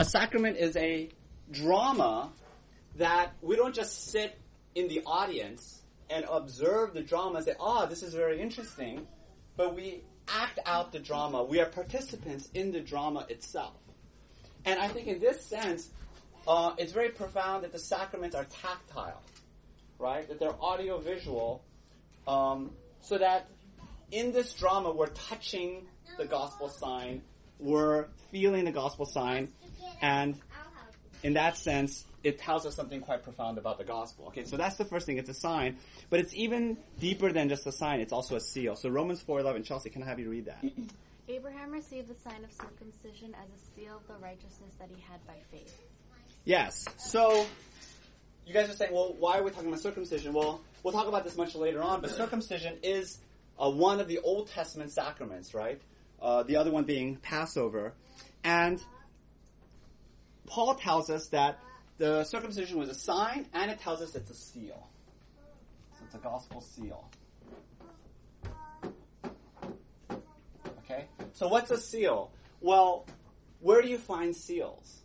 a 0.00 0.04
sacrament 0.04 0.56
is 0.56 0.76
a 0.76 1.10
drama 1.50 2.32
that 2.96 3.34
we 3.42 3.54
don't 3.54 3.74
just 3.74 4.10
sit 4.10 4.34
in 4.74 4.88
the 4.88 5.02
audience 5.04 5.82
and 6.08 6.24
observe 6.30 6.94
the 6.94 7.02
drama 7.02 7.36
and 7.36 7.44
say, 7.44 7.54
"Ah, 7.60 7.82
oh, 7.82 7.86
this 7.86 8.02
is 8.02 8.14
very 8.14 8.40
interesting," 8.40 9.06
but 9.58 9.74
we 9.74 10.02
act 10.26 10.58
out 10.64 10.90
the 10.92 10.98
drama. 10.98 11.44
We 11.44 11.60
are 11.60 11.66
participants 11.66 12.48
in 12.54 12.72
the 12.72 12.80
drama 12.80 13.26
itself. 13.28 13.74
And 14.64 14.80
I 14.80 14.88
think 14.88 15.06
in 15.06 15.20
this 15.20 15.44
sense, 15.44 15.90
uh, 16.48 16.74
it's 16.78 16.92
very 16.92 17.10
profound 17.10 17.64
that 17.64 17.72
the 17.72 17.78
sacraments 17.78 18.34
are 18.34 18.44
tactile, 18.44 19.20
right? 19.98 20.26
That 20.28 20.40
they're 20.40 20.62
audio-visual, 20.62 21.62
um, 22.26 22.70
so 23.02 23.18
that 23.18 23.50
in 24.10 24.32
this 24.32 24.54
drama 24.54 24.92
we're 24.92 25.08
touching 25.28 25.86
the 26.16 26.24
gospel 26.24 26.70
sign, 26.70 27.20
we're 27.58 28.06
feeling 28.30 28.64
the 28.64 28.72
gospel 28.72 29.04
sign, 29.04 29.52
and 30.00 30.38
in 31.22 31.34
that 31.34 31.56
sense, 31.56 32.04
it 32.22 32.38
tells 32.38 32.66
us 32.66 32.74
something 32.74 33.00
quite 33.00 33.22
profound 33.22 33.58
about 33.58 33.78
the 33.78 33.84
gospel. 33.84 34.26
Okay, 34.28 34.44
so 34.44 34.56
that's 34.56 34.76
the 34.76 34.84
first 34.84 35.06
thing. 35.06 35.18
It's 35.18 35.30
a 35.30 35.34
sign, 35.34 35.76
but 36.08 36.20
it's 36.20 36.34
even 36.34 36.76
deeper 36.98 37.32
than 37.32 37.48
just 37.48 37.66
a 37.66 37.72
sign. 37.72 38.00
It's 38.00 38.12
also 38.12 38.36
a 38.36 38.40
seal. 38.40 38.76
So 38.76 38.88
Romans 38.88 39.22
4:11. 39.22 39.64
Chelsea, 39.64 39.90
can 39.90 40.02
I 40.02 40.06
have 40.06 40.18
you 40.18 40.30
read 40.30 40.46
that? 40.46 40.64
Abraham 41.28 41.70
received 41.70 42.08
the 42.08 42.28
sign 42.28 42.42
of 42.42 42.52
circumcision 42.52 43.34
as 43.34 43.48
a 43.48 43.80
seal 43.80 43.96
of 43.96 44.06
the 44.08 44.20
righteousness 44.20 44.74
that 44.80 44.88
he 44.92 45.00
had 45.00 45.24
by 45.26 45.34
faith. 45.52 45.80
Yes. 46.44 46.86
So 46.98 47.46
you 48.46 48.52
guys 48.52 48.68
are 48.68 48.74
saying, 48.74 48.92
well, 48.92 49.14
why 49.18 49.38
are 49.38 49.44
we 49.44 49.52
talking 49.52 49.68
about 49.68 49.80
circumcision? 49.80 50.32
Well, 50.32 50.60
we'll 50.82 50.92
talk 50.92 51.06
about 51.06 51.22
this 51.22 51.36
much 51.36 51.54
later 51.54 51.82
on, 51.82 52.00
but 52.00 52.10
circumcision 52.10 52.78
is 52.82 53.18
uh, 53.60 53.70
one 53.70 54.00
of 54.00 54.08
the 54.08 54.18
Old 54.18 54.48
Testament 54.50 54.90
sacraments, 54.90 55.54
right? 55.54 55.80
Uh, 56.20 56.42
the 56.42 56.56
other 56.56 56.72
one 56.72 56.82
being 56.82 57.16
Passover. 57.16 57.92
And 58.42 58.82
Paul 60.50 60.74
tells 60.74 61.08
us 61.10 61.28
that 61.28 61.60
the 61.98 62.24
circumcision 62.24 62.78
was 62.78 62.88
a 62.88 62.94
sign, 62.94 63.46
and 63.54 63.70
it 63.70 63.78
tells 63.80 64.02
us 64.02 64.16
it's 64.16 64.30
a 64.30 64.34
seal. 64.34 64.88
So 65.96 66.04
it's 66.06 66.14
a 66.16 66.18
gospel 66.18 66.60
seal. 66.60 67.08
Okay? 70.84 71.04
So 71.34 71.46
what's 71.46 71.70
a 71.70 71.78
seal? 71.78 72.32
Well, 72.60 73.06
where 73.60 73.80
do 73.80 73.88
you 73.88 73.98
find 73.98 74.34
seals? 74.34 75.02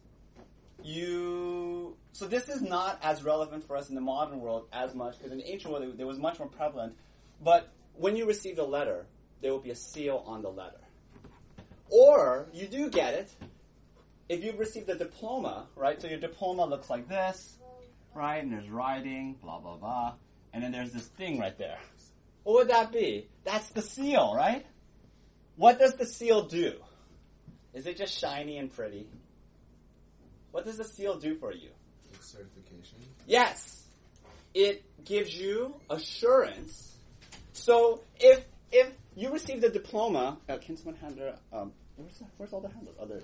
You 0.84 1.96
so 2.12 2.28
this 2.28 2.50
is 2.50 2.62
not 2.62 3.00
as 3.04 3.24
relevant 3.24 3.66
for 3.66 3.76
us 3.76 3.90
in 3.90 3.96
the 3.96 4.02
modern 4.02 4.40
world 4.40 4.68
as 4.72 4.94
much 4.94 5.18
because 5.18 5.32
in 5.32 5.38
the 5.40 5.50
ancient 5.50 5.74
world 5.74 5.96
it, 6.00 6.04
was 6.06 6.18
much 6.18 6.40
more 6.40 6.48
prevalent. 6.48 6.96
But 7.44 7.72
when 7.96 8.16
you 8.16 8.26
received 8.26 8.60
a 8.60 8.64
letter, 8.64 9.06
there 9.42 9.52
will 9.52 9.60
be 9.60 9.72
a 9.72 9.76
seal 9.76 10.24
on 10.26 10.42
the 10.42 10.50
letter. 10.50 10.80
Or 11.90 12.48
you 12.54 12.68
do 12.68 12.90
get 12.90 13.14
it 13.14 13.30
if 14.30 14.44
you've 14.44 14.60
received 14.60 14.90
a 14.90 14.96
diploma, 14.96 15.68
right? 15.76 16.02
So 16.02 16.08
your 16.08 16.20
diploma 16.20 16.66
looks 16.66 16.90
like 16.90 17.08
this, 17.08 17.58
right? 18.14 18.44
And 18.44 18.52
there's 18.52 18.70
writing, 18.70 19.38
blah 19.42 19.60
blah 19.60 19.78
blah, 19.78 20.14
and 20.54 20.64
then 20.64 20.72
there's 20.72 20.92
this 20.92 21.08
thing 21.08 21.40
right 21.40 21.58
there. 21.58 21.80
What 22.44 22.56
would 22.56 22.68
that 22.70 22.92
be? 22.92 23.28
That's 23.44 23.70
the 23.70 23.82
seal, 23.82 24.34
right? 24.36 24.66
What 25.56 25.80
does 25.80 25.94
the 25.94 26.06
seal 26.06 26.46
do? 26.48 26.74
Is 27.74 27.88
it 27.88 27.98
just 27.98 28.18
shiny 28.18 28.58
and 28.58 28.74
pretty? 28.74 29.08
What 30.52 30.64
does 30.64 30.78
the 30.78 30.84
seal 30.84 31.18
do 31.20 31.36
for 31.36 31.52
you? 31.52 31.70
It's 32.14 32.32
certification. 32.32 33.00
Yes. 33.28 33.84
It 34.54 34.84
gives 35.04 35.36
you 35.36 35.76
assurance. 35.90 36.96
So 37.52 38.02
if 38.18 38.46
if 38.72 38.88
you 39.16 39.32
received 39.32 39.64
a 39.64 39.70
diploma, 39.70 40.38
uh, 40.48 40.58
can 40.58 40.78
someone 40.78 40.96
hand 40.96 41.20
her? 41.20 41.36
Um, 41.52 41.74
where's, 41.96 42.18
the, 42.18 42.26
where's 42.38 42.54
all 42.54 42.62
the 42.62 42.70
handles? 42.70 42.96
Other. 43.02 43.22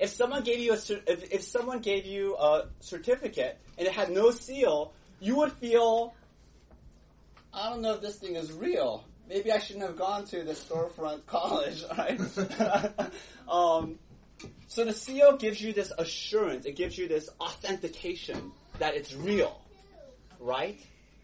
If 0.00 0.10
someone 0.10 0.42
gave 0.42 0.58
you 0.60 0.72
a 0.72 0.76
if, 0.76 1.32
if 1.32 1.42
someone 1.42 1.80
gave 1.80 2.06
you 2.06 2.34
a 2.36 2.68
certificate 2.80 3.58
and 3.76 3.86
it 3.86 3.92
had 3.92 4.10
no 4.10 4.30
seal, 4.30 4.92
you 5.20 5.36
would 5.36 5.52
feel. 5.52 6.14
I 7.52 7.68
don't 7.68 7.82
know 7.82 7.94
if 7.94 8.00
this 8.00 8.16
thing 8.16 8.36
is 8.36 8.50
real. 8.52 9.04
Maybe 9.28 9.52
I 9.52 9.58
shouldn't 9.58 9.84
have 9.84 9.96
gone 9.96 10.24
to 10.26 10.42
the 10.42 10.52
storefront 10.52 11.26
college, 11.26 11.84
right? 11.98 12.20
um, 13.48 13.98
so 14.68 14.84
the 14.84 14.92
seal 14.92 15.36
gives 15.36 15.60
you 15.60 15.72
this 15.72 15.92
assurance. 15.96 16.64
It 16.64 16.76
gives 16.76 16.96
you 16.96 17.06
this 17.06 17.28
authentication 17.38 18.52
that 18.78 18.94
it's 18.94 19.14
real, 19.14 19.60
right? 20.40 20.80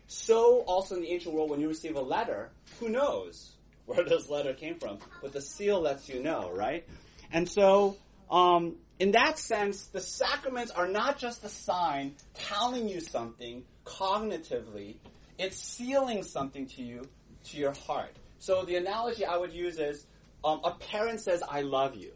So 0.07 0.61
also 0.67 0.97
in 0.97 1.01
the 1.01 1.11
ancient 1.11 1.35
world, 1.35 1.51
when 1.51 1.61
you 1.61 1.69
receive 1.69 1.97
a 1.97 2.01
letter, 2.01 2.51
who 2.79 2.89
knows 2.91 3.53
where 3.87 4.05
this 4.09 4.29
letter 4.29 4.53
came 4.53 4.79
from? 4.79 4.99
But 5.23 5.33
the 5.33 5.41
seal 5.41 5.81
lets 5.81 6.09
you 6.09 6.23
know, 6.23 6.51
right? 6.53 6.87
And 7.33 7.49
so, 7.49 7.97
um, 8.31 8.77
in 8.99 9.13
that 9.13 9.39
sense, 9.39 9.87
the 9.87 10.01
sacraments 10.01 10.71
are 10.71 10.89
not 10.89 11.19
just 11.19 11.45
a 11.45 11.49
sign 11.49 12.17
telling 12.35 12.89
you 12.89 13.01
something 13.01 13.65
cognitively. 13.85 14.97
It's 15.39 15.59
sealing 15.59 16.23
something 16.23 16.67
to 16.69 16.83
you, 16.83 17.03
to 17.45 17.57
your 17.57 17.73
heart. 17.73 18.17
So 18.39 18.65
the 18.65 18.77
analogy 18.77 19.25
I 19.25 19.37
would 19.37 19.53
use 19.53 19.79
is, 19.79 20.07
um, 20.45 20.61
a 20.65 20.73
parent 20.73 21.21
says, 21.21 21.43
I 21.49 21.63
love 21.63 21.95
you. 21.95 22.13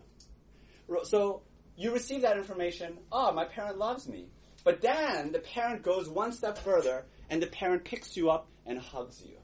So 1.05 1.43
you 1.77 1.93
receive 1.93 2.23
that 2.23 2.37
information, 2.37 2.99
oh, 3.13 3.33
my 3.33 3.45
parent 3.45 3.79
loves 3.79 4.09
me. 4.09 4.27
But 4.65 4.81
then 4.81 5.33
the 5.33 5.39
parent 5.39 5.83
goes 5.83 6.09
one 6.09 6.33
step 6.33 6.59
further 6.59 7.05
and 7.29 7.43
the 7.43 7.47
parent 7.47 7.85
picks 7.85 8.17
you 8.17 8.31
up 8.31 8.49
and 8.67 8.79
hugs 8.79 9.23
you. 9.25 9.37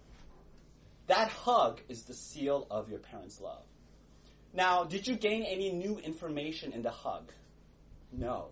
That 1.06 1.28
hug 1.28 1.80
is 1.88 2.02
the 2.02 2.14
seal 2.14 2.66
of 2.70 2.90
your 2.90 2.98
parent's 2.98 3.40
love. 3.40 3.62
Now, 4.56 4.84
did 4.84 5.06
you 5.06 5.16
gain 5.16 5.42
any 5.42 5.70
new 5.70 5.98
information 5.98 6.72
in 6.72 6.80
the 6.80 6.90
hug? 6.90 7.30
No. 8.10 8.48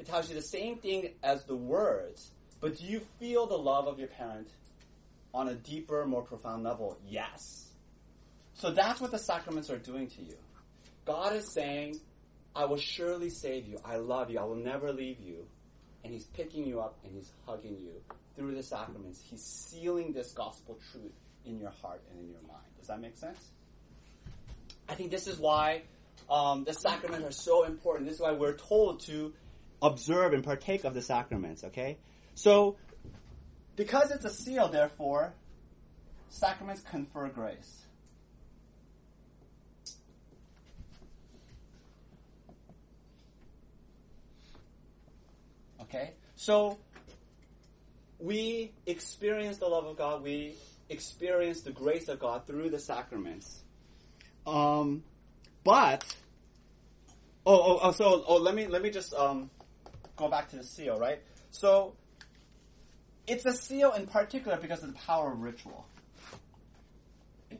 It 0.00 0.06
tells 0.06 0.28
you 0.28 0.34
the 0.34 0.42
same 0.42 0.78
thing 0.78 1.10
as 1.22 1.44
the 1.44 1.54
words, 1.54 2.32
but 2.60 2.76
do 2.76 2.84
you 2.84 3.00
feel 3.20 3.46
the 3.46 3.56
love 3.56 3.86
of 3.86 4.00
your 4.00 4.08
parent 4.08 4.48
on 5.32 5.48
a 5.48 5.54
deeper, 5.54 6.04
more 6.04 6.22
profound 6.22 6.64
level? 6.64 6.98
Yes. 7.06 7.68
So 8.54 8.72
that's 8.72 9.00
what 9.00 9.12
the 9.12 9.20
sacraments 9.20 9.70
are 9.70 9.78
doing 9.78 10.08
to 10.08 10.22
you. 10.22 10.34
God 11.04 11.32
is 11.36 11.46
saying, 11.46 12.00
I 12.56 12.64
will 12.64 12.76
surely 12.76 13.30
save 13.30 13.68
you. 13.68 13.78
I 13.84 13.96
love 13.96 14.30
you. 14.30 14.40
I 14.40 14.44
will 14.44 14.56
never 14.56 14.92
leave 14.92 15.20
you. 15.20 15.46
And 16.02 16.12
He's 16.12 16.24
picking 16.24 16.66
you 16.66 16.80
up 16.80 16.98
and 17.04 17.14
He's 17.14 17.30
hugging 17.46 17.78
you 17.78 17.92
through 18.34 18.56
the 18.56 18.64
sacraments. 18.64 19.22
He's 19.30 19.44
sealing 19.44 20.12
this 20.12 20.32
gospel 20.32 20.76
truth 20.90 21.14
in 21.44 21.60
your 21.60 21.70
heart 21.70 22.02
and 22.10 22.18
in 22.18 22.30
your 22.30 22.42
mind. 22.42 22.66
Does 22.78 22.88
that 22.88 23.00
make 23.00 23.16
sense? 23.16 23.52
I 24.88 24.94
think 24.94 25.10
this 25.10 25.26
is 25.26 25.38
why 25.38 25.82
um, 26.30 26.64
the 26.64 26.72
sacraments 26.72 27.26
are 27.26 27.32
so 27.32 27.64
important. 27.64 28.06
This 28.06 28.16
is 28.16 28.22
why 28.22 28.32
we're 28.32 28.56
told 28.56 29.00
to 29.00 29.34
observe 29.82 30.32
and 30.32 30.42
partake 30.42 30.84
of 30.84 30.94
the 30.94 31.02
sacraments, 31.02 31.64
okay? 31.64 31.98
So, 32.34 32.76
because 33.76 34.10
it's 34.10 34.24
a 34.24 34.30
seal, 34.30 34.68
therefore, 34.68 35.34
sacraments 36.28 36.82
confer 36.82 37.28
grace. 37.28 37.84
Okay? 45.82 46.12
So, 46.34 46.78
we 48.18 48.72
experience 48.86 49.58
the 49.58 49.66
love 49.66 49.86
of 49.86 49.96
God, 49.96 50.22
we 50.22 50.54
experience 50.88 51.60
the 51.60 51.70
grace 51.70 52.08
of 52.08 52.18
God 52.18 52.46
through 52.46 52.70
the 52.70 52.78
sacraments. 52.78 53.62
Um, 54.48 55.02
but, 55.62 56.04
oh, 57.44 57.54
oh, 57.54 57.78
oh, 57.82 57.92
so, 57.92 58.24
oh, 58.26 58.36
let 58.36 58.54
me, 58.54 58.66
let 58.66 58.80
me 58.82 58.90
just, 58.90 59.12
um, 59.12 59.50
go 60.16 60.28
back 60.28 60.48
to 60.50 60.56
the 60.56 60.64
seal, 60.64 60.98
right? 60.98 61.20
So, 61.50 61.94
it's 63.26 63.44
a 63.44 63.52
seal 63.52 63.92
in 63.92 64.06
particular 64.06 64.56
because 64.56 64.82
of 64.82 64.92
the 64.92 64.98
power 64.98 65.32
of 65.32 65.40
ritual. 65.40 65.86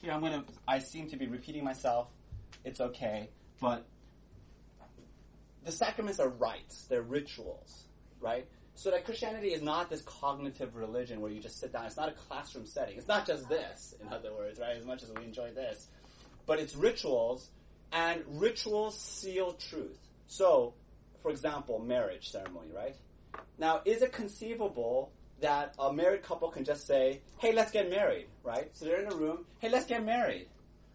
Here, 0.00 0.12
I'm 0.12 0.20
gonna, 0.20 0.44
I 0.68 0.78
seem 0.78 1.10
to 1.10 1.16
be 1.16 1.26
repeating 1.26 1.64
myself. 1.64 2.08
It's 2.64 2.80
okay. 2.80 3.30
But 3.60 3.84
the 5.64 5.72
sacraments 5.72 6.20
are 6.20 6.28
rites, 6.28 6.84
they're 6.88 7.02
rituals, 7.02 7.88
right? 8.20 8.46
So 8.74 8.90
that 8.90 9.04
Christianity 9.04 9.48
is 9.48 9.62
not 9.62 9.88
this 9.88 10.02
cognitive 10.02 10.74
religion 10.74 11.20
where 11.20 11.30
you 11.30 11.40
just 11.40 11.60
sit 11.60 11.72
down. 11.72 11.86
It's 11.86 11.96
not 11.96 12.08
a 12.08 12.12
classroom 12.12 12.66
setting. 12.66 12.96
It's 12.96 13.08
not 13.08 13.26
just 13.26 13.48
this, 13.48 13.94
in 14.00 14.12
other 14.12 14.32
words, 14.32 14.58
right? 14.58 14.76
As 14.76 14.84
much 14.84 15.02
as 15.02 15.10
we 15.12 15.22
enjoy 15.22 15.52
this. 15.52 15.88
But 16.46 16.58
it's 16.58 16.74
rituals, 16.74 17.50
and 17.92 18.22
rituals 18.28 18.98
seal 18.98 19.52
truth. 19.52 19.98
So, 20.26 20.74
for 21.22 21.30
example, 21.30 21.78
marriage 21.78 22.30
ceremony, 22.30 22.70
right? 22.74 22.96
Now, 23.58 23.80
is 23.84 24.02
it 24.02 24.12
conceivable 24.12 25.12
that 25.40 25.74
a 25.78 25.92
married 25.92 26.22
couple 26.22 26.48
can 26.50 26.64
just 26.64 26.86
say, 26.86 27.22
hey, 27.38 27.52
let's 27.52 27.70
get 27.70 27.88
married, 27.88 28.26
right? 28.42 28.70
So 28.72 28.84
they're 28.84 29.00
in 29.00 29.12
a 29.12 29.16
room, 29.16 29.46
hey, 29.60 29.68
let's 29.68 29.86
get 29.86 30.04
married. 30.04 30.48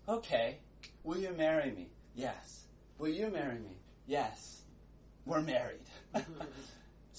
Okay, 0.07 0.57
will 1.03 1.17
you 1.17 1.31
marry 1.31 1.71
me? 1.71 1.89
Yes. 2.13 2.65
Will 2.97 3.09
you 3.09 3.29
marry 3.29 3.59
me? 3.59 3.77
Yes 4.05 4.59
we're 5.29 5.41
married. 5.41 5.79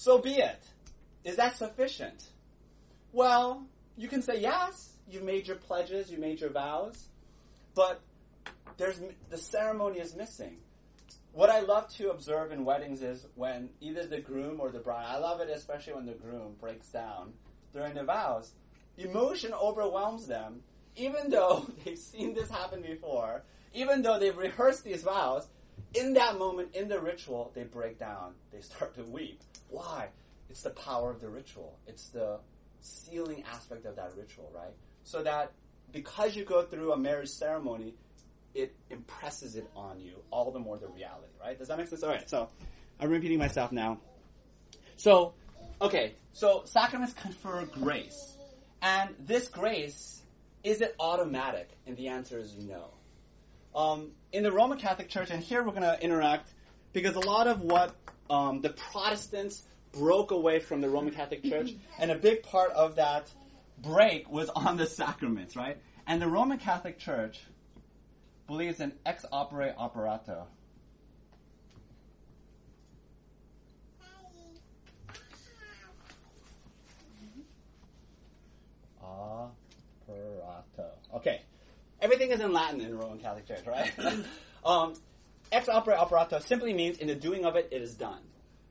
so 0.01 0.17
be 0.17 0.33
it. 0.33 0.63
Is 1.23 1.35
that 1.35 1.57
sufficient? 1.57 2.23
Well, 3.13 3.67
you 3.95 4.07
can 4.07 4.23
say 4.23 4.39
yes, 4.39 4.93
you've 5.07 5.21
made 5.21 5.47
your 5.47 5.57
pledges, 5.57 6.11
you 6.11 6.17
made 6.17 6.41
your 6.41 6.49
vows, 6.49 7.05
but 7.75 8.01
there's 8.77 8.99
the 9.29 9.37
ceremony 9.37 9.99
is 9.99 10.15
missing. 10.15 10.57
What 11.33 11.51
I 11.51 11.59
love 11.59 11.87
to 11.97 12.09
observe 12.09 12.51
in 12.51 12.65
weddings 12.65 13.03
is 13.03 13.27
when 13.35 13.69
either 13.79 14.07
the 14.07 14.19
groom 14.19 14.59
or 14.59 14.71
the 14.71 14.79
bride, 14.79 15.05
I 15.07 15.19
love 15.19 15.39
it 15.39 15.51
especially 15.51 15.93
when 15.93 16.07
the 16.07 16.13
groom 16.13 16.55
breaks 16.59 16.87
down 16.87 17.33
during 17.71 17.93
the 17.93 18.03
vows. 18.03 18.53
Emotion 18.97 19.53
overwhelms 19.53 20.25
them, 20.25 20.63
even 20.95 21.29
though 21.29 21.67
they've 21.85 21.95
seen 21.95 22.33
this 22.33 22.49
happen 22.49 22.81
before, 22.81 23.43
even 23.75 24.01
though 24.01 24.17
they've 24.17 24.35
rehearsed 24.35 24.83
these 24.83 25.03
vows, 25.03 25.45
in 25.93 26.13
that 26.13 26.39
moment, 26.39 26.69
in 26.73 26.87
the 26.87 26.99
ritual, 26.99 27.51
they 27.53 27.65
break 27.65 27.99
down. 27.99 28.33
They 28.51 28.61
start 28.61 28.95
to 28.95 29.03
weep. 29.03 29.39
Why? 29.71 30.09
It's 30.49 30.61
the 30.61 30.69
power 30.69 31.09
of 31.09 31.21
the 31.21 31.29
ritual. 31.29 31.79
It's 31.87 32.09
the 32.09 32.39
sealing 32.81 33.43
aspect 33.51 33.85
of 33.85 33.95
that 33.95 34.11
ritual, 34.15 34.51
right? 34.53 34.73
So 35.03 35.23
that 35.23 35.53
because 35.91 36.35
you 36.35 36.43
go 36.43 36.63
through 36.63 36.91
a 36.93 36.97
marriage 36.97 37.29
ceremony, 37.29 37.95
it 38.53 38.75
impresses 38.89 39.55
it 39.55 39.69
on 39.75 39.99
you 39.99 40.15
all 40.29 40.51
the 40.51 40.59
more 40.59 40.77
the 40.77 40.87
reality, 40.87 41.31
right? 41.39 41.57
Does 41.57 41.69
that 41.69 41.77
make 41.77 41.87
sense? 41.87 42.03
All 42.03 42.09
right, 42.09 42.29
so 42.29 42.49
I'm 42.99 43.09
repeating 43.09 43.39
myself 43.39 43.71
now. 43.71 43.99
So, 44.97 45.33
okay, 45.81 46.13
so 46.33 46.63
sacraments 46.65 47.13
confer 47.13 47.65
grace. 47.65 48.37
And 48.81 49.15
this 49.19 49.47
grace, 49.47 50.21
is 50.63 50.81
it 50.81 50.95
automatic? 50.99 51.69
And 51.87 51.95
the 51.95 52.09
answer 52.09 52.37
is 52.37 52.55
no. 52.57 52.89
Um, 53.73 54.11
in 54.33 54.43
the 54.43 54.51
Roman 54.51 54.77
Catholic 54.77 55.07
Church, 55.07 55.29
and 55.29 55.41
here 55.41 55.63
we're 55.63 55.71
going 55.71 55.83
to 55.83 56.01
interact 56.03 56.53
because 56.93 57.15
a 57.15 57.21
lot 57.21 57.47
of 57.47 57.61
what 57.61 57.95
um, 58.31 58.61
the 58.61 58.69
Protestants 58.69 59.63
broke 59.91 60.31
away 60.31 60.59
from 60.59 60.79
the 60.79 60.89
Roman 60.89 61.13
Catholic 61.13 61.43
Church, 61.43 61.71
and 61.99 62.09
a 62.09 62.15
big 62.15 62.43
part 62.43 62.71
of 62.71 62.95
that 62.95 63.29
break 63.77 64.31
was 64.31 64.49
on 64.49 64.77
the 64.77 64.87
sacraments, 64.87 65.57
right? 65.57 65.77
And 66.07 66.21
the 66.21 66.27
Roman 66.27 66.57
Catholic 66.57 66.97
Church 66.97 67.41
believes 68.47 68.79
in 68.79 68.93
ex 69.05 69.25
opere 69.33 69.75
operato. 69.77 70.47
Operato. 79.03 80.91
Okay. 81.15 81.41
Everything 81.99 82.31
is 82.31 82.39
in 82.39 82.53
Latin 82.53 82.79
in 82.79 82.91
the 82.91 82.95
Roman 82.95 83.19
Catholic 83.19 83.45
Church, 83.45 83.65
right? 83.67 83.91
um, 84.65 84.93
ex 85.51 85.67
opere 85.67 85.97
operato 85.97 86.39
simply 86.39 86.73
means 86.73 86.97
in 86.97 87.07
the 87.07 87.15
doing 87.15 87.45
of 87.45 87.55
it, 87.55 87.67
it 87.71 87.81
is 87.81 87.95
done. 87.95 88.21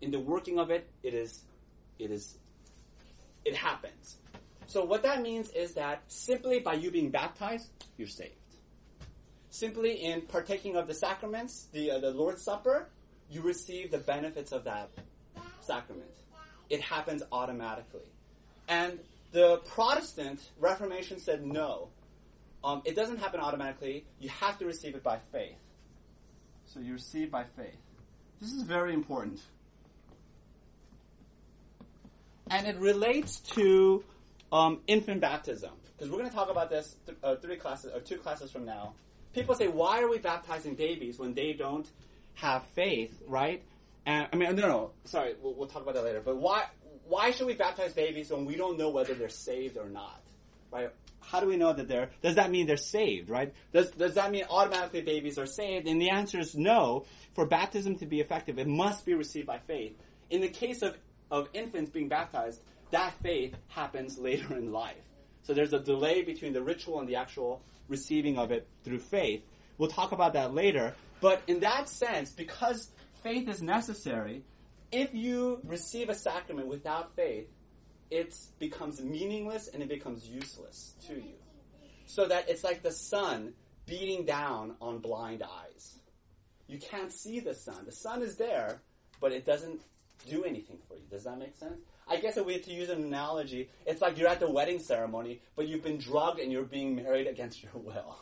In 0.00 0.10
the 0.10 0.18
working 0.18 0.58
of 0.58 0.70
it, 0.70 0.88
it 1.02 1.14
is, 1.14 1.44
it 1.98 2.10
is, 2.10 2.38
it 3.44 3.54
happens. 3.54 4.16
So 4.66 4.84
what 4.84 5.02
that 5.02 5.20
means 5.20 5.50
is 5.50 5.74
that 5.74 6.02
simply 6.06 6.60
by 6.60 6.74
you 6.74 6.90
being 6.90 7.10
baptized, 7.10 7.70
you're 7.96 8.08
saved. 8.08 8.34
Simply 9.50 9.94
in 10.04 10.22
partaking 10.22 10.76
of 10.76 10.86
the 10.86 10.94
sacraments, 10.94 11.66
the, 11.72 11.90
uh, 11.90 11.98
the 11.98 12.12
Lord's 12.12 12.44
Supper, 12.44 12.88
you 13.28 13.42
receive 13.42 13.90
the 13.90 13.98
benefits 13.98 14.52
of 14.52 14.64
that 14.64 14.90
sacrament. 15.60 16.10
It 16.68 16.80
happens 16.80 17.22
automatically. 17.32 18.06
And 18.68 19.00
the 19.32 19.58
Protestant 19.66 20.40
Reformation 20.58 21.18
said 21.18 21.44
no. 21.44 21.88
Um, 22.62 22.82
it 22.84 22.94
doesn't 22.94 23.18
happen 23.18 23.40
automatically. 23.40 24.04
You 24.20 24.28
have 24.28 24.58
to 24.58 24.66
receive 24.66 24.94
it 24.94 25.02
by 25.02 25.18
faith. 25.32 25.56
So 26.72 26.78
you 26.80 26.92
receive 26.92 27.30
by 27.32 27.44
faith. 27.56 27.76
This 28.40 28.52
is 28.52 28.62
very 28.62 28.94
important. 28.94 29.40
And 32.48 32.66
it 32.66 32.76
relates 32.78 33.40
to 33.54 34.04
um, 34.52 34.80
infant 34.86 35.20
baptism. 35.20 35.70
Because 35.96 36.10
we're 36.10 36.18
going 36.18 36.30
to 36.30 36.34
talk 36.34 36.50
about 36.50 36.70
this 36.70 36.96
th- 37.06 37.18
uh, 37.22 37.36
three 37.36 37.56
classes, 37.56 37.92
or 37.92 38.00
two 38.00 38.16
classes 38.18 38.50
from 38.50 38.64
now. 38.64 38.94
People 39.34 39.54
say, 39.54 39.68
why 39.68 40.00
are 40.00 40.08
we 40.08 40.18
baptizing 40.18 40.74
babies 40.74 41.18
when 41.18 41.34
they 41.34 41.52
don't 41.52 41.88
have 42.34 42.64
faith, 42.74 43.20
right? 43.26 43.62
And 44.06 44.28
I 44.32 44.36
mean, 44.36 44.54
no, 44.56 44.68
no, 44.68 44.90
sorry, 45.04 45.34
we'll, 45.42 45.54
we'll 45.54 45.68
talk 45.68 45.82
about 45.82 45.94
that 45.94 46.04
later. 46.04 46.22
But 46.24 46.36
why, 46.36 46.66
why 47.06 47.32
should 47.32 47.46
we 47.46 47.54
baptize 47.54 47.92
babies 47.92 48.30
when 48.30 48.44
we 48.44 48.56
don't 48.56 48.78
know 48.78 48.90
whether 48.90 49.14
they're 49.14 49.28
saved 49.28 49.76
or 49.76 49.88
not, 49.88 50.20
right? 50.72 50.90
How 51.30 51.38
do 51.38 51.46
we 51.46 51.56
know 51.56 51.72
that 51.72 51.86
they're? 51.86 52.10
Does 52.22 52.34
that 52.34 52.50
mean 52.50 52.66
they're 52.66 52.76
saved, 52.76 53.30
right? 53.30 53.52
Does 53.72 53.90
does 53.92 54.14
that 54.14 54.32
mean 54.32 54.44
automatically 54.50 55.02
babies 55.02 55.38
are 55.38 55.46
saved? 55.46 55.86
And 55.86 56.02
the 56.02 56.10
answer 56.10 56.40
is 56.40 56.56
no. 56.56 57.04
For 57.34 57.46
baptism 57.46 57.96
to 57.98 58.06
be 58.06 58.20
effective, 58.20 58.58
it 58.58 58.66
must 58.66 59.06
be 59.06 59.14
received 59.14 59.46
by 59.46 59.58
faith. 59.58 59.96
In 60.28 60.40
the 60.40 60.48
case 60.48 60.82
of 60.82 60.96
of 61.30 61.48
infants 61.52 61.90
being 61.90 62.08
baptized, 62.08 62.60
that 62.90 63.14
faith 63.22 63.54
happens 63.68 64.18
later 64.18 64.56
in 64.56 64.72
life. 64.72 64.96
So 65.42 65.54
there's 65.54 65.72
a 65.72 65.78
delay 65.78 66.22
between 66.22 66.52
the 66.52 66.62
ritual 66.62 66.98
and 66.98 67.08
the 67.08 67.16
actual 67.16 67.62
receiving 67.88 68.36
of 68.36 68.50
it 68.50 68.66
through 68.82 68.98
faith. 68.98 69.42
We'll 69.78 69.88
talk 69.88 70.10
about 70.10 70.32
that 70.32 70.52
later. 70.52 70.94
But 71.20 71.42
in 71.46 71.60
that 71.60 71.88
sense, 71.88 72.30
because 72.30 72.90
faith 73.22 73.48
is 73.48 73.62
necessary, 73.62 74.42
if 74.90 75.14
you 75.14 75.60
receive 75.64 76.08
a 76.08 76.14
sacrament 76.14 76.66
without 76.66 77.14
faith, 77.14 77.46
it 78.10 78.36
becomes 78.58 79.00
meaningless 79.00 79.68
and 79.68 79.82
it 79.82 79.88
becomes 79.88 80.26
useless 80.26 80.94
to 81.06 81.14
you. 81.14 81.34
So 82.06 82.26
that 82.26 82.48
it's 82.48 82.64
like 82.64 82.82
the 82.82 82.92
sun 82.92 83.54
beating 83.86 84.24
down 84.24 84.76
on 84.80 84.98
blind 84.98 85.42
eyes. 85.42 85.98
You 86.66 86.78
can't 86.78 87.12
see 87.12 87.40
the 87.40 87.54
sun. 87.54 87.84
The 87.86 87.92
sun 87.92 88.22
is 88.22 88.36
there, 88.36 88.80
but 89.20 89.32
it 89.32 89.44
doesn't 89.44 89.80
do 90.28 90.44
anything 90.44 90.78
for 90.88 90.94
you. 90.94 91.02
Does 91.10 91.24
that 91.24 91.38
make 91.38 91.56
sense? 91.56 91.80
I 92.08 92.16
guess 92.16 92.36
if 92.36 92.44
we 92.44 92.54
had 92.54 92.64
to 92.64 92.72
use 92.72 92.90
an 92.90 93.02
analogy, 93.02 93.70
it's 93.86 94.02
like 94.02 94.18
you're 94.18 94.28
at 94.28 94.40
the 94.40 94.50
wedding 94.50 94.80
ceremony, 94.80 95.40
but 95.56 95.68
you've 95.68 95.82
been 95.82 95.98
drugged 95.98 96.40
and 96.40 96.50
you're 96.50 96.64
being 96.64 96.96
married 96.96 97.26
against 97.26 97.62
your 97.62 97.72
will, 97.74 98.16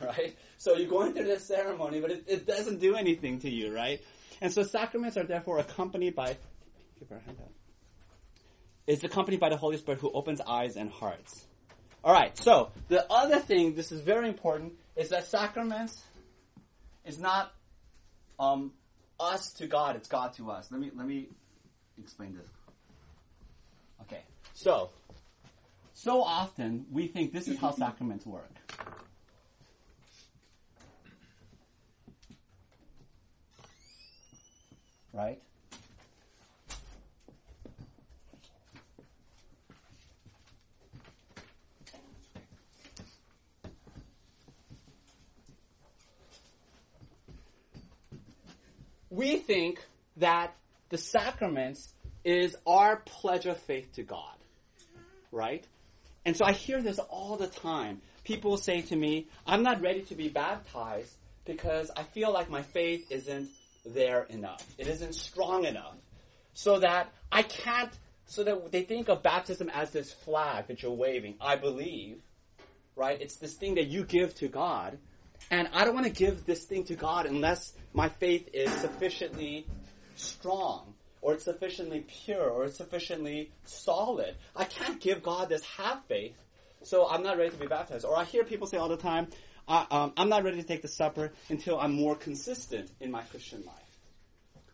right? 0.00 0.36
So 0.56 0.76
you're 0.76 0.88
going 0.88 1.12
through 1.12 1.26
this 1.26 1.46
ceremony, 1.46 2.00
but 2.00 2.10
it, 2.10 2.24
it 2.26 2.46
doesn't 2.46 2.80
do 2.80 2.94
anything 2.96 3.40
to 3.40 3.50
you, 3.50 3.74
right? 3.74 4.02
And 4.40 4.52
so 4.52 4.62
sacraments 4.62 5.16
are 5.16 5.24
therefore 5.24 5.58
accompanied 5.58 6.14
by, 6.14 6.36
her 7.08 7.16
a 7.16 7.20
hand 7.20 7.38
out. 7.40 7.52
It's 8.86 9.02
accompanied 9.02 9.40
by 9.40 9.48
the 9.48 9.56
Holy 9.56 9.76
Spirit 9.78 10.00
who 10.00 10.10
opens 10.12 10.40
eyes 10.40 10.76
and 10.76 10.90
hearts. 10.90 11.46
Alright, 12.04 12.36
so 12.36 12.70
the 12.88 13.10
other 13.10 13.40
thing, 13.40 13.74
this 13.74 13.90
is 13.92 14.02
very 14.02 14.28
important, 14.28 14.74
is 14.94 15.08
that 15.08 15.26
sacraments 15.26 16.02
is 17.04 17.18
not 17.18 17.52
um, 18.38 18.72
us 19.18 19.52
to 19.54 19.66
God, 19.66 19.96
it's 19.96 20.08
God 20.08 20.34
to 20.34 20.50
us. 20.50 20.70
Let 20.70 20.80
me 20.80 20.90
let 20.94 21.06
me 21.06 21.28
explain 21.98 22.34
this. 22.34 22.50
Okay. 24.02 24.22
So 24.52 24.90
so 25.94 26.22
often 26.22 26.86
we 26.90 27.06
think 27.06 27.32
this 27.32 27.48
is 27.48 27.58
how 27.58 27.70
sacraments 27.70 28.26
work. 28.26 28.50
Right? 35.12 35.40
We 49.14 49.36
think 49.36 49.80
that 50.16 50.54
the 50.88 50.98
sacraments 50.98 51.92
is 52.24 52.56
our 52.66 52.96
pledge 52.96 53.46
of 53.46 53.58
faith 53.58 53.92
to 53.94 54.02
God. 54.02 54.34
Right? 55.30 55.64
And 56.24 56.36
so 56.36 56.44
I 56.44 56.52
hear 56.52 56.80
this 56.82 56.98
all 56.98 57.36
the 57.36 57.46
time. 57.46 58.00
People 58.24 58.56
say 58.56 58.82
to 58.82 58.96
me, 58.96 59.28
I'm 59.46 59.62
not 59.62 59.82
ready 59.82 60.02
to 60.02 60.14
be 60.14 60.28
baptized 60.28 61.14
because 61.44 61.90
I 61.96 62.02
feel 62.02 62.32
like 62.32 62.48
my 62.48 62.62
faith 62.62 63.10
isn't 63.10 63.50
there 63.84 64.24
enough. 64.24 64.64
It 64.78 64.86
isn't 64.86 65.14
strong 65.14 65.64
enough. 65.64 65.96
So 66.54 66.78
that 66.78 67.12
I 67.30 67.42
can't, 67.42 67.92
so 68.26 68.44
that 68.44 68.72
they 68.72 68.82
think 68.82 69.08
of 69.08 69.22
baptism 69.22 69.68
as 69.68 69.90
this 69.90 70.12
flag 70.12 70.68
that 70.68 70.82
you're 70.82 70.92
waving. 70.92 71.34
I 71.40 71.56
believe, 71.56 72.22
right? 72.96 73.20
It's 73.20 73.36
this 73.36 73.54
thing 73.54 73.74
that 73.74 73.88
you 73.88 74.04
give 74.04 74.34
to 74.36 74.48
God. 74.48 74.98
And 75.54 75.68
I 75.72 75.84
don't 75.84 75.94
want 75.94 76.06
to 76.06 76.12
give 76.12 76.46
this 76.46 76.64
thing 76.64 76.82
to 76.86 76.96
God 76.96 77.26
unless 77.26 77.74
my 77.92 78.08
faith 78.08 78.48
is 78.52 78.72
sufficiently 78.72 79.68
strong, 80.16 80.94
or 81.22 81.34
it's 81.34 81.44
sufficiently 81.44 82.04
pure, 82.24 82.50
or 82.50 82.64
it's 82.64 82.76
sufficiently 82.76 83.52
solid. 83.62 84.34
I 84.56 84.64
can't 84.64 85.00
give 85.00 85.22
God 85.22 85.48
this 85.48 85.62
half 85.64 86.04
faith, 86.08 86.34
so 86.82 87.08
I'm 87.08 87.22
not 87.22 87.38
ready 87.38 87.50
to 87.50 87.56
be 87.56 87.68
baptized. 87.68 88.04
Or 88.04 88.18
I 88.18 88.24
hear 88.24 88.42
people 88.42 88.66
say 88.66 88.78
all 88.78 88.88
the 88.88 88.96
time, 88.96 89.28
I, 89.68 89.86
um, 89.92 90.12
I'm 90.16 90.28
not 90.28 90.42
ready 90.42 90.56
to 90.56 90.66
take 90.66 90.82
the 90.82 90.88
supper 90.88 91.32
until 91.48 91.78
I'm 91.78 91.92
more 91.92 92.16
consistent 92.16 92.90
in 92.98 93.12
my 93.12 93.22
Christian 93.22 93.64
life. 93.64 93.76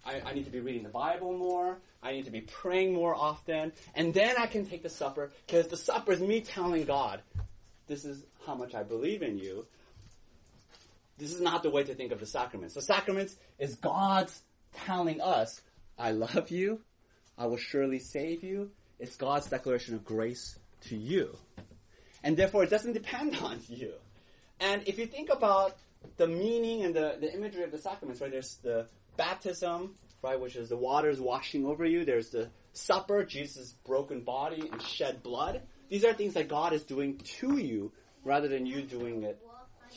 I, 0.06 0.30
I, 0.30 0.32
need 0.32 0.46
to 0.46 0.50
be 0.50 0.60
reading 0.60 0.82
the 0.82 0.88
Bible 0.88 1.36
more. 1.36 1.76
I 2.02 2.12
need 2.12 2.24
to 2.24 2.30
be 2.30 2.40
praying 2.40 2.94
more 2.94 3.14
often. 3.14 3.72
And 3.94 4.14
then 4.14 4.34
I 4.38 4.46
can 4.46 4.64
take 4.64 4.82
the 4.82 4.88
supper 4.88 5.30
because 5.46 5.66
the 5.66 5.76
supper 5.76 6.12
is 6.12 6.20
me 6.20 6.40
telling 6.40 6.86
God, 6.86 7.20
this 7.86 8.06
is 8.06 8.24
how 8.46 8.54
much 8.54 8.74
I 8.74 8.82
believe 8.82 9.20
in 9.20 9.36
you. 9.36 9.66
This 11.20 11.34
is 11.34 11.40
not 11.42 11.62
the 11.62 11.70
way 11.70 11.84
to 11.84 11.94
think 11.94 12.12
of 12.12 12.18
the 12.18 12.26
sacraments. 12.26 12.74
The 12.74 12.80
sacraments 12.80 13.36
is 13.58 13.74
God's 13.74 14.40
telling 14.86 15.20
us, 15.20 15.60
I 15.98 16.12
love 16.12 16.50
you. 16.50 16.80
I 17.36 17.46
will 17.46 17.58
surely 17.58 17.98
save 17.98 18.42
you. 18.42 18.70
It's 18.98 19.16
God's 19.16 19.46
declaration 19.46 19.94
of 19.94 20.04
grace 20.04 20.58
to 20.88 20.96
you. 20.96 21.36
And 22.22 22.38
therefore, 22.38 22.64
it 22.64 22.70
doesn't 22.70 22.94
depend 22.94 23.36
on 23.42 23.60
you. 23.68 23.92
And 24.60 24.82
if 24.86 24.98
you 24.98 25.06
think 25.06 25.28
about 25.30 25.76
the 26.16 26.26
meaning 26.26 26.84
and 26.84 26.94
the, 26.94 27.18
the 27.20 27.32
imagery 27.34 27.64
of 27.64 27.70
the 27.70 27.78
sacraments, 27.78 28.22
right? 28.22 28.30
There's 28.30 28.56
the 28.62 28.86
baptism, 29.18 29.94
right, 30.22 30.40
which 30.40 30.56
is 30.56 30.70
the 30.70 30.76
waters 30.76 31.20
washing 31.20 31.66
over 31.66 31.84
you. 31.84 32.06
There's 32.06 32.30
the 32.30 32.48
supper, 32.72 33.24
Jesus' 33.24 33.72
broken 33.84 34.22
body 34.22 34.70
and 34.72 34.80
shed 34.80 35.22
blood. 35.22 35.60
These 35.90 36.04
are 36.06 36.14
things 36.14 36.32
that 36.34 36.48
God 36.48 36.72
is 36.72 36.82
doing 36.84 37.18
to 37.40 37.58
you 37.58 37.92
rather 38.24 38.48
than 38.48 38.64
you 38.64 38.80
doing 38.82 39.24
it 39.24 39.38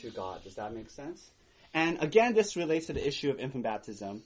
to 0.01 0.09
God. 0.09 0.43
Does 0.43 0.55
that 0.55 0.73
make 0.73 0.89
sense? 0.89 1.31
And 1.73 2.01
again, 2.01 2.33
this 2.33 2.55
relates 2.55 2.87
to 2.87 2.93
the 2.93 3.05
issue 3.05 3.29
of 3.29 3.39
infant 3.39 3.63
baptism. 3.63 4.23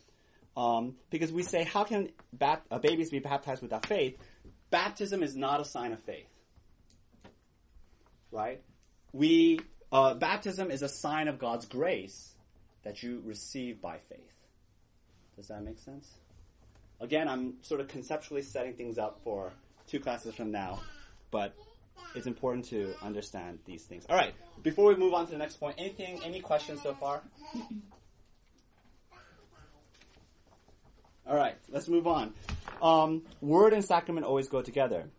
Um, 0.55 0.95
because 1.11 1.31
we 1.31 1.43
say, 1.43 1.63
how 1.63 1.83
can 1.83 2.09
bat- 2.33 2.65
uh, 2.71 2.79
babies 2.79 3.11
be 3.11 3.19
baptized 3.19 3.61
without 3.61 3.85
faith? 3.85 4.17
Baptism 4.69 5.21
is 5.23 5.35
not 5.35 5.61
a 5.61 5.65
sign 5.65 5.93
of 5.93 5.99
faith. 6.01 6.27
Right? 8.31 8.61
We, 9.13 9.59
uh, 9.91 10.15
baptism 10.15 10.71
is 10.71 10.81
a 10.81 10.89
sign 10.89 11.27
of 11.27 11.39
God's 11.39 11.65
grace 11.65 12.33
that 12.83 13.03
you 13.03 13.21
receive 13.23 13.81
by 13.81 13.99
faith. 14.09 14.33
Does 15.35 15.49
that 15.49 15.63
make 15.63 15.79
sense? 15.79 16.09
Again, 16.99 17.27
I'm 17.27 17.55
sort 17.61 17.79
of 17.79 17.87
conceptually 17.87 18.41
setting 18.41 18.73
things 18.73 18.97
up 18.97 19.21
for 19.23 19.53
two 19.87 19.99
classes 19.99 20.33
from 20.33 20.51
now, 20.51 20.79
but 21.29 21.55
it's 22.15 22.27
important 22.27 22.65
to 22.65 22.93
understand 23.01 23.59
these 23.65 23.83
things. 23.83 24.05
All 24.09 24.15
right, 24.15 24.33
before 24.63 24.87
we 24.87 24.95
move 24.95 25.13
on 25.13 25.25
to 25.25 25.31
the 25.31 25.37
next 25.37 25.57
point, 25.59 25.75
anything, 25.77 26.19
any 26.23 26.39
questions 26.39 26.81
so 26.81 26.93
far? 26.93 27.21
All 31.27 31.35
right, 31.35 31.55
let's 31.69 31.87
move 31.87 32.07
on. 32.07 32.33
Um, 32.81 33.23
word 33.41 33.73
and 33.73 33.83
sacrament 33.83 34.25
always 34.25 34.47
go 34.47 34.61
together. 34.61 35.09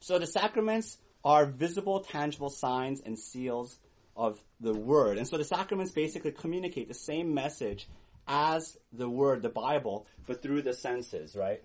So 0.00 0.18
the 0.18 0.26
sacraments 0.26 0.98
are 1.24 1.46
visible, 1.46 2.00
tangible 2.00 2.50
signs 2.50 3.00
and 3.00 3.18
seals 3.18 3.78
of 4.16 4.42
the 4.60 4.72
word. 4.72 5.18
And 5.18 5.26
so 5.26 5.36
the 5.36 5.44
sacraments 5.44 5.92
basically 5.92 6.32
communicate 6.32 6.88
the 6.88 6.94
same 6.94 7.34
message 7.34 7.88
as 8.26 8.78
the 8.92 9.08
word, 9.08 9.42
the 9.42 9.48
Bible, 9.48 10.06
but 10.26 10.42
through 10.42 10.62
the 10.62 10.72
senses, 10.72 11.36
right? 11.36 11.62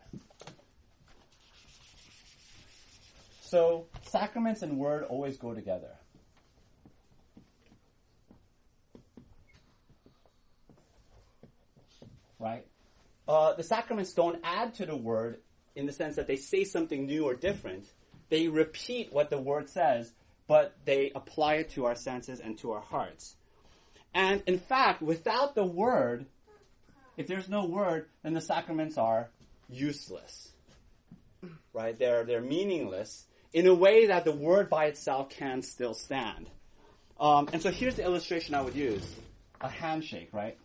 So 3.49 3.87
sacraments 4.03 4.61
and 4.61 4.77
word 4.77 5.05
always 5.05 5.37
go 5.37 5.55
together. 5.55 5.89
Right? 12.37 12.67
Uh, 13.27 13.53
the 13.53 13.63
sacraments 13.63 14.13
don't 14.13 14.39
add 14.43 14.75
to 14.75 14.85
the 14.85 14.95
word 14.95 15.39
in 15.75 15.87
the 15.87 15.91
sense 15.91 16.17
that 16.17 16.27
they 16.27 16.35
say 16.35 16.63
something 16.63 17.07
new 17.07 17.25
or 17.25 17.33
different. 17.33 17.85
They 18.29 18.47
repeat 18.49 19.11
what 19.11 19.31
the 19.31 19.41
word 19.41 19.67
says, 19.67 20.13
but 20.47 20.75
they 20.85 21.11
apply 21.15 21.55
it 21.55 21.71
to 21.71 21.85
our 21.85 21.95
senses 21.95 22.39
and 22.39 22.55
to 22.59 22.73
our 22.73 22.81
hearts. 22.81 23.35
And 24.13 24.43
in 24.45 24.59
fact, 24.59 25.01
without 25.01 25.55
the 25.55 25.65
word, 25.65 26.27
if 27.17 27.25
there's 27.25 27.49
no 27.49 27.65
word, 27.65 28.05
then 28.21 28.35
the 28.35 28.41
sacraments 28.41 28.99
are 28.99 29.31
useless. 29.69 30.51
Right? 31.73 31.97
They're, 31.97 32.23
they're 32.25 32.41
meaningless 32.41 33.25
in 33.53 33.67
a 33.67 33.73
way 33.73 34.07
that 34.07 34.25
the 34.25 34.31
word 34.31 34.69
by 34.69 34.85
itself 34.85 35.29
can 35.29 35.61
still 35.61 35.93
stand. 35.93 36.49
Um, 37.19 37.49
and 37.51 37.61
so 37.61 37.71
here's 37.71 37.95
the 37.95 38.03
illustration 38.03 38.55
I 38.55 38.61
would 38.61 38.75
use. 38.75 39.05
A 39.61 39.67
handshake, 39.67 40.29
right? 40.31 40.57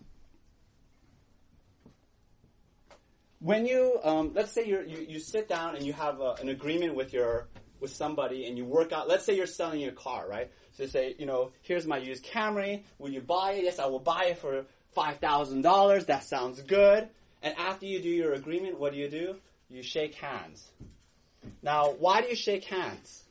When 3.40 3.66
you, 3.66 3.98
um, 4.02 4.32
let's 4.34 4.52
say 4.52 4.66
you 4.66 4.84
you, 4.86 5.18
sit 5.18 5.48
down 5.48 5.76
and 5.76 5.84
you 5.84 5.92
have 5.92 6.20
a, 6.20 6.36
an 6.40 6.48
agreement 6.48 6.94
with 6.94 7.12
your, 7.12 7.48
with 7.80 7.90
somebody 7.94 8.46
and 8.46 8.56
you 8.56 8.64
work 8.64 8.92
out, 8.92 9.08
let's 9.08 9.24
say 9.24 9.36
you're 9.36 9.46
selling 9.46 9.80
your 9.80 9.92
car, 9.92 10.28
right? 10.28 10.50
So 10.72 10.84
you 10.84 10.88
say, 10.88 11.14
you 11.18 11.26
know, 11.26 11.50
here's 11.62 11.86
my 11.86 11.98
used 11.98 12.24
Camry, 12.24 12.84
will 12.98 13.10
you 13.10 13.20
buy 13.20 13.52
it? 13.52 13.64
Yes, 13.64 13.78
I 13.78 13.86
will 13.86 13.98
buy 13.98 14.26
it 14.26 14.38
for 14.38 14.64
$5,000. 14.96 16.06
That 16.06 16.24
sounds 16.24 16.62
good. 16.62 17.08
And 17.42 17.54
after 17.58 17.84
you 17.84 18.00
do 18.00 18.08
your 18.08 18.32
agreement, 18.32 18.78
what 18.78 18.92
do 18.92 18.98
you 18.98 19.10
do? 19.10 19.36
You 19.68 19.82
shake 19.82 20.14
hands. 20.14 20.70
Now, 21.62 21.94
why 21.98 22.20
do 22.20 22.28
you 22.28 22.36
shake 22.36 22.64
hands? 22.64 23.22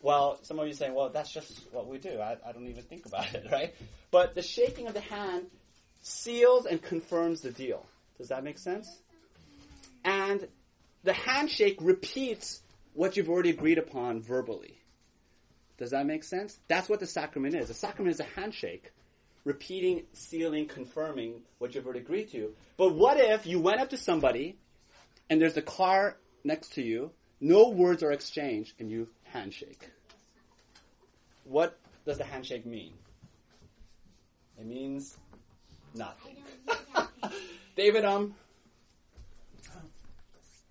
Well, 0.00 0.38
some 0.42 0.58
of 0.58 0.66
you 0.66 0.72
are 0.72 0.76
saying, 0.76 0.94
well, 0.94 1.10
that's 1.10 1.32
just 1.32 1.60
what 1.70 1.86
we 1.86 1.98
do. 1.98 2.20
I, 2.20 2.36
I 2.46 2.52
don't 2.52 2.66
even 2.66 2.82
think 2.82 3.06
about 3.06 3.32
it, 3.34 3.46
right? 3.52 3.74
But 4.10 4.34
the 4.34 4.42
shaking 4.42 4.88
of 4.88 4.94
the 4.94 5.00
hand 5.00 5.46
seals 6.02 6.66
and 6.66 6.82
confirms 6.82 7.40
the 7.40 7.52
deal. 7.52 7.86
Does 8.18 8.28
that 8.28 8.42
make 8.44 8.58
sense? 8.58 8.88
And 10.04 10.46
the 11.04 11.12
handshake 11.12 11.78
repeats 11.80 12.60
what 12.94 13.16
you've 13.16 13.30
already 13.30 13.50
agreed 13.50 13.78
upon 13.78 14.20
verbally. 14.20 14.78
Does 15.78 15.90
that 15.90 16.06
make 16.06 16.24
sense? 16.24 16.58
That's 16.68 16.88
what 16.88 17.00
the 17.00 17.06
sacrament 17.06 17.54
is. 17.54 17.70
A 17.70 17.74
sacrament 17.74 18.14
is 18.14 18.20
a 18.20 18.40
handshake, 18.40 18.92
repeating, 19.44 20.04
sealing, 20.12 20.66
confirming 20.66 21.42
what 21.58 21.74
you've 21.74 21.84
already 21.84 22.00
agreed 22.00 22.30
to. 22.32 22.54
But 22.76 22.94
what 22.94 23.18
if 23.18 23.46
you 23.46 23.60
went 23.60 23.80
up 23.80 23.90
to 23.90 23.96
somebody 23.96 24.56
and 25.30 25.40
there's 25.40 25.56
a 25.56 25.62
car 25.62 26.16
next 26.44 26.74
to 26.74 26.82
you, 26.82 27.10
no 27.40 27.68
words 27.68 28.02
are 28.02 28.12
exchanged, 28.12 28.74
and 28.78 28.90
you 28.90 29.08
handshake? 29.24 29.90
What 31.44 31.78
does 32.06 32.18
the 32.18 32.24
handshake 32.24 32.66
mean? 32.66 32.92
It 34.58 34.66
means 34.66 35.16
nothing. 35.94 36.36
David, 37.76 38.04
um, 38.04 38.34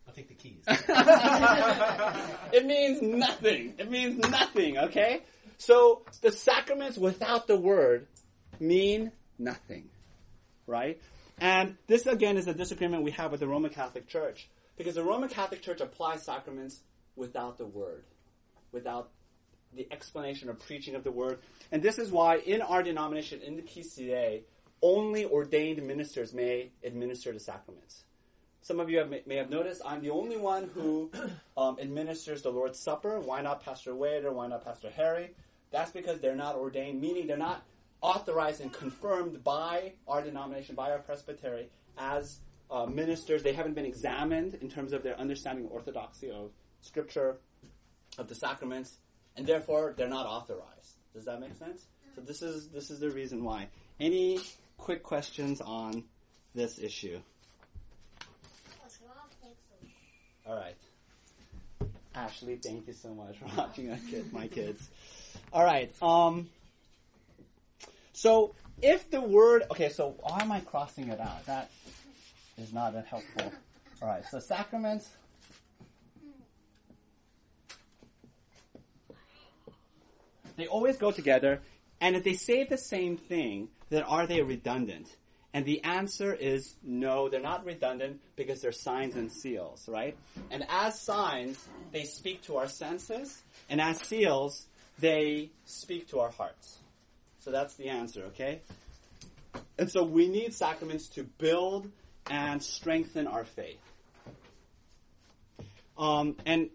I'll 0.07 0.13
take 0.13 0.27
the 0.27 0.33
keys. 0.33 0.63
it 0.67 2.65
means 2.65 3.01
nothing. 3.01 3.73
It 3.77 3.89
means 3.89 4.17
nothing, 4.29 4.77
okay? 4.77 5.21
So 5.57 6.03
the 6.21 6.31
sacraments 6.31 6.97
without 6.97 7.47
the 7.47 7.55
word 7.55 8.07
mean 8.59 9.11
nothing, 9.37 9.89
right? 10.67 10.99
And 11.39 11.77
this 11.87 12.05
again 12.05 12.37
is 12.37 12.47
a 12.47 12.53
disagreement 12.53 13.03
we 13.03 13.11
have 13.11 13.31
with 13.31 13.39
the 13.39 13.47
Roman 13.47 13.71
Catholic 13.71 14.07
Church 14.07 14.47
because 14.81 14.95
the 14.95 15.03
Roman 15.03 15.29
Catholic 15.29 15.61
Church 15.61 15.79
applies 15.79 16.23
sacraments 16.23 16.79
without 17.15 17.59
the 17.59 17.67
word, 17.67 18.03
without 18.71 19.11
the 19.75 19.87
explanation 19.91 20.49
or 20.49 20.55
preaching 20.55 20.95
of 20.95 21.03
the 21.03 21.11
word. 21.11 21.37
And 21.71 21.83
this 21.83 21.99
is 21.99 22.09
why 22.09 22.37
in 22.37 22.63
our 22.63 22.81
denomination, 22.81 23.41
in 23.41 23.57
the 23.57 23.61
PCA, 23.61 24.41
only 24.81 25.25
ordained 25.25 25.85
ministers 25.85 26.33
may 26.33 26.71
administer 26.83 27.31
the 27.31 27.39
sacraments. 27.39 28.05
Some 28.61 28.79
of 28.79 28.89
you 28.89 28.97
have, 28.97 29.13
may 29.27 29.35
have 29.35 29.51
noticed 29.51 29.83
I'm 29.85 30.01
the 30.01 30.09
only 30.09 30.37
one 30.37 30.71
who 30.73 31.11
um, 31.57 31.77
administers 31.79 32.41
the 32.41 32.49
Lord's 32.49 32.79
Supper. 32.79 33.19
Why 33.19 33.41
not 33.41 33.63
Pastor 33.63 33.93
Wade 33.93 34.25
or 34.25 34.31
why 34.31 34.47
not 34.47 34.65
Pastor 34.65 34.89
Harry? 34.89 35.35
That's 35.69 35.91
because 35.91 36.19
they're 36.19 36.35
not 36.35 36.55
ordained, 36.55 36.99
meaning 36.99 37.27
they're 37.27 37.37
not 37.37 37.63
authorized 38.01 38.61
and 38.61 38.73
confirmed 38.73 39.43
by 39.43 39.93
our 40.07 40.23
denomination, 40.23 40.73
by 40.73 40.89
our 40.89 40.99
presbytery, 40.99 41.69
as 41.99 42.39
uh, 42.71 42.85
ministers. 42.85 43.43
They 43.43 43.53
haven't 43.53 43.73
been 43.73 43.85
examined 43.85 44.55
in 44.61 44.69
terms 44.69 44.93
of 44.93 45.03
their 45.03 45.19
understanding 45.19 45.65
of 45.65 45.71
orthodoxy 45.71 46.31
of 46.31 46.51
Scripture, 46.81 47.37
of 48.17 48.27
the 48.27 48.35
sacraments, 48.35 48.97
and 49.35 49.45
therefore 49.45 49.93
they're 49.97 50.07
not 50.07 50.25
authorized. 50.25 50.95
Does 51.13 51.25
that 51.25 51.39
make 51.39 51.55
sense? 51.55 51.85
So 52.15 52.21
this 52.21 52.41
is 52.41 52.69
this 52.69 52.89
is 52.89 52.99
the 52.99 53.09
reason 53.09 53.43
why. 53.43 53.67
Any 53.99 54.39
quick 54.77 55.03
questions 55.03 55.61
on 55.61 56.03
this 56.55 56.79
issue? 56.79 57.19
All 60.47 60.55
right. 60.55 60.75
Ashley, 62.13 62.55
thank 62.57 62.87
you 62.87 62.93
so 62.93 63.13
much 63.13 63.37
for 63.37 63.45
watching 63.57 63.89
my, 63.89 63.99
kid, 64.09 64.33
my 64.33 64.47
kids. 64.47 64.89
All 65.53 65.63
right. 65.63 65.91
Um, 66.01 66.49
so 68.11 68.53
if 68.81 69.09
the 69.09 69.21
word, 69.21 69.63
okay, 69.71 69.89
so 69.89 70.15
why 70.19 70.41
am 70.41 70.51
I 70.51 70.59
crossing 70.59 71.09
it 71.09 71.19
out? 71.19 71.45
That 71.45 71.69
is 72.57 72.73
not 72.73 72.93
that 72.93 73.05
helpful. 73.05 73.51
All 74.01 74.07
right. 74.07 74.23
So 74.29 74.39
sacraments. 74.39 75.09
They 80.57 80.67
always 80.67 80.97
go 80.97 81.11
together, 81.11 81.61
and 81.99 82.15
if 82.15 82.23
they 82.23 82.33
say 82.33 82.65
the 82.65 82.77
same 82.77 83.17
thing, 83.17 83.69
then 83.89 84.03
are 84.03 84.27
they 84.27 84.41
redundant? 84.41 85.07
And 85.53 85.65
the 85.65 85.83
answer 85.83 86.33
is 86.33 86.75
no, 86.83 87.29
they're 87.29 87.41
not 87.41 87.65
redundant 87.65 88.21
because 88.35 88.61
they're 88.61 88.71
signs 88.71 89.15
and 89.15 89.31
seals, 89.31 89.87
right? 89.89 90.15
And 90.49 90.65
as 90.69 90.99
signs, 90.99 91.67
they 91.91 92.03
speak 92.03 92.43
to 92.43 92.57
our 92.57 92.67
senses, 92.67 93.41
and 93.69 93.81
as 93.81 93.99
seals, 94.01 94.67
they 94.99 95.51
speak 95.65 96.09
to 96.09 96.19
our 96.19 96.31
hearts. 96.31 96.79
So 97.39 97.51
that's 97.51 97.73
the 97.75 97.89
answer, 97.89 98.25
okay? 98.25 98.61
And 99.77 99.91
so 99.91 100.03
we 100.03 100.27
need 100.27 100.53
sacraments 100.53 101.09
to 101.15 101.23
build 101.23 101.89
and 102.29 102.61
strengthen 102.61 103.27
our 103.27 103.43
faith. 103.43 103.79
Um, 105.97 106.35
and 106.45 106.69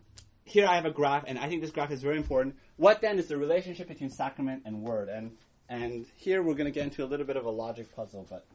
here 0.44 0.66
I 0.66 0.76
have 0.76 0.86
a 0.86 0.90
graph, 0.90 1.24
and 1.26 1.38
I 1.38 1.48
think 1.48 1.62
this 1.62 1.70
graph 1.70 1.90
is 1.90 2.02
very 2.02 2.16
important. 2.16 2.56
What 2.76 3.00
then 3.00 3.18
is 3.18 3.26
the 3.26 3.36
relationship 3.36 3.88
between 3.88 4.10
sacrament 4.10 4.62
and 4.64 4.82
word? 4.82 5.08
And 5.08 5.32
and 5.68 6.06
here 6.16 6.42
we're 6.42 6.54
going 6.54 6.66
to 6.66 6.70
get 6.70 6.84
into 6.84 7.02
a 7.02 7.06
little 7.06 7.26
bit 7.26 7.36
of 7.36 7.44
a 7.44 7.50
logic 7.50 7.94
puzzle, 7.96 8.26
but 8.30 8.46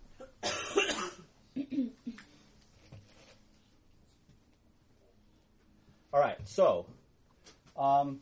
All 6.13 6.19
right, 6.19 6.37
so 6.45 6.85
um, 7.77 8.21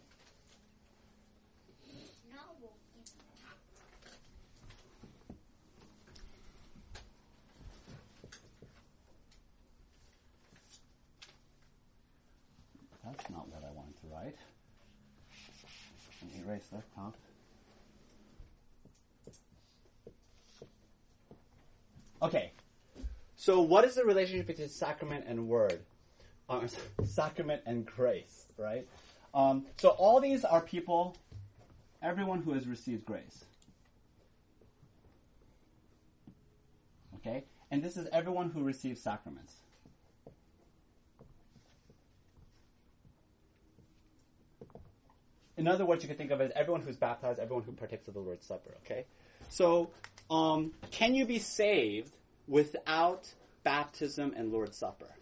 right? 14.11 14.35
Let 16.21 16.33
me 16.33 16.38
erase 16.49 16.67
that 16.71 16.83
top. 16.95 17.15
Okay. 22.21 22.51
So, 23.35 23.61
what 23.61 23.85
is 23.85 23.95
the 23.95 24.03
relationship 24.03 24.47
between 24.47 24.67
sacrament 24.67 25.25
and 25.27 25.47
word? 25.47 25.79
Uh, 26.49 26.67
sacrament 27.05 27.61
and 27.65 27.85
grace, 27.85 28.47
right? 28.57 28.85
Um, 29.33 29.65
so, 29.77 29.89
all 29.89 30.19
these 30.19 30.43
are 30.43 30.61
people, 30.61 31.15
everyone 32.01 32.41
who 32.41 32.53
has 32.53 32.67
received 32.67 33.05
grace. 33.05 33.45
Okay? 37.15 37.43
And 37.71 37.83
this 37.83 37.95
is 37.95 38.07
everyone 38.11 38.49
who 38.49 38.63
receives 38.63 39.01
sacraments. 39.01 39.53
In 45.59 45.67
other 45.67 45.85
words, 45.85 46.03
you 46.03 46.07
can 46.07 46.15
think 46.15 46.31
of 46.31 46.39
it 46.39 46.45
as 46.45 46.51
everyone 46.55 46.83
who's 46.83 46.95
baptized, 46.95 47.37
everyone 47.37 47.65
who 47.65 47.73
partakes 47.73 48.07
of 48.07 48.13
the 48.13 48.21
Lord's 48.21 48.47
Supper, 48.47 48.71
okay? 48.85 49.05
So, 49.49 49.91
um, 50.31 50.71
can 50.89 51.15
you 51.15 51.25
be 51.25 51.37
saved 51.37 52.15
without 52.47 53.27
baptism 53.65 54.33
and 54.37 54.53
Lord's 54.53 54.77
Supper? 54.77 55.13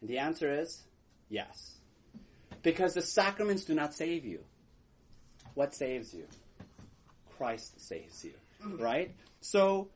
And 0.00 0.08
the 0.08 0.18
answer 0.18 0.50
is 0.50 0.84
yes. 1.28 1.74
Because 2.62 2.94
the 2.94 3.02
sacraments 3.02 3.66
do 3.66 3.74
not 3.74 3.92
save 3.92 4.24
you. 4.24 4.40
What 5.52 5.74
saves 5.74 6.14
you? 6.14 6.24
Christ 7.36 7.78
saves 7.78 8.24
you, 8.24 8.32
right? 8.78 9.14
So, 9.42 9.90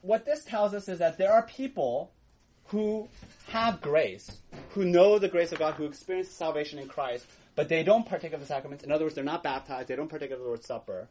what 0.00 0.24
this 0.24 0.44
tells 0.44 0.74
us 0.74 0.88
is 0.88 0.98
that 0.98 1.16
there 1.16 1.32
are 1.32 1.42
people 1.42 2.10
who 2.72 3.06
have 3.48 3.82
grace, 3.82 4.38
who 4.70 4.86
know 4.86 5.18
the 5.18 5.28
grace 5.28 5.52
of 5.52 5.58
God, 5.58 5.74
who 5.74 5.84
experience 5.84 6.30
salvation 6.30 6.78
in 6.78 6.88
Christ, 6.88 7.26
but 7.54 7.68
they 7.68 7.82
don't 7.82 8.06
partake 8.06 8.32
of 8.32 8.40
the 8.40 8.46
sacraments. 8.46 8.82
In 8.82 8.90
other 8.90 9.04
words, 9.04 9.14
they're 9.14 9.22
not 9.22 9.42
baptized, 9.42 9.88
they 9.88 9.94
don't 9.94 10.08
partake 10.08 10.30
of 10.30 10.38
the 10.38 10.46
Lord's 10.46 10.66
Supper. 10.66 11.08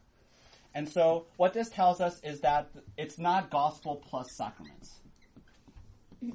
And 0.74 0.88
so, 0.88 1.26
what 1.36 1.54
this 1.54 1.68
tells 1.68 2.00
us 2.00 2.20
is 2.24 2.40
that 2.40 2.68
it's 2.96 3.16
not 3.16 3.48
gospel 3.50 4.02
plus 4.04 4.36
sacraments. 4.36 5.00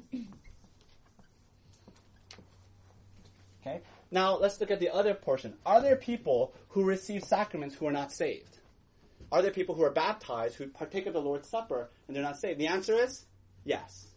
Okay? 3.60 3.80
Now, 4.12 4.38
let's 4.38 4.60
look 4.60 4.70
at 4.70 4.78
the 4.78 4.88
other 4.88 5.12
portion. 5.12 5.52
Are 5.66 5.82
there 5.82 5.96
people 5.96 6.54
who 6.68 6.84
receive 6.84 7.24
sacraments 7.24 7.74
who 7.74 7.86
are 7.86 7.92
not 7.92 8.12
saved? 8.12 8.56
Are 9.32 9.42
there 9.42 9.50
people 9.50 9.74
who 9.74 9.82
are 9.82 9.90
baptized 9.90 10.54
who 10.54 10.68
partake 10.68 11.06
of 11.06 11.12
the 11.12 11.20
Lord's 11.20 11.50
Supper 11.50 11.90
and 12.06 12.16
they're 12.16 12.22
not 12.22 12.38
saved? 12.38 12.60
The 12.60 12.68
answer 12.68 12.94
is 12.94 13.26
yes. 13.64 14.07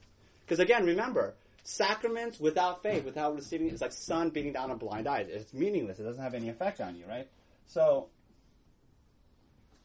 Because 0.52 0.64
again, 0.64 0.86
remember, 0.86 1.36
sacraments 1.64 2.38
without 2.38 2.84
faith, 2.84 3.06
without 3.06 3.34
receiving 3.34 3.68
it, 3.68 3.74
is 3.74 3.80
like 3.80 3.94
sun 3.94 4.32
beating 4.32 4.52
down 4.52 4.70
a 4.70 4.76
blind 4.76 5.08
eye. 5.08 5.26
It's 5.30 5.54
meaningless. 5.54 5.98
It 5.98 6.04
doesn't 6.04 6.22
have 6.22 6.34
any 6.34 6.50
effect 6.50 6.82
on 6.82 6.98
you, 6.98 7.06
right? 7.08 7.30
So, 7.68 8.10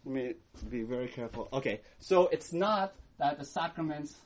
let 0.04 0.12
me 0.12 0.34
be 0.68 0.82
very 0.82 1.06
careful. 1.06 1.48
Okay, 1.52 1.82
so 2.00 2.26
it's 2.32 2.52
not 2.52 2.94
that 3.18 3.38
the 3.38 3.44
sacraments. 3.44 4.16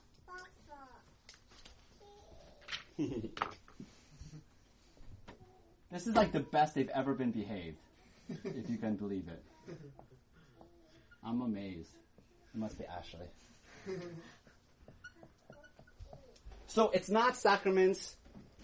this 2.96 3.20
is 6.06 6.16
like 6.16 6.32
the 6.32 6.40
best 6.40 6.74
they've 6.74 6.88
ever 6.94 7.12
been 7.12 7.32
behaved, 7.32 7.76
if 8.44 8.70
you 8.70 8.78
can 8.78 8.96
believe 8.96 9.28
it. 9.28 9.44
I'm 11.22 11.42
amazed. 11.42 11.90
It 12.54 12.58
must 12.58 12.78
be 12.78 12.86
Ashley. 12.86 13.26
So 16.70 16.90
it's 16.90 17.10
not 17.10 17.36
sacraments 17.36 18.14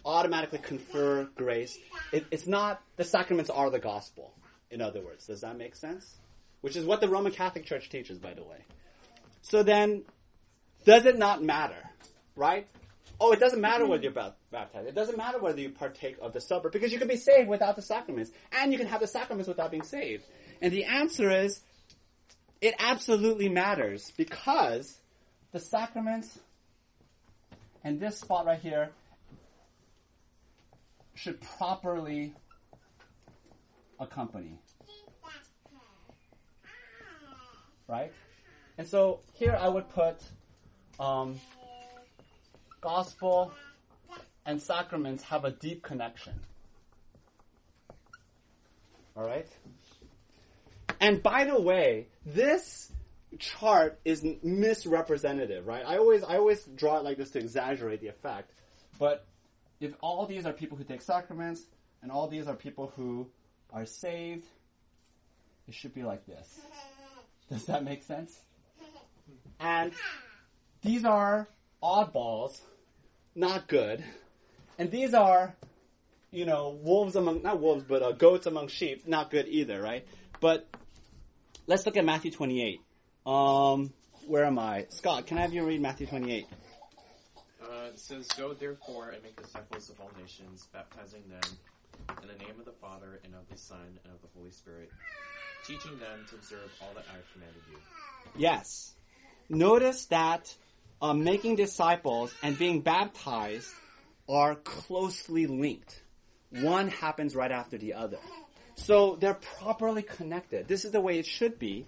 automatically 0.04 0.60
confer 0.60 1.28
grace. 1.34 1.76
It, 2.12 2.24
it's 2.30 2.46
not 2.46 2.80
the 2.94 3.02
sacraments 3.02 3.50
are 3.50 3.68
the 3.68 3.80
gospel. 3.80 4.32
In 4.70 4.80
other 4.80 5.00
words, 5.00 5.26
does 5.26 5.40
that 5.40 5.58
make 5.58 5.74
sense? 5.74 6.14
Which 6.60 6.76
is 6.76 6.84
what 6.84 7.00
the 7.00 7.08
Roman 7.08 7.32
Catholic 7.32 7.64
Church 7.64 7.90
teaches, 7.90 8.20
by 8.20 8.32
the 8.32 8.44
way. 8.44 8.58
So 9.42 9.64
then, 9.64 10.04
does 10.84 11.04
it 11.04 11.18
not 11.18 11.42
matter, 11.42 11.82
right? 12.36 12.68
Oh, 13.20 13.32
it 13.32 13.40
doesn't 13.40 13.60
matter 13.60 13.84
whether 13.86 14.04
you're 14.04 14.12
baptized. 14.52 14.86
It 14.86 14.94
doesn't 14.94 15.16
matter 15.16 15.40
whether 15.40 15.60
you 15.60 15.70
partake 15.70 16.16
of 16.22 16.32
the 16.32 16.40
supper 16.40 16.70
because 16.70 16.92
you 16.92 17.00
can 17.00 17.08
be 17.08 17.16
saved 17.16 17.48
without 17.48 17.74
the 17.74 17.82
sacraments, 17.82 18.30
and 18.52 18.70
you 18.70 18.78
can 18.78 18.86
have 18.86 19.00
the 19.00 19.08
sacraments 19.08 19.48
without 19.48 19.72
being 19.72 19.82
saved. 19.82 20.22
And 20.62 20.72
the 20.72 20.84
answer 20.84 21.28
is, 21.28 21.60
it 22.60 22.74
absolutely 22.78 23.48
matters 23.48 24.12
because 24.16 24.96
the 25.50 25.58
sacraments 25.58 26.38
and 27.86 28.00
this 28.00 28.18
spot 28.18 28.46
right 28.46 28.58
here 28.58 28.90
should 31.14 31.40
properly 31.40 32.34
accompany. 34.00 34.58
Right? 37.86 38.12
And 38.76 38.88
so 38.88 39.20
here 39.34 39.56
I 39.56 39.68
would 39.68 39.88
put 39.90 40.16
um, 40.98 41.40
gospel 42.80 43.52
and 44.44 44.60
sacraments 44.60 45.22
have 45.22 45.44
a 45.44 45.52
deep 45.52 45.84
connection. 45.84 46.34
All 49.16 49.24
right? 49.24 49.48
And 51.00 51.22
by 51.22 51.44
the 51.44 51.60
way, 51.60 52.08
this 52.24 52.90
chart 53.38 53.98
is 54.04 54.24
misrepresentative, 54.42 55.66
right? 55.66 55.84
I 55.86 55.98
always 55.98 56.22
I 56.22 56.36
always 56.36 56.62
draw 56.64 56.98
it 56.98 57.04
like 57.04 57.16
this 57.16 57.30
to 57.30 57.38
exaggerate 57.38 58.00
the 58.00 58.08
effect. 58.08 58.50
But 58.98 59.26
if 59.80 59.92
all 60.00 60.26
these 60.26 60.46
are 60.46 60.52
people 60.52 60.76
who 60.76 60.84
take 60.84 61.02
sacraments 61.02 61.62
and 62.02 62.10
all 62.10 62.28
these 62.28 62.46
are 62.46 62.54
people 62.54 62.92
who 62.96 63.28
are 63.72 63.86
saved, 63.86 64.46
it 65.68 65.74
should 65.74 65.94
be 65.94 66.02
like 66.02 66.26
this. 66.26 66.60
Does 67.50 67.66
that 67.66 67.84
make 67.84 68.02
sense? 68.02 68.38
And 69.60 69.92
these 70.82 71.04
are 71.04 71.48
oddballs, 71.82 72.60
not 73.34 73.68
good. 73.68 74.04
And 74.78 74.90
these 74.90 75.14
are, 75.14 75.54
you 76.30 76.44
know, 76.44 76.78
wolves 76.82 77.16
among, 77.16 77.42
not 77.42 77.60
wolves, 77.60 77.84
but 77.88 78.02
uh, 78.02 78.12
goats 78.12 78.46
among 78.46 78.68
sheep, 78.68 79.06
not 79.06 79.30
good 79.30 79.46
either, 79.48 79.80
right? 79.80 80.06
But 80.40 80.68
let's 81.66 81.86
look 81.86 81.96
at 81.96 82.04
Matthew 82.04 82.30
28. 82.30 82.80
Um, 83.26 83.92
where 84.26 84.44
am 84.44 84.58
I? 84.58 84.86
Scott, 84.90 85.26
can 85.26 85.36
I 85.36 85.42
have 85.42 85.52
you 85.52 85.64
read 85.64 85.80
Matthew 85.80 86.06
28? 86.06 86.46
Uh, 87.60 87.66
it 87.88 87.98
says, 87.98 88.28
Go 88.28 88.54
therefore 88.54 89.10
and 89.10 89.22
make 89.24 89.40
disciples 89.42 89.90
of 89.90 90.00
all 90.00 90.10
nations, 90.20 90.68
baptizing 90.72 91.22
them 91.28 92.20
in 92.22 92.28
the 92.28 92.44
name 92.44 92.58
of 92.60 92.64
the 92.64 92.72
Father 92.80 93.18
and 93.24 93.34
of 93.34 93.48
the 93.50 93.58
Son 93.58 93.98
and 94.04 94.14
of 94.14 94.22
the 94.22 94.28
Holy 94.36 94.52
Spirit, 94.52 94.92
teaching 95.66 95.98
them 95.98 96.24
to 96.28 96.36
observe 96.36 96.70
all 96.80 96.94
that 96.94 97.04
I 97.10 97.16
have 97.16 97.32
commanded 97.32 97.62
you. 97.68 97.78
Yes. 98.36 98.94
Notice 99.48 100.06
that 100.06 100.54
uh, 101.02 101.12
making 101.12 101.56
disciples 101.56 102.32
and 102.44 102.56
being 102.56 102.80
baptized 102.80 103.72
are 104.28 104.54
closely 104.54 105.48
linked. 105.48 106.00
One 106.50 106.88
happens 106.88 107.34
right 107.34 107.50
after 107.50 107.76
the 107.76 107.94
other. 107.94 108.18
So 108.76 109.16
they're 109.16 109.34
properly 109.58 110.02
connected. 110.02 110.68
This 110.68 110.84
is 110.84 110.92
the 110.92 111.00
way 111.00 111.18
it 111.18 111.26
should 111.26 111.58
be. 111.58 111.86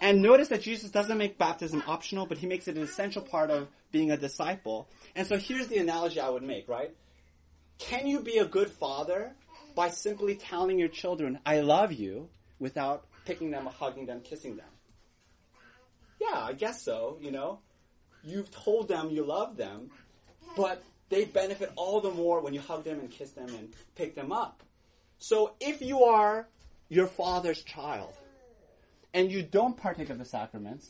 And 0.00 0.22
notice 0.22 0.48
that 0.48 0.62
Jesus 0.62 0.90
doesn't 0.90 1.18
make 1.18 1.36
baptism 1.36 1.82
optional, 1.86 2.26
but 2.26 2.38
he 2.38 2.46
makes 2.46 2.68
it 2.68 2.76
an 2.76 2.82
essential 2.82 3.22
part 3.22 3.50
of 3.50 3.68
being 3.92 4.10
a 4.10 4.16
disciple. 4.16 4.88
And 5.14 5.26
so 5.26 5.36
here's 5.36 5.66
the 5.66 5.78
analogy 5.78 6.20
I 6.20 6.30
would 6.30 6.42
make, 6.42 6.68
right? 6.68 6.94
Can 7.78 8.06
you 8.06 8.20
be 8.20 8.38
a 8.38 8.46
good 8.46 8.70
father 8.70 9.32
by 9.74 9.90
simply 9.90 10.36
telling 10.36 10.78
your 10.78 10.88
children, 10.88 11.38
I 11.44 11.60
love 11.60 11.92
you, 11.92 12.28
without 12.58 13.04
picking 13.24 13.50
them, 13.50 13.66
hugging 13.66 14.06
them, 14.06 14.20
kissing 14.22 14.56
them? 14.56 14.66
Yeah, 16.20 16.38
I 16.38 16.52
guess 16.52 16.82
so, 16.82 17.18
you 17.20 17.30
know. 17.30 17.60
You've 18.22 18.50
told 18.50 18.88
them 18.88 19.10
you 19.10 19.24
love 19.24 19.56
them, 19.56 19.90
but 20.56 20.82
they 21.08 21.24
benefit 21.24 21.72
all 21.76 22.00
the 22.00 22.10
more 22.10 22.40
when 22.40 22.54
you 22.54 22.60
hug 22.60 22.84
them 22.84 23.00
and 23.00 23.10
kiss 23.10 23.30
them 23.32 23.48
and 23.48 23.74
pick 23.96 24.14
them 24.14 24.32
up. 24.32 24.62
So 25.18 25.54
if 25.60 25.82
you 25.82 26.04
are 26.04 26.46
your 26.88 27.06
father's 27.06 27.62
child, 27.62 28.12
and 29.12 29.30
you 29.30 29.42
don't 29.42 29.76
partake 29.76 30.10
of 30.10 30.18
the 30.18 30.24
sacraments, 30.24 30.88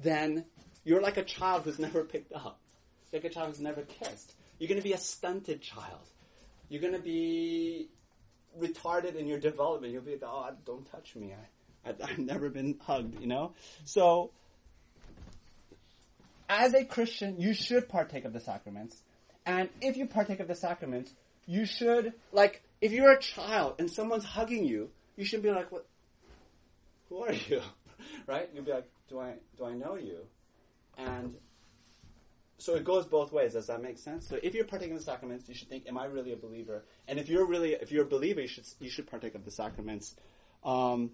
then 0.00 0.44
you're 0.84 1.00
like 1.00 1.16
a 1.16 1.24
child 1.24 1.62
who's 1.64 1.78
never 1.78 2.04
picked 2.04 2.32
up, 2.32 2.60
like 3.12 3.24
a 3.24 3.28
child 3.28 3.48
who's 3.48 3.60
never 3.60 3.82
kissed. 3.82 4.34
You're 4.58 4.68
going 4.68 4.80
to 4.80 4.84
be 4.84 4.92
a 4.92 4.98
stunted 4.98 5.60
child. 5.60 6.06
You're 6.68 6.80
going 6.80 6.94
to 6.94 7.00
be 7.00 7.88
retarded 8.58 9.16
in 9.16 9.26
your 9.26 9.38
development. 9.38 9.92
You'll 9.92 10.02
be 10.02 10.12
like, 10.12 10.22
oh, 10.24 10.50
don't 10.64 10.90
touch 10.90 11.16
me. 11.16 11.34
I, 11.84 11.90
I, 11.90 11.94
I've 12.10 12.18
never 12.18 12.48
been 12.48 12.78
hugged, 12.80 13.20
you 13.20 13.26
know? 13.26 13.52
So, 13.84 14.30
as 16.48 16.74
a 16.74 16.84
Christian, 16.84 17.40
you 17.40 17.54
should 17.54 17.88
partake 17.88 18.24
of 18.24 18.32
the 18.32 18.40
sacraments. 18.40 19.02
And 19.46 19.68
if 19.80 19.96
you 19.96 20.06
partake 20.06 20.40
of 20.40 20.48
the 20.48 20.54
sacraments, 20.54 21.12
you 21.46 21.66
should, 21.66 22.14
like, 22.32 22.62
if 22.80 22.92
you're 22.92 23.12
a 23.12 23.20
child 23.20 23.74
and 23.78 23.90
someone's 23.90 24.24
hugging 24.24 24.64
you, 24.64 24.90
you 25.16 25.24
should 25.24 25.42
be 25.42 25.50
like, 25.50 25.70
what? 25.70 25.86
Who 27.08 27.24
are 27.24 27.32
you? 27.32 27.60
right? 28.26 28.48
You'll 28.54 28.64
be 28.64 28.72
like, 28.72 28.88
do 29.08 29.20
I, 29.20 29.34
do 29.56 29.64
I 29.64 29.72
know 29.72 29.96
you? 29.96 30.18
And 30.96 31.34
so 32.58 32.76
it 32.76 32.84
goes 32.84 33.06
both 33.06 33.32
ways. 33.32 33.54
Does 33.54 33.66
that 33.66 33.82
make 33.82 33.98
sense? 33.98 34.28
So 34.28 34.38
if 34.42 34.54
you're 34.54 34.64
partaking 34.64 34.94
of 34.94 35.00
the 35.00 35.04
sacraments, 35.04 35.48
you 35.48 35.54
should 35.54 35.68
think, 35.68 35.86
"Am 35.86 35.98
I 35.98 36.06
really 36.06 36.32
a 36.32 36.36
believer?" 36.36 36.84
And 37.08 37.18
if 37.18 37.28
you're 37.28 37.46
really, 37.46 37.72
if 37.74 37.90
you're 37.90 38.04
a 38.04 38.08
believer, 38.08 38.40
you 38.40 38.48
should 38.48 38.64
you 38.80 38.90
should 38.90 39.06
partake 39.06 39.34
of 39.34 39.44
the 39.44 39.50
sacraments. 39.50 40.14
Um, 40.62 41.10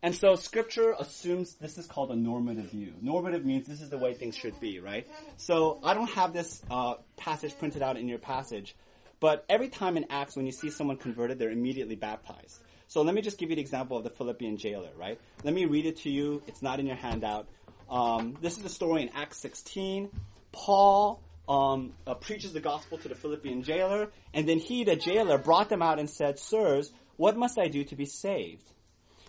and 0.00 0.14
so 0.14 0.36
Scripture 0.36 0.94
assumes 0.98 1.54
this 1.56 1.76
is 1.76 1.86
called 1.86 2.12
a 2.12 2.16
normative 2.16 2.70
view. 2.70 2.94
Normative 3.02 3.44
means 3.44 3.66
this 3.66 3.80
is 3.80 3.90
the 3.90 3.98
way 3.98 4.14
things 4.14 4.36
should 4.36 4.58
be, 4.60 4.78
right? 4.78 5.08
So 5.36 5.80
I 5.82 5.92
don't 5.92 6.10
have 6.10 6.32
this 6.32 6.62
uh, 6.70 6.94
passage 7.16 7.58
printed 7.58 7.82
out 7.82 7.96
in 7.96 8.06
your 8.06 8.18
passage, 8.18 8.76
but 9.18 9.44
every 9.48 9.68
time 9.68 9.96
in 9.96 10.06
Acts 10.08 10.36
when 10.36 10.46
you 10.46 10.52
see 10.52 10.70
someone 10.70 10.98
converted, 10.98 11.40
they're 11.40 11.50
immediately 11.50 11.96
baptized. 11.96 12.60
So 12.88 13.02
let 13.02 13.14
me 13.14 13.20
just 13.20 13.36
give 13.36 13.50
you 13.50 13.56
the 13.56 13.62
example 13.62 13.98
of 13.98 14.04
the 14.04 14.10
Philippian 14.10 14.56
jailer, 14.56 14.88
right? 14.96 15.20
Let 15.44 15.52
me 15.52 15.66
read 15.66 15.84
it 15.84 15.98
to 15.98 16.10
you. 16.10 16.42
It's 16.46 16.62
not 16.62 16.80
in 16.80 16.86
your 16.86 16.96
handout. 16.96 17.46
Um, 17.90 18.38
this 18.40 18.56
is 18.56 18.62
the 18.62 18.70
story 18.70 19.02
in 19.02 19.10
Acts 19.14 19.36
16. 19.38 20.08
Paul 20.52 21.20
um, 21.46 21.92
uh, 22.06 22.14
preaches 22.14 22.54
the 22.54 22.60
gospel 22.60 22.96
to 22.96 23.08
the 23.08 23.14
Philippian 23.14 23.62
jailer, 23.62 24.08
and 24.32 24.48
then 24.48 24.58
he, 24.58 24.84
the 24.84 24.96
jailer, 24.96 25.36
brought 25.36 25.68
them 25.68 25.82
out 25.82 25.98
and 25.98 26.08
said, 26.08 26.38
Sirs, 26.38 26.90
what 27.18 27.36
must 27.36 27.58
I 27.58 27.68
do 27.68 27.84
to 27.84 27.94
be 27.94 28.06
saved? 28.06 28.64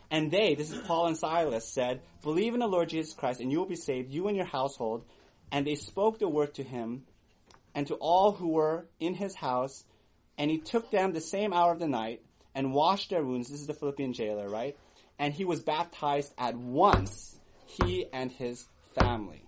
And 0.09 0.31
they, 0.31 0.55
this 0.55 0.71
is 0.71 0.79
Paul 0.87 1.07
and 1.07 1.17
Silas, 1.17 1.67
said, 1.67 2.01
Believe 2.23 2.53
in 2.53 2.61
the 2.61 2.67
Lord 2.67 2.87
Jesus 2.87 3.13
Christ, 3.13 3.41
and 3.41 3.51
you 3.51 3.59
will 3.59 3.67
be 3.67 3.75
saved, 3.75 4.09
you 4.09 4.29
and 4.29 4.37
your 4.37 4.45
household. 4.45 5.03
And 5.51 5.67
they 5.67 5.75
spoke 5.75 6.19
the 6.19 6.29
word 6.29 6.53
to 6.55 6.63
him 6.63 7.03
and 7.75 7.87
to 7.87 7.95
all 7.95 8.31
who 8.31 8.49
were 8.53 8.87
in 9.01 9.15
his 9.15 9.35
house. 9.35 9.83
And 10.37 10.49
he 10.49 10.59
took 10.59 10.91
them 10.91 11.11
the 11.11 11.21
same 11.21 11.51
hour 11.51 11.73
of 11.73 11.79
the 11.79 11.87
night 11.87 12.21
and 12.55 12.73
washed 12.73 13.09
their 13.09 13.23
wounds. 13.23 13.49
This 13.49 13.61
is 13.61 13.67
the 13.67 13.73
Philippian 13.73 14.13
jailer, 14.13 14.49
right? 14.49 14.77
And 15.17 15.33
he 15.33 15.45
was 15.45 15.61
baptized 15.61 16.33
at 16.37 16.55
once, 16.55 17.37
he 17.65 18.05
and 18.11 18.31
his 18.31 18.67
family. 18.95 19.43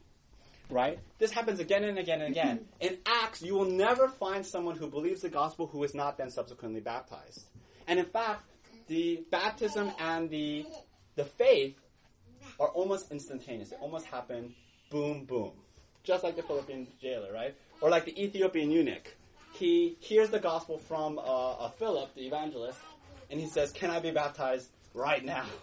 Right? 0.69 0.99
This 1.19 1.31
happens 1.31 1.59
again 1.59 1.83
and 1.83 1.97
again 1.97 2.21
and 2.21 2.31
again. 2.31 2.65
In 2.79 2.97
Acts, 3.05 3.41
you 3.41 3.55
will 3.55 3.69
never 3.69 4.07
find 4.07 4.45
someone 4.45 4.77
who 4.77 4.87
believes 4.87 5.21
the 5.21 5.29
gospel 5.29 5.67
who 5.67 5.83
is 5.83 5.93
not 5.93 6.17
then 6.17 6.29
subsequently 6.29 6.79
baptized. 6.79 7.45
And 7.87 7.99
in 7.99 8.05
fact, 8.05 8.45
the 8.87 9.23
baptism 9.29 9.91
and 9.99 10.29
the 10.29 10.65
the 11.15 11.25
faith 11.25 11.77
are 12.59 12.69
almost 12.69 13.11
instantaneous. 13.11 13.69
They 13.69 13.75
almost 13.77 14.05
happen 14.05 14.55
boom 14.89 15.25
boom. 15.25 15.51
Just 16.03 16.23
like 16.23 16.35
the 16.35 16.43
Philippian 16.43 16.87
jailer, 17.01 17.31
right? 17.33 17.55
Or 17.81 17.89
like 17.89 18.05
the 18.05 18.21
Ethiopian 18.21 18.71
eunuch. 18.71 19.15
He 19.53 19.97
hears 19.99 20.29
the 20.29 20.39
gospel 20.39 20.77
from 20.77 21.19
uh, 21.19 21.21
uh, 21.21 21.69
Philip, 21.71 22.15
the 22.15 22.25
evangelist, 22.25 22.79
and 23.31 23.39
he 23.39 23.47
says, 23.47 23.71
Can 23.71 23.89
I 23.89 23.99
be 23.99 24.11
baptized 24.11 24.69
right 24.93 25.23
now? 25.23 25.45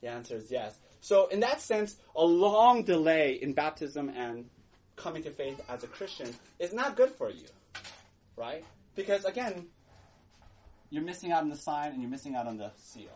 The 0.00 0.10
answer 0.10 0.36
is 0.36 0.48
yes. 0.48 0.78
So, 1.00 1.26
in 1.26 1.40
that 1.40 1.60
sense, 1.60 1.96
a 2.14 2.24
long 2.24 2.84
delay 2.84 3.32
in 3.42 3.52
baptism 3.52 4.08
and 4.10 4.48
coming 4.94 5.24
to 5.24 5.30
faith 5.30 5.60
as 5.68 5.82
a 5.82 5.88
Christian 5.88 6.32
is 6.60 6.72
not 6.72 6.96
good 6.96 7.10
for 7.10 7.30
you, 7.30 7.46
right? 8.36 8.64
Because 8.94 9.24
again, 9.24 9.66
you're 10.90 11.02
missing 11.02 11.32
out 11.32 11.42
on 11.42 11.48
the 11.48 11.56
sign 11.56 11.90
and 11.90 12.00
you're 12.00 12.10
missing 12.12 12.36
out 12.36 12.46
on 12.46 12.58
the 12.58 12.70
seal. 12.76 13.10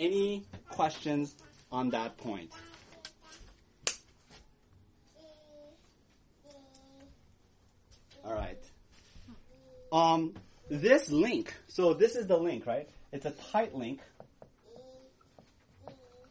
Any 0.00 0.46
questions 0.68 1.36
on 1.70 1.90
that 1.90 2.16
point? 2.16 2.50
All 8.24 8.34
right. 8.34 8.58
Um, 9.92 10.34
this 10.68 11.08
link, 11.10 11.54
so 11.68 11.94
this 11.94 12.16
is 12.16 12.26
the 12.26 12.36
link, 12.36 12.66
right? 12.66 12.88
It's 13.12 13.26
a 13.26 13.32
tight 13.52 13.74
link. 13.74 14.00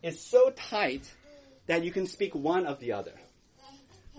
It's 0.02 0.20
so 0.20 0.52
tight 0.52 1.04
that 1.68 1.84
you 1.84 1.92
can 1.92 2.08
speak 2.08 2.34
one 2.34 2.66
of 2.66 2.80
the 2.80 2.94
other. 2.94 3.14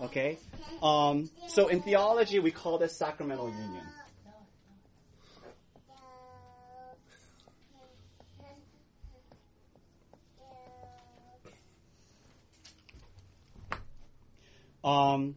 Okay? 0.01 0.37
Um, 0.81 1.29
so 1.47 1.67
in 1.67 1.81
theology, 1.81 2.39
we 2.39 2.51
call 2.51 2.77
this 2.77 2.95
sacramental 2.95 3.49
union. 3.49 3.83
Um, 14.83 15.35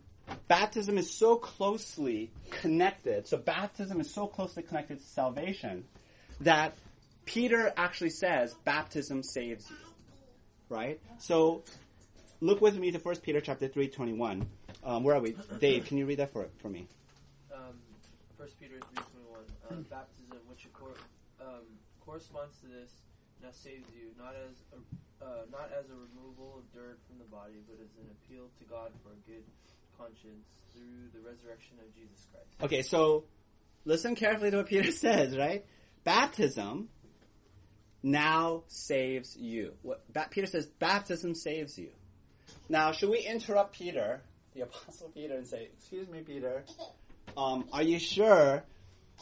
baptism 0.48 0.96
is 0.96 1.10
so 1.10 1.36
closely 1.36 2.30
connected. 2.50 3.26
So 3.26 3.36
baptism 3.36 4.00
is 4.00 4.12
so 4.12 4.26
closely 4.26 4.62
connected 4.62 5.00
to 5.00 5.06
salvation 5.06 5.84
that 6.40 6.76
Peter 7.24 7.72
actually 7.76 8.10
says 8.10 8.54
baptism 8.64 9.22
saves 9.22 9.68
you. 9.70 9.76
Right? 10.68 11.00
So 11.18 11.62
look 12.40 12.60
with 12.60 12.76
me 12.76 12.90
to 12.90 12.98
1 12.98 13.16
Peter 13.16 13.40
chapter 13.40 13.68
3, 13.68 13.88
21. 13.88 14.46
Um, 14.82 15.02
where 15.02 15.16
are 15.16 15.20
we? 15.20 15.36
Dave, 15.60 15.86
can 15.86 15.96
you 15.98 16.06
read 16.06 16.18
that 16.18 16.32
for, 16.32 16.48
for 16.58 16.68
me? 16.68 16.86
Um, 17.52 17.74
1 18.36 18.48
Peter 18.60 18.74
3.21, 18.74 19.00
uh, 19.70 19.74
baptism, 19.88 20.38
which 20.48 20.66
acor- 20.72 21.00
um, 21.40 21.64
corresponds 22.04 22.56
to 22.60 22.66
this, 22.66 22.92
now 23.42 23.48
saves 23.52 23.88
you, 23.94 24.10
not 24.18 24.34
as 24.34 24.56
a, 24.72 25.24
uh, 25.24 25.28
not 25.50 25.70
as 25.78 25.86
a 25.90 25.94
removal 25.94 26.58
of 26.58 26.72
dirt 26.74 26.98
from 27.06 27.18
the 27.18 27.24
body, 27.24 27.60
but 27.68 27.76
as 27.80 27.90
an 27.96 28.08
appeal 28.12 28.48
to 28.58 28.64
God 28.64 28.90
for 29.02 29.10
a 29.10 29.20
good 29.30 29.44
conscience 29.96 30.48
through 30.74 31.08
the 31.14 31.26
resurrection 31.26 31.76
of 31.80 31.94
Jesus 31.94 32.26
Christ. 32.32 32.48
Okay, 32.62 32.82
so 32.82 33.24
listen 33.84 34.14
carefully 34.14 34.50
to 34.50 34.58
what 34.58 34.66
Peter 34.66 34.92
says, 35.04 35.36
right? 35.36 35.64
Baptism 36.04 36.88
now 38.04 38.62
saves 38.68 39.34
you. 39.36 39.72
What 39.82 40.04
Peter 40.30 40.46
says, 40.46 40.66
baptism 40.66 41.34
saves 41.34 41.78
you. 41.78 41.88
Now, 42.68 42.92
should 42.92 43.08
we 43.08 43.20
interrupt 43.20 43.74
Peter, 43.74 44.20
the 44.54 44.60
Apostle 44.60 45.08
Peter, 45.08 45.34
and 45.34 45.46
say, 45.46 45.70
"Excuse 45.76 46.08
me, 46.08 46.20
Peter, 46.20 46.64
um, 47.36 47.64
are 47.72 47.82
you 47.82 47.98
sure 47.98 48.62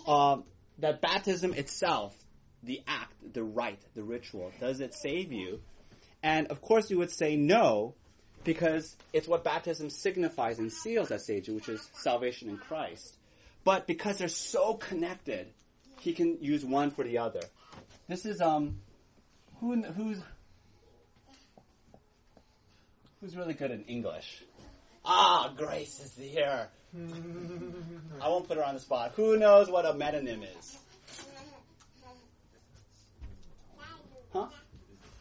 um, 0.07 0.45
that 0.79 1.01
baptism 1.01 1.55
itself, 1.55 2.16
the 2.64 2.83
act, 2.88 3.14
the 3.33 3.45
rite, 3.45 3.83
the 3.95 4.03
ritual, 4.03 4.53
does 4.61 4.81
it 4.81 4.95
save 4.95 5.33
you?" 5.33 5.62
And 6.23 6.49
of 6.49 6.61
course, 6.61 6.90
you 6.90 6.99
would 6.99 7.11
say 7.11 7.37
no, 7.37 7.95
because 8.42 8.97
it's 9.12 9.29
what 9.29 9.45
baptism 9.45 9.90
signifies 9.90 10.59
and 10.59 10.73
seals 10.73 11.09
that 11.09 11.21
saves 11.21 11.47
you, 11.47 11.55
which 11.55 11.68
is 11.68 11.88
salvation 11.95 12.49
in 12.49 12.59
Christ. 12.59 13.16
But 13.64 13.87
because 13.87 14.18
they're 14.18 14.27
so 14.27 14.75
connected, 14.75 15.47
he 16.01 16.12
can 16.12 16.38
use 16.40 16.64
one 16.64 16.90
for 16.90 17.05
the 17.05 17.18
other. 17.18 17.42
This 18.09 18.27
is 18.27 18.41
um, 18.41 18.81
who 19.61 19.83
who's 19.83 20.19
who's 23.21 23.37
really 23.37 23.55
good 23.55 23.71
in 23.71 23.85
English? 23.85 24.43
Ah, 25.05 25.53
Grace 25.57 26.01
is 26.01 26.15
here. 26.17 26.69
I 28.21 28.29
won't 28.29 28.47
put 28.47 28.57
her 28.59 28.65
on 28.65 28.75
the 28.75 28.81
spot. 28.81 29.12
Who 29.17 29.38
knows 29.38 29.71
what 29.71 29.87
a 29.87 29.93
metonym 29.93 30.43
is? 30.59 30.79
Huh? 34.33 34.47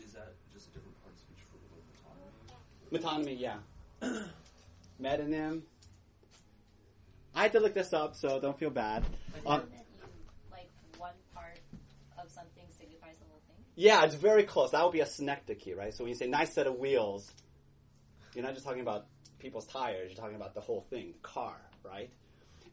Is 0.05 0.13
that 0.13 0.33
just 0.53 0.67
a 0.69 0.73
different 0.73 1.01
part 1.01 1.13
of 1.13 1.19
speech 1.19 1.43
for 1.51 3.01
like 3.01 3.03
Metonymy, 3.03 3.39
yeah. 3.39 3.57
Metonym. 5.01 5.61
I 7.35 7.43
had 7.43 7.51
to 7.53 7.59
look 7.59 7.73
this 7.73 7.93
up, 7.93 8.15
so 8.15 8.39
don't 8.39 8.57
feel 8.57 8.69
bad. 8.69 9.03
Um, 9.45 9.63
like 10.51 10.69
one 10.97 11.11
part 11.33 11.59
of 12.17 12.29
something 12.29 12.63
signifies 12.77 13.15
the 13.19 13.25
whole 13.29 13.41
thing. 13.47 13.63
Yeah, 13.81 14.03
it's 14.03 14.13
very 14.13 14.43
close. 14.43 14.71
That 14.71 14.83
would 14.83 14.93
be 14.93 14.99
a 14.99 15.07
synecdoche, 15.07 15.75
right? 15.75 15.91
So 15.91 16.03
when 16.03 16.09
you 16.09 16.15
say 16.15 16.27
nice 16.27 16.53
set 16.53 16.67
of 16.67 16.77
wheels, 16.77 17.31
you're 18.35 18.43
not 18.43 18.53
just 18.53 18.63
talking 18.63 18.81
about 18.81 19.07
people's 19.39 19.65
tires, 19.65 20.11
you're 20.11 20.21
talking 20.21 20.35
about 20.35 20.53
the 20.53 20.61
whole 20.61 20.85
thing, 20.91 21.13
the 21.13 21.27
car, 21.27 21.55
right? 21.83 22.11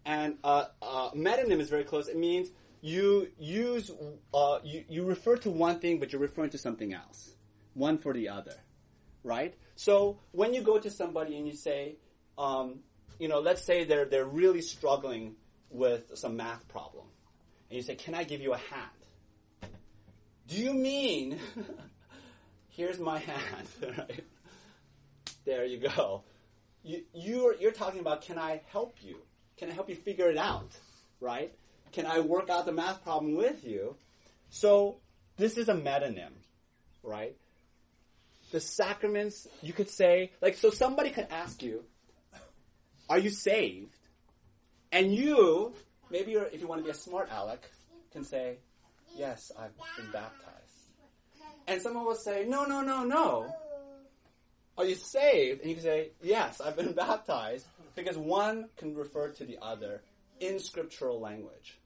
And 0.05 0.37
uh, 0.44 0.66
uh, 0.83 1.12
metonym 1.12 1.61
is 1.61 1.71
very 1.71 1.85
close. 1.85 2.09
It 2.09 2.18
means 2.18 2.51
you 2.83 3.29
use, 3.38 3.90
uh, 4.35 4.59
you, 4.62 4.85
you 4.87 5.05
refer 5.07 5.37
to 5.37 5.51
one 5.51 5.81
thing, 5.81 5.99
but 5.99 6.12
you're 6.12 6.21
referring 6.21 6.51
to 6.51 6.59
something 6.59 6.92
else. 6.92 7.33
One 7.73 7.97
for 7.97 8.12
the 8.12 8.29
other, 8.29 8.57
right? 9.25 9.55
So 9.77 10.18
when 10.33 10.53
you 10.53 10.61
go 10.61 10.79
to 10.79 10.90
somebody 10.90 11.38
and 11.38 11.47
you 11.47 11.55
say, 11.55 11.97
um, 12.37 12.81
you 13.18 13.29
know, 13.29 13.40
let's 13.40 13.64
say 13.64 13.85
they're, 13.85 14.05
they're 14.05 14.27
really 14.27 14.61
struggling 14.61 15.37
with 15.71 16.18
some 16.18 16.37
math 16.37 16.68
problem, 16.68 17.07
and 17.71 17.79
you 17.79 17.83
say, 17.83 17.94
can 17.94 18.14
I 18.14 18.25
give 18.25 18.42
you 18.42 18.53
a 18.53 18.59
hand? 18.59 18.90
Do 20.49 20.57
you 20.57 20.73
mean, 20.73 21.39
here's 22.71 22.99
my 22.99 23.19
hand, 23.19 23.69
right? 23.99 24.25
There 25.45 25.67
you 25.67 25.79
go. 25.79 26.23
You, 26.83 27.03
you're, 27.13 27.55
you're 27.57 27.73
talking 27.73 28.01
about, 28.01 28.23
can 28.23 28.39
I 28.39 28.63
help 28.73 28.97
you? 29.03 29.19
Can 29.59 29.69
I 29.69 29.73
help 29.75 29.91
you 29.91 29.95
figure 29.95 30.31
it 30.31 30.39
out? 30.39 30.71
Right? 31.21 31.53
Can 31.93 32.07
I 32.07 32.21
work 32.21 32.49
out 32.49 32.65
the 32.65 32.73
math 32.73 33.03
problem 33.03 33.35
with 33.37 33.65
you? 33.65 33.97
So, 34.49 34.97
this 35.37 35.59
is 35.59 35.69
a 35.69 35.75
metonym, 35.75 36.33
right? 37.03 37.37
The 38.51 38.61
sacraments, 38.61 39.47
you 39.63 39.75
could 39.75 39.91
say, 39.91 40.33
like, 40.41 40.57
so 40.57 40.71
somebody 40.71 41.11
could 41.11 41.27
ask 41.31 41.63
you, 41.63 41.85
are 43.11 43.19
you 43.19 43.31
saved? 43.31 43.95
And 44.91 45.15
you, 45.15 45.75
maybe 46.11 46.33
if 46.33 46.61
you 46.61 46.67
want 46.67 46.81
to 46.81 46.85
be 46.85 46.91
a 46.91 46.95
smart 46.95 47.29
aleck, 47.31 47.71
can 48.13 48.25
say, 48.25 48.59
yes, 49.18 49.50
I've 49.59 49.76
been 49.96 50.11
baptized. 50.12 50.54
And 51.66 51.83
someone 51.83 52.07
will 52.07 52.14
say, 52.14 52.46
no, 52.48 52.64
no, 52.64 52.81
no, 52.81 53.04
no. 53.04 53.54
Are 54.78 54.85
you 54.85 54.94
saved? 54.94 55.61
And 55.61 55.68
you 55.68 55.76
can 55.76 55.85
say, 55.85 56.11
yes, 56.22 56.61
I've 56.61 56.76
been 56.76 56.92
baptized, 57.07 57.66
because 57.96 58.16
one 58.16 58.68
can 58.76 58.94
refer 58.94 59.31
to 59.31 59.44
the 59.44 59.59
other 59.61 60.02
in 60.40 60.61
scriptural 60.61 61.20
language. 61.20 61.78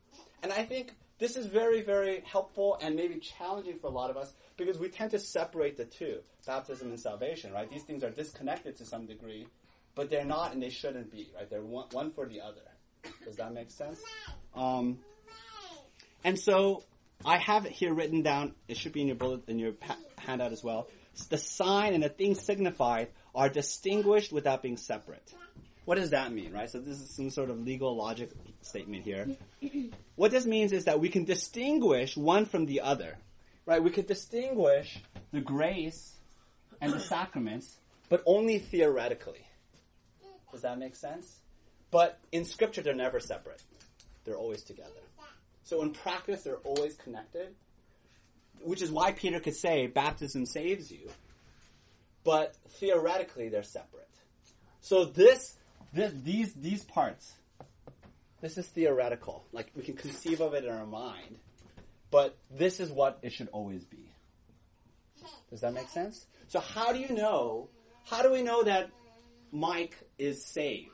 And 0.42 0.52
I 0.52 0.64
think 0.64 0.92
this 1.18 1.36
is 1.36 1.46
very, 1.46 1.82
very 1.82 2.22
helpful 2.30 2.78
and 2.82 2.94
maybe 2.94 3.18
challenging 3.18 3.78
for 3.78 3.86
a 3.86 3.90
lot 3.90 4.10
of 4.10 4.16
us 4.16 4.34
because 4.56 4.78
we 4.78 4.88
tend 4.88 5.12
to 5.12 5.18
separate 5.18 5.76
the 5.76 5.84
two, 5.84 6.18
baptism 6.46 6.88
and 6.88 7.00
salvation, 7.00 7.52
right? 7.52 7.70
These 7.70 7.84
things 7.84 8.04
are 8.04 8.10
disconnected 8.10 8.76
to 8.76 8.84
some 8.84 9.06
degree, 9.06 9.46
but 9.94 10.10
they're 10.10 10.24
not 10.24 10.52
and 10.52 10.62
they 10.62 10.70
shouldn't 10.70 11.10
be, 11.10 11.30
right? 11.34 11.48
They're 11.48 11.62
one, 11.62 11.86
one 11.92 12.10
for 12.10 12.26
the 12.26 12.40
other. 12.40 12.60
Does 13.24 13.36
that 13.36 13.54
make 13.54 13.70
sense? 13.70 14.00
Um, 14.54 14.98
and 16.24 16.38
so 16.38 16.82
I 17.24 17.38
have 17.38 17.66
it 17.66 17.72
here 17.72 17.92
written 17.92 18.22
down. 18.22 18.54
It 18.68 18.76
should 18.76 18.92
be 18.92 19.00
in 19.00 19.06
your 19.06 19.16
bullet 19.16 19.48
in 19.48 19.58
your 19.58 19.72
handout 20.18 20.52
as 20.52 20.62
well. 20.62 20.88
The 21.28 21.38
sign 21.38 21.94
and 21.94 22.02
the 22.02 22.08
thing 22.08 22.34
signified 22.34 23.08
are 23.34 23.48
distinguished 23.48 24.32
without 24.32 24.62
being 24.62 24.76
separate. 24.76 25.32
What 25.84 25.96
does 25.96 26.10
that 26.10 26.32
mean, 26.32 26.52
right? 26.52 26.70
So 26.70 26.78
this 26.78 27.00
is 27.00 27.10
some 27.10 27.30
sort 27.30 27.50
of 27.50 27.60
legal 27.60 27.96
logic 27.96 28.30
statement 28.62 29.04
here. 29.04 29.28
what 30.16 30.30
this 30.30 30.46
means 30.46 30.72
is 30.72 30.84
that 30.84 31.00
we 31.00 31.08
can 31.08 31.24
distinguish 31.24 32.16
one 32.16 32.46
from 32.46 32.66
the 32.66 32.80
other, 32.80 33.18
right? 33.66 33.82
We 33.82 33.90
could 33.90 34.06
distinguish 34.06 34.98
the 35.32 35.40
grace 35.40 36.14
and 36.80 36.92
the 36.92 37.00
sacraments, 37.00 37.76
but 38.08 38.22
only 38.26 38.58
theoretically. 38.58 39.44
Does 40.52 40.62
that 40.62 40.78
make 40.78 40.94
sense? 40.94 41.36
But 41.90 42.18
in 42.30 42.44
scripture, 42.44 42.82
they're 42.82 42.94
never 42.94 43.20
separate. 43.20 43.62
They're 44.24 44.36
always 44.36 44.62
together. 44.62 44.90
So 45.64 45.82
in 45.82 45.90
practice, 45.90 46.42
they're 46.42 46.56
always 46.56 46.94
connected, 46.94 47.54
which 48.60 48.82
is 48.82 48.90
why 48.90 49.12
Peter 49.12 49.40
could 49.40 49.56
say 49.56 49.86
baptism 49.86 50.46
saves 50.46 50.90
you. 50.90 51.08
But 52.24 52.56
theoretically, 52.68 53.48
they're 53.48 53.62
separate. 53.62 54.08
So 54.80 55.04
this, 55.04 55.56
this 55.92 56.12
these 56.22 56.52
these 56.54 56.84
parts, 56.84 57.32
this 58.40 58.58
is 58.58 58.66
theoretical. 58.66 59.44
Like 59.52 59.70
we 59.74 59.82
can 59.82 59.94
conceive 59.94 60.40
of 60.40 60.54
it 60.54 60.64
in 60.64 60.72
our 60.72 60.86
mind, 60.86 61.38
but 62.10 62.36
this 62.50 62.80
is 62.80 62.90
what 62.90 63.18
it 63.22 63.32
should 63.32 63.48
always 63.48 63.84
be. 63.84 64.12
Does 65.50 65.60
that 65.60 65.72
make 65.72 65.88
sense? 65.88 66.26
So 66.48 66.60
how 66.60 66.92
do 66.92 66.98
you 66.98 67.10
know? 67.10 67.68
How 68.04 68.22
do 68.22 68.32
we 68.32 68.42
know 68.42 68.64
that 68.64 68.90
Mike 69.52 69.96
is 70.18 70.44
saved? 70.44 70.90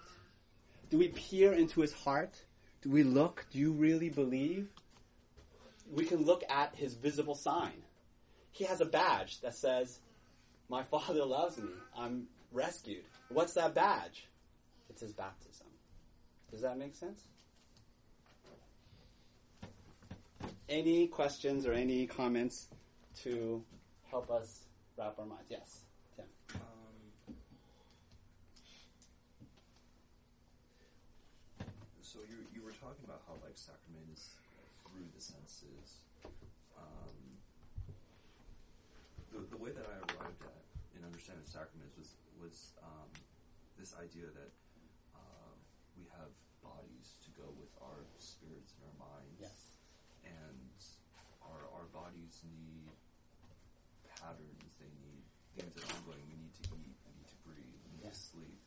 Do 0.90 0.98
we 0.98 1.08
peer 1.08 1.52
into 1.52 1.80
his 1.80 1.92
heart? 1.92 2.34
Do 2.82 2.90
we 2.90 3.02
look? 3.02 3.46
Do 3.50 3.58
you 3.58 3.72
really 3.72 4.08
believe? 4.08 4.68
We 5.90 6.04
can 6.04 6.24
look 6.24 6.44
at 6.48 6.74
his 6.74 6.94
visible 6.94 7.34
sign. 7.34 7.82
He 8.52 8.64
has 8.64 8.80
a 8.80 8.84
badge 8.84 9.40
that 9.40 9.54
says, 9.54 10.00
My 10.68 10.82
Father 10.82 11.24
loves 11.24 11.58
me. 11.58 11.70
I'm 11.96 12.26
rescued. 12.52 13.04
What's 13.28 13.54
that 13.54 13.74
badge? 13.74 14.26
It's 14.90 15.00
his 15.00 15.12
baptism. 15.12 15.66
Does 16.50 16.62
that 16.62 16.78
make 16.78 16.94
sense? 16.94 17.22
Any 20.68 21.06
questions 21.06 21.66
or 21.66 21.72
any 21.72 22.06
comments 22.06 22.68
to 23.22 23.62
help 24.10 24.30
us 24.30 24.64
wrap 24.98 25.18
our 25.18 25.26
minds? 25.26 25.46
Yes, 25.48 25.80
Tim. 26.16 26.26
Um, 26.54 27.34
so 32.02 32.18
you 32.28 32.36
you 32.54 32.62
were 32.62 32.72
talking 32.72 33.04
about 33.04 33.17
how 33.28 33.36
like 33.44 33.54
sacrament 33.60 34.08
is 34.08 34.32
through 34.88 35.04
the 35.12 35.20
senses. 35.20 36.08
Um, 36.72 37.36
the 39.28 39.44
the 39.52 39.60
way 39.60 39.70
that 39.76 39.84
I 39.84 39.96
arrived 40.16 40.40
at 40.42 40.64
in 40.96 41.04
understanding 41.04 41.44
sacraments 41.44 41.94
was 42.00 42.16
was 42.40 42.72
um, 42.80 43.10
this 43.76 43.92
idea 44.00 44.32
that 44.32 44.50
uh, 45.12 45.52
we 46.00 46.08
have 46.16 46.32
bodies 46.64 47.20
to 47.22 47.30
go 47.36 47.46
with 47.60 47.70
our 47.84 48.02
spirits 48.18 48.72
and 48.80 48.88
our 48.88 48.96
minds, 48.96 49.36
Yes. 49.44 49.76
and 50.24 50.72
our 51.44 51.68
our 51.76 51.86
bodies 51.92 52.40
need 52.48 52.88
patterns. 54.08 54.72
They 54.80 54.90
need 55.04 55.22
things 55.54 55.76
that 55.76 55.84
are 55.84 55.92
ongoing. 56.00 56.24
We 56.32 56.40
need 56.40 56.54
to 56.64 56.64
eat. 56.80 56.96
We 57.04 57.12
need 57.20 57.28
to 57.28 57.38
breathe. 57.44 57.76
We 57.84 57.90
need 58.00 58.08
Yes. 58.08 58.16
to 58.16 58.40
sleep. 58.40 58.60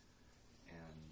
And 0.70 1.12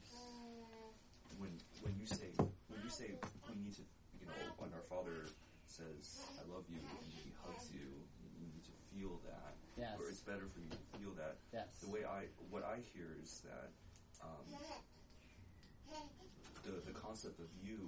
when 1.41 1.53
when 1.83 1.95
you 1.99 2.07
say 2.07 2.31
when 2.69 2.79
you 2.83 2.91
say 2.91 3.15
we 3.49 3.55
need 3.59 3.75
to, 3.75 3.83
you 4.19 4.25
know, 4.27 4.35
when 4.59 4.71
our 4.73 4.83
Father 4.99 5.23
says 5.65 6.27
"I 6.35 6.43
love 6.51 6.65
you" 6.67 6.79
and 6.83 7.07
He 7.23 7.31
hugs 7.39 7.71
you, 7.71 7.88
you 8.35 8.47
need 8.51 8.63
to 8.67 8.75
feel 8.91 9.19
that. 9.23 9.55
Yes. 9.77 9.95
Or 9.97 10.09
it's 10.09 10.19
better 10.19 10.47
for 10.51 10.59
you 10.59 10.67
to 10.67 10.99
feel 10.99 11.12
that. 11.15 11.38
Yes. 11.53 11.79
The 11.79 11.89
way 11.89 12.03
I 12.03 12.27
what 12.49 12.63
I 12.63 12.83
hear 12.93 13.15
is 13.23 13.41
that 13.47 13.71
um, 14.21 14.43
the 16.63 16.71
the 16.85 16.91
concept 16.91 17.39
of 17.39 17.47
you, 17.63 17.79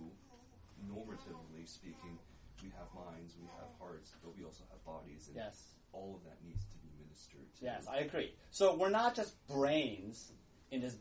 normatively 0.88 1.68
speaking, 1.68 2.18
we 2.64 2.70
have 2.80 2.88
minds, 2.96 3.36
we 3.42 3.48
have 3.60 3.68
hearts, 3.78 4.12
but 4.24 4.38
we 4.38 4.46
also 4.46 4.64
have 4.72 4.84
bodies, 4.86 5.28
and 5.28 5.36
Yes. 5.36 5.76
all 5.92 6.16
of 6.16 6.24
that 6.24 6.42
needs 6.46 6.64
to 6.64 6.78
be 6.80 6.88
ministered 7.04 7.54
to. 7.60 7.66
Yes, 7.66 7.88
I 7.88 7.98
agree. 8.08 8.34
So 8.52 8.76
we're 8.78 8.90
not 8.90 9.16
just 9.16 9.36
brains 9.48 10.32
in 10.72 10.80
this 10.80 10.96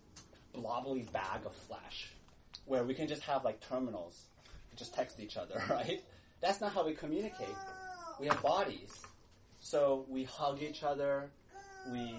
blobbly 0.53 1.03
bag 1.13 1.47
of 1.47 1.55
flesh 1.55 2.11
where 2.65 2.83
we 2.85 2.95
can 2.95 3.07
just 3.07 3.23
have 3.23 3.45
like 3.45 3.61
terminals, 3.61 4.27
just 4.81 4.95
text 4.95 5.21
each 5.21 5.37
other, 5.37 5.63
right? 5.71 6.03
That's 6.41 6.61
not 6.61 6.73
how 6.73 6.85
we 6.85 6.95
communicate. 6.95 7.55
We 8.19 8.27
have 8.27 8.43
bodies. 8.43 8.93
So 9.61 10.07
we 10.09 10.25
hug 10.25 10.63
each 10.63 10.83
other, 10.83 11.31
we 11.93 12.15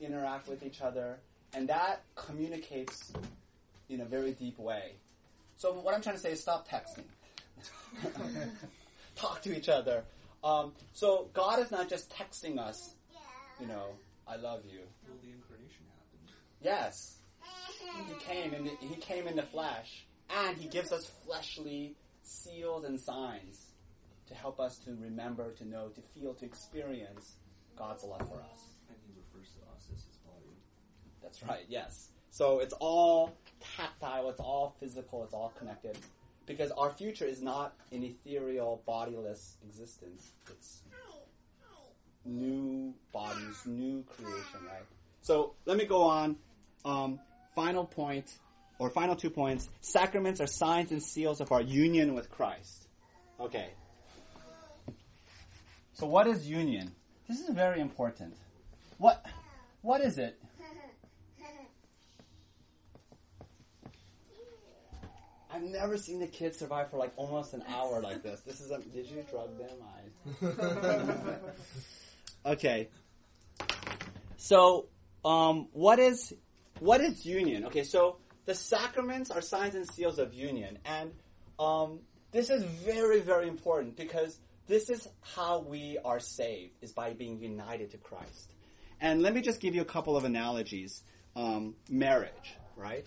interact 0.00 0.48
with 0.48 0.62
each 0.64 0.82
other, 0.82 1.18
and 1.54 1.68
that 1.68 2.02
communicates 2.16 3.12
in 3.88 4.00
a 4.00 4.04
very 4.04 4.32
deep 4.32 4.58
way. 4.58 4.92
So 5.56 5.72
what 5.72 5.94
I'm 5.94 6.02
trying 6.02 6.16
to 6.16 6.20
say 6.20 6.32
is 6.32 6.40
stop 6.40 6.68
texting. 6.68 7.04
Talk 9.16 9.42
to 9.42 9.56
each 9.56 9.68
other. 9.68 10.02
Um, 10.42 10.72
so 10.92 11.28
God 11.32 11.60
is 11.60 11.70
not 11.70 11.88
just 11.88 12.10
texting 12.10 12.58
us, 12.58 12.94
you 13.60 13.66
know, 13.66 13.86
I 14.26 14.36
love 14.36 14.62
you. 14.64 14.80
Well, 15.06 15.18
the 15.22 15.30
incarnation 15.30 15.84
happened. 15.94 16.32
Yes, 16.62 17.18
he 18.08 18.14
came 18.24 18.54
in 18.54 18.64
the, 18.64 18.70
he 18.80 18.94
came 18.96 19.26
in 19.26 19.36
the 19.36 19.42
flesh, 19.42 20.06
and 20.38 20.56
he 20.56 20.68
gives 20.68 20.92
us 20.92 21.10
fleshly 21.24 21.96
seals 22.22 22.84
and 22.84 22.98
signs 23.00 23.66
to 24.28 24.34
help 24.34 24.60
us 24.60 24.78
to 24.78 24.96
remember, 25.00 25.52
to 25.52 25.68
know, 25.68 25.88
to 25.88 26.00
feel, 26.14 26.34
to 26.34 26.44
experience 26.44 27.34
God's 27.76 28.04
love 28.04 28.20
for 28.28 28.40
us. 28.40 28.74
And 28.88 28.96
he 29.06 29.12
refers 29.16 29.52
to 29.54 29.60
us 29.74 29.88
as 29.92 30.04
his 30.04 30.16
body. 30.18 30.54
That's 31.22 31.42
right. 31.42 31.64
Yes. 31.68 32.08
So 32.30 32.60
it's 32.60 32.74
all 32.74 33.32
tactile. 33.76 34.30
It's 34.30 34.40
all 34.40 34.76
physical. 34.78 35.24
It's 35.24 35.34
all 35.34 35.52
connected. 35.58 35.98
Because 36.46 36.70
our 36.72 36.90
future 36.90 37.26
is 37.26 37.42
not 37.42 37.74
an 37.92 38.04
ethereal, 38.04 38.82
bodiless 38.86 39.56
existence. 39.68 40.30
It's 40.48 40.82
new 42.24 42.94
bodies, 43.12 43.62
new 43.66 44.04
creation, 44.04 44.60
right? 44.66 44.84
So 45.22 45.54
let 45.66 45.76
me 45.76 45.84
go 45.84 46.02
on. 46.02 46.36
Um, 46.84 47.20
final 47.54 47.84
point, 47.84 48.32
or 48.80 48.88
final 48.88 49.14
two 49.14 49.30
points. 49.30 49.68
Sacraments 49.82 50.40
are 50.40 50.46
signs 50.46 50.90
and 50.90 51.02
seals 51.02 51.40
of 51.40 51.52
our 51.52 51.60
union 51.60 52.14
with 52.14 52.30
Christ. 52.30 52.88
Okay. 53.38 53.68
So 55.92 56.06
what 56.06 56.26
is 56.26 56.48
union? 56.48 56.90
This 57.28 57.40
is 57.40 57.50
very 57.50 57.80
important. 57.80 58.34
What, 58.96 59.24
what 59.82 60.00
is 60.00 60.18
it? 60.18 60.36
I've 65.52 65.62
never 65.62 65.98
seen 65.98 66.20
the 66.20 66.26
kids 66.26 66.58
survive 66.58 66.90
for 66.90 66.96
like 66.96 67.12
almost 67.16 67.52
an 67.54 67.62
hour 67.68 68.00
like 68.00 68.22
this. 68.22 68.40
This 68.40 68.60
is 68.60 68.70
a, 68.70 68.78
did 68.78 69.06
you 69.06 69.24
drug 69.30 69.58
them? 69.58 70.54
I 72.46 72.46
okay. 72.52 72.88
So, 74.36 74.86
um, 75.24 75.66
what 75.72 75.98
is 75.98 76.32
what 76.78 77.00
is 77.00 77.26
union? 77.26 77.66
Okay, 77.66 77.82
so 77.82 78.18
the 78.50 78.56
sacraments 78.56 79.30
are 79.30 79.40
signs 79.40 79.76
and 79.76 79.88
seals 79.88 80.18
of 80.18 80.34
union, 80.34 80.76
and 80.84 81.12
um, 81.60 82.00
this 82.32 82.50
is 82.50 82.64
very 82.64 83.20
very 83.20 83.46
important 83.46 83.96
because 83.96 84.36
this 84.66 84.90
is 84.90 85.06
how 85.20 85.60
we 85.60 85.98
are 86.04 86.18
saved 86.18 86.72
is 86.82 86.92
by 86.92 87.12
being 87.12 87.38
united 87.38 87.92
to 87.92 87.96
Christ. 87.96 88.52
And 89.00 89.22
let 89.22 89.34
me 89.34 89.40
just 89.40 89.60
give 89.60 89.76
you 89.76 89.82
a 89.82 89.84
couple 89.96 90.16
of 90.16 90.24
analogies. 90.24 91.04
Um, 91.36 91.76
marriage, 91.88 92.56
right? 92.74 93.06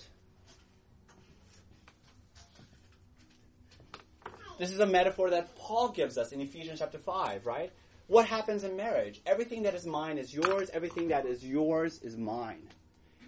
This 4.57 4.71
is 4.71 4.79
a 4.79 4.85
metaphor 4.85 5.29
that 5.31 5.57
Paul 5.57 5.89
gives 5.89 6.17
us 6.17 6.31
in 6.31 6.39
Ephesians 6.39 6.79
chapter 6.79 6.99
5, 6.99 7.45
right? 7.45 7.73
What 8.07 8.27
happens 8.27 8.63
in 8.63 8.77
marriage? 8.77 9.19
Everything 9.25 9.63
that 9.63 9.73
is 9.73 9.85
mine 9.85 10.17
is 10.17 10.33
yours, 10.33 10.69
everything 10.73 11.09
that 11.09 11.25
is 11.25 11.43
yours 11.43 11.99
is 12.01 12.15
mine. 12.15 12.69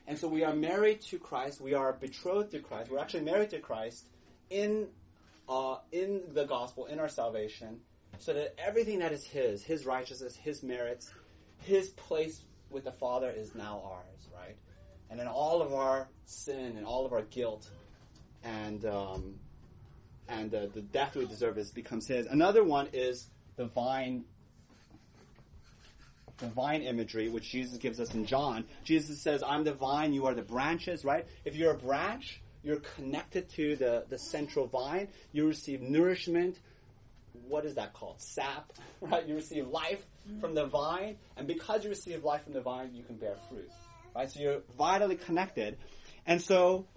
And 0.08 0.18
so 0.18 0.28
we 0.28 0.44
are 0.44 0.56
married 0.56 1.02
to 1.02 1.18
Christ, 1.18 1.60
we 1.62 1.74
are 1.74 1.94
betrothed 1.94 2.52
to 2.52 2.60
Christ, 2.60 2.92
we're 2.92 3.00
actually 3.00 3.24
married 3.24 3.50
to 3.52 3.60
Christ 3.60 4.08
in 4.50 4.88
uh, 5.48 5.78
in 5.92 6.22
the 6.34 6.46
gospel, 6.46 6.88
in 6.88 7.00
our 7.00 7.10
salvation, 7.10 7.80
so 8.18 8.34
that 8.34 8.56
everything 8.58 9.00
that 9.00 9.12
is 9.12 9.26
His, 9.26 9.64
His 9.64 9.86
righteousness, 9.86 10.36
His 10.36 10.64
merits, 10.64 11.12
His 11.60 11.90
place 11.90 12.42
with 12.72 12.84
the 12.84 12.92
Father 12.92 13.30
is 13.30 13.54
now 13.54 13.82
ours, 13.86 14.28
right? 14.34 14.56
and 15.10 15.20
then 15.20 15.28
all 15.28 15.62
of 15.62 15.74
our 15.74 16.08
sin 16.26 16.78
and 16.78 16.86
all 16.86 17.06
of 17.06 17.14
our 17.14 17.22
guilt 17.24 17.70
and 18.44 18.86
um, 18.86 19.36
and 20.28 20.54
uh, 20.54 20.68
the 20.74 20.82
death 20.82 21.16
we 21.16 21.26
deserve 21.26 21.58
is 21.58 21.72
becomes 21.72 22.08
His. 22.08 22.26
Another 22.26 22.64
one 22.64 22.90
is 22.94 23.30
the 23.56 23.68
vine. 26.40 26.50
The 26.50 26.54
vine 26.54 26.82
imagery, 26.82 27.30
which 27.30 27.50
Jesus 27.50 27.78
gives 27.78 28.00
us 28.00 28.14
in 28.14 28.26
John. 28.26 28.66
Jesus 28.84 29.22
says, 29.22 29.44
I'm 29.46 29.64
the 29.64 29.74
vine, 29.74 30.14
you 30.14 30.26
are 30.26 30.34
the 30.34 30.42
branches, 30.42 31.06
right? 31.06 31.26
If 31.44 31.56
you're 31.56 31.72
a 31.72 31.78
branch, 31.78 32.42
you're 32.64 32.82
connected 32.96 33.50
to 33.52 33.76
the, 33.76 34.06
the 34.10 34.18
central 34.18 34.68
vine. 34.68 35.08
You 35.32 35.48
receive 35.48 35.82
nourishment. 35.82 36.60
What 37.48 37.66
is 37.66 37.76
that 37.76 37.94
called? 37.94 38.22
Sap, 38.22 38.72
right? 39.02 39.28
You 39.28 39.36
receive 39.36 39.68
life 39.68 40.06
from 40.40 40.56
the 40.56 40.66
vine. 40.66 41.18
And 41.38 41.48
because 41.48 41.84
you 41.84 41.90
receive 41.90 42.24
life 42.24 42.44
from 42.44 42.54
the 42.54 42.62
vine, 42.62 42.92
you 42.94 43.04
can 43.04 43.18
bear 43.18 43.36
fruit, 43.50 43.70
right? 44.16 44.32
So 44.32 44.40
you're 44.40 44.62
vitally 44.78 45.16
connected. 45.16 45.78
And 46.26 46.42
so 46.42 46.88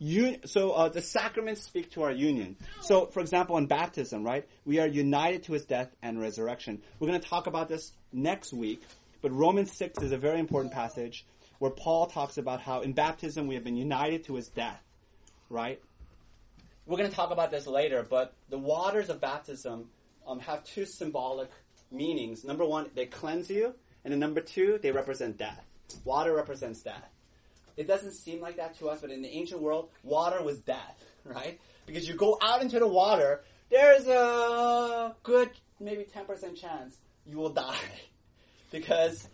Un- 0.00 0.40
so 0.44 0.72
uh, 0.72 0.88
the 0.90 1.00
sacraments 1.00 1.62
speak 1.62 1.92
to 1.92 2.02
our 2.02 2.12
union. 2.12 2.56
So, 2.82 3.06
for 3.06 3.20
example, 3.20 3.56
in 3.56 3.66
baptism, 3.66 4.24
right, 4.24 4.46
we 4.66 4.78
are 4.78 4.86
united 4.86 5.44
to 5.44 5.54
his 5.54 5.64
death 5.64 5.94
and 6.02 6.20
resurrection. 6.20 6.82
We're 6.98 7.08
going 7.08 7.20
to 7.20 7.26
talk 7.26 7.46
about 7.46 7.68
this 7.70 7.92
next 8.16 8.52
week, 8.52 8.82
but 9.22 9.32
Romans 9.32 9.72
6 9.72 10.02
is 10.02 10.12
a 10.12 10.16
very 10.16 10.40
important 10.40 10.72
passage 10.72 11.26
where 11.58 11.70
Paul 11.70 12.06
talks 12.06 12.38
about 12.38 12.60
how 12.60 12.80
in 12.80 12.92
baptism 12.92 13.46
we 13.46 13.54
have 13.54 13.64
been 13.64 13.76
united 13.76 14.24
to 14.24 14.34
his 14.34 14.48
death, 14.48 14.82
right? 15.48 15.80
We're 16.86 16.98
going 16.98 17.10
to 17.10 17.16
talk 17.16 17.30
about 17.30 17.50
this 17.50 17.66
later, 17.66 18.06
but 18.08 18.34
the 18.48 18.58
waters 18.58 19.08
of 19.08 19.20
baptism 19.20 19.88
um, 20.26 20.40
have 20.40 20.64
two 20.64 20.86
symbolic 20.86 21.50
meanings. 21.90 22.44
Number 22.44 22.64
one, 22.64 22.90
they 22.94 23.06
cleanse 23.06 23.50
you, 23.50 23.74
and 24.04 24.12
then 24.12 24.20
number 24.20 24.40
two, 24.40 24.78
they 24.82 24.92
represent 24.92 25.38
death. 25.38 25.64
Water 26.04 26.34
represents 26.34 26.82
death. 26.82 27.10
It 27.76 27.86
doesn't 27.86 28.12
seem 28.12 28.40
like 28.40 28.56
that 28.56 28.78
to 28.78 28.88
us, 28.88 29.00
but 29.00 29.10
in 29.10 29.22
the 29.22 29.28
ancient 29.28 29.60
world, 29.60 29.90
water 30.02 30.42
was 30.42 30.60
death, 30.60 31.04
right? 31.24 31.60
Because 31.86 32.08
you 32.08 32.14
go 32.14 32.38
out 32.42 32.62
into 32.62 32.78
the 32.78 32.86
water, 32.86 33.42
there's 33.70 34.06
a 34.06 35.14
good, 35.22 35.50
maybe 35.80 36.04
10% 36.04 36.56
chance 36.56 36.96
you 37.28 37.38
will 37.38 37.50
die. 37.50 37.76
Because 38.72 39.28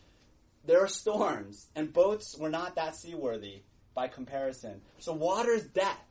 there 0.67 0.85
are 0.85 0.89
storms, 0.89 1.69
and 1.75 1.91
boats 1.91 2.37
were 2.39 2.51
not 2.51 2.77
that 2.77 2.95
seaworthy 2.95 3.63
by 3.95 4.07
comparison. 4.09 4.83
So 4.99 5.15
water 5.15 5.53
is 5.53 5.65
death. 5.65 6.05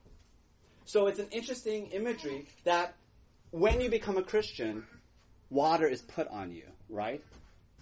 So 0.85 1.05
it's 1.05 1.19
an 1.19 1.27
interesting 1.31 1.87
imagery 1.87 2.47
that 2.63 2.95
when 3.51 3.79
you 3.79 3.89
become 3.89 4.17
a 4.17 4.23
Christian, 4.23 4.85
water 5.49 5.87
is 5.87 6.01
put 6.01 6.27
on 6.29 6.51
you, 6.51 6.63
right? 6.89 7.23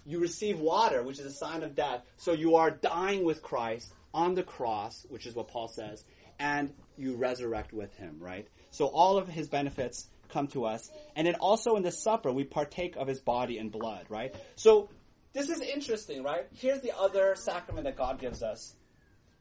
You 0.04 0.18
receive 0.20 0.60
water, 0.60 1.02
which 1.02 1.18
is 1.18 1.26
a 1.26 1.32
sign 1.32 1.62
of 1.62 1.74
death. 1.74 2.02
So 2.18 2.32
you 2.32 2.56
are 2.56 2.70
dying 2.70 3.24
with 3.24 3.42
Christ 3.42 3.92
on 4.12 4.34
the 4.34 4.42
cross, 4.42 5.06
which 5.08 5.26
is 5.26 5.34
what 5.34 5.48
Paul 5.48 5.68
says, 5.68 6.04
and 6.38 6.72
you 6.96 7.16
resurrect 7.16 7.72
with 7.72 7.94
him, 7.94 8.16
right? 8.18 8.46
So 8.70 8.86
all 8.86 9.18
of 9.18 9.28
his 9.28 9.48
benefits 9.48 10.08
come 10.30 10.48
to 10.48 10.64
us. 10.64 10.90
And 11.16 11.26
then 11.26 11.34
also 11.36 11.76
in 11.76 11.82
the 11.82 11.92
supper, 11.92 12.32
we 12.32 12.44
partake 12.44 12.96
of 12.96 13.06
his 13.06 13.20
body 13.20 13.58
and 13.58 13.70
blood, 13.70 14.06
right? 14.08 14.34
So 14.56 14.88
this 15.32 15.48
is 15.48 15.60
interesting, 15.60 16.22
right? 16.22 16.46
Here's 16.54 16.80
the 16.80 16.96
other 16.96 17.34
sacrament 17.36 17.84
that 17.84 17.96
God 17.96 18.18
gives 18.18 18.42
us. 18.42 18.74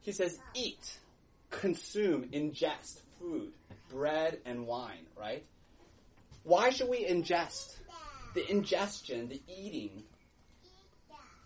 He 0.02 0.12
says, 0.12 0.38
eat, 0.54 0.98
consume, 1.50 2.26
ingest 2.32 3.02
food, 3.20 3.52
bread 3.90 4.40
and 4.46 4.66
wine, 4.66 5.06
right? 5.18 5.44
Why 6.44 6.70
should 6.70 6.90
we 6.90 7.06
ingest? 7.06 7.76
The 8.36 8.50
ingestion, 8.50 9.30
the 9.30 9.42
eating, 9.48 10.04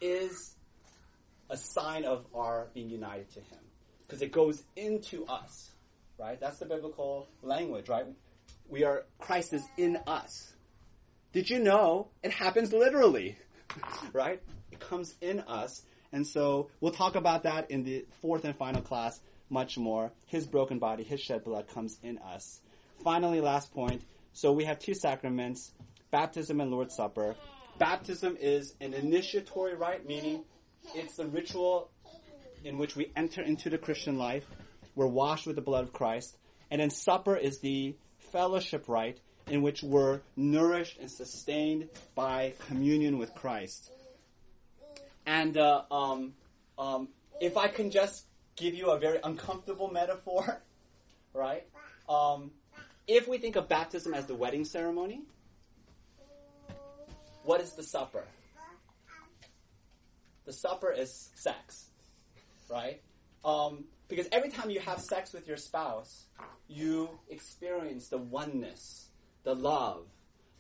is 0.01 0.55
a 1.49 1.57
sign 1.57 2.03
of 2.03 2.25
our 2.35 2.67
being 2.73 2.89
united 2.89 3.31
to 3.31 3.39
Him. 3.39 3.59
Because 4.01 4.21
it 4.21 4.31
goes 4.31 4.61
into 4.75 5.25
us, 5.25 5.71
right? 6.19 6.39
That's 6.39 6.59
the 6.59 6.65
biblical 6.65 7.27
language, 7.41 7.89
right? 7.89 8.05
We 8.69 8.83
are, 8.83 9.05
Christ 9.19 9.53
is 9.53 9.63
in 9.77 9.97
us. 10.07 10.53
Did 11.31 11.49
you 11.49 11.59
know 11.59 12.09
it 12.21 12.31
happens 12.31 12.71
literally, 12.73 13.37
right? 14.13 14.41
It 14.71 14.79
comes 14.79 15.15
in 15.21 15.39
us. 15.41 15.83
And 16.11 16.25
so 16.27 16.69
we'll 16.79 16.91
talk 16.91 17.15
about 17.15 17.43
that 17.43 17.71
in 17.71 17.83
the 17.83 18.05
fourth 18.21 18.45
and 18.45 18.55
final 18.55 18.81
class 18.81 19.19
much 19.49 19.77
more. 19.77 20.11
His 20.25 20.45
broken 20.45 20.79
body, 20.79 21.03
His 21.03 21.21
shed 21.21 21.43
blood 21.43 21.67
comes 21.67 21.97
in 22.03 22.17
us. 22.19 22.61
Finally, 23.03 23.41
last 23.41 23.73
point. 23.73 24.03
So 24.33 24.51
we 24.51 24.65
have 24.65 24.79
two 24.79 24.93
sacraments, 24.93 25.71
baptism 26.11 26.61
and 26.61 26.71
Lord's 26.71 26.95
Supper. 26.95 27.35
Baptism 27.77 28.37
is 28.39 28.75
an 28.81 28.93
initiatory 28.93 29.75
rite, 29.75 30.07
meaning 30.07 30.43
it's 30.95 31.17
the 31.17 31.25
ritual 31.25 31.89
in 32.63 32.77
which 32.77 32.95
we 32.95 33.11
enter 33.15 33.41
into 33.41 33.69
the 33.69 33.77
Christian 33.77 34.17
life. 34.17 34.45
We're 34.95 35.07
washed 35.07 35.47
with 35.47 35.55
the 35.55 35.61
blood 35.61 35.83
of 35.83 35.93
Christ. 35.93 36.37
And 36.71 36.81
then 36.81 36.89
supper 36.89 37.35
is 37.35 37.59
the 37.59 37.95
fellowship 38.33 38.89
rite 38.89 39.19
in 39.47 39.61
which 39.61 39.83
we're 39.83 40.19
nourished 40.35 40.97
and 40.99 41.09
sustained 41.09 41.87
by 42.15 42.53
communion 42.67 43.19
with 43.19 43.33
Christ. 43.35 43.91
And 45.27 45.55
uh, 45.55 45.83
um, 45.91 46.33
um, 46.77 47.09
if 47.39 47.57
I 47.57 47.67
can 47.67 47.91
just 47.91 48.25
give 48.55 48.73
you 48.73 48.89
a 48.89 48.99
very 48.99 49.19
uncomfortable 49.23 49.91
metaphor, 49.91 50.61
right? 51.33 51.63
Um, 52.09 52.49
if 53.07 53.27
we 53.27 53.37
think 53.37 53.55
of 53.55 53.69
baptism 53.69 54.15
as 54.15 54.25
the 54.25 54.35
wedding 54.35 54.65
ceremony, 54.65 55.21
what 57.43 57.61
is 57.61 57.73
the 57.73 57.83
supper? 57.83 58.23
The 60.45 60.53
supper 60.53 60.91
is 60.91 61.29
sex, 61.35 61.85
right? 62.69 62.99
Um, 63.45 63.85
because 64.15 64.29
every 64.31 64.49
time 64.49 64.69
you 64.69 64.79
have 64.79 64.99
sex 64.99 65.33
with 65.33 65.47
your 65.47 65.57
spouse, 65.57 66.25
you 66.67 67.09
experience 67.29 68.09
the 68.09 68.19
oneness, 68.19 69.07
the 69.43 69.55
love, 69.55 70.05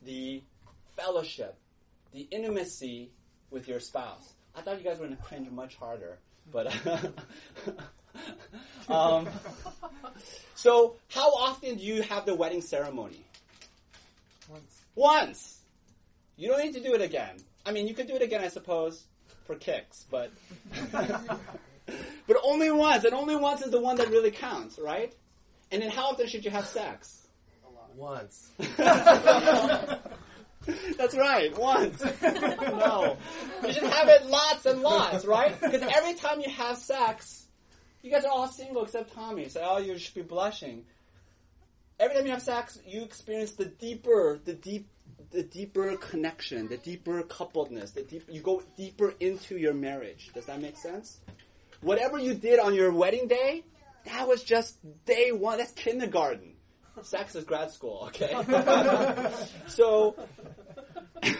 the 0.01 0.41
fellowship, 0.97 1.55
the 2.13 2.27
intimacy 2.31 3.11
with 3.51 3.67
your 3.67 3.79
spouse. 3.79 4.33
I 4.55 4.61
thought 4.61 4.79
you 4.79 4.83
guys 4.83 4.97
were 4.97 5.05
going 5.05 5.17
to 5.17 5.23
cringe 5.23 5.51
much 5.51 5.75
harder, 5.75 6.17
but 6.51 6.73
um, 8.89 9.29
so 10.55 10.95
how 11.09 11.29
often 11.33 11.75
do 11.75 11.83
you 11.83 12.01
have 12.01 12.25
the 12.25 12.33
wedding 12.33 12.61
ceremony? 12.61 13.23
Once. 14.49 14.81
Once. 14.95 15.59
You 16.37 16.47
don't 16.47 16.63
need 16.63 16.73
to 16.73 16.81
do 16.81 16.95
it 16.95 17.01
again. 17.01 17.35
I 17.67 17.71
mean, 17.71 17.87
you 17.87 17.93
could 17.93 18.07
do 18.07 18.15
it 18.15 18.23
again, 18.23 18.43
I 18.43 18.47
suppose, 18.47 19.03
for 19.45 19.53
kicks, 19.53 20.07
but 20.09 20.31
but 22.27 22.37
only 22.43 22.71
once, 22.71 23.03
and 23.03 23.13
only 23.13 23.35
once 23.35 23.61
is 23.61 23.71
the 23.71 23.81
one 23.81 23.97
that 23.97 24.09
really 24.09 24.31
counts, 24.31 24.79
right? 24.79 25.13
And 25.71 25.81
then 25.81 25.89
how 25.89 26.11
often 26.11 26.27
should 26.27 26.45
you 26.45 26.51
have 26.51 26.65
sex? 26.65 27.27
Once. 27.95 28.49
That's 30.97 31.15
right, 31.15 31.55
once. 31.57 32.01
no. 32.21 33.17
You 33.65 33.73
should 33.73 33.83
have 33.83 34.07
it 34.07 34.25
lots 34.27 34.65
and 34.65 34.81
lots, 34.81 35.25
right? 35.25 35.59
Because 35.59 35.81
every 35.81 36.15
time 36.15 36.41
you 36.41 36.49
have 36.49 36.77
sex, 36.77 37.45
you 38.01 38.09
guys 38.11 38.25
are 38.25 38.31
all 38.31 38.47
single 38.47 38.83
except 38.83 39.13
Tommy, 39.13 39.49
so 39.49 39.61
oh, 39.63 39.77
you 39.77 39.97
should 39.97 40.15
be 40.15 40.21
blushing. 40.21 40.85
Every 41.99 42.15
time 42.15 42.25
you 42.25 42.31
have 42.31 42.41
sex, 42.41 42.79
you 42.85 43.03
experience 43.03 43.51
the 43.51 43.65
deeper, 43.65 44.39
the 44.43 44.53
deep, 44.53 44.87
the 45.31 45.43
deeper 45.43 45.95
connection, 45.97 46.67
the 46.67 46.77
deeper 46.77 47.23
coupledness, 47.23 47.93
the 47.93 48.03
deep, 48.03 48.23
you 48.29 48.41
go 48.41 48.63
deeper 48.77 49.13
into 49.19 49.57
your 49.57 49.73
marriage. 49.73 50.31
Does 50.33 50.45
that 50.47 50.61
make 50.61 50.77
sense? 50.77 51.19
Whatever 51.83 52.17
you 52.17 52.33
did 52.33 52.59
on 52.59 52.73
your 52.73 52.91
wedding 52.91 53.27
day, 53.27 53.63
that 54.05 54.27
was 54.27 54.43
just 54.43 54.77
day 55.05 55.31
one. 55.31 55.57
That's 55.57 55.71
kindergarten. 55.71 56.53
Sex 57.01 57.35
is 57.35 57.43
grad 57.43 57.71
school, 57.71 58.05
okay? 58.07 58.33
so, 59.67 60.15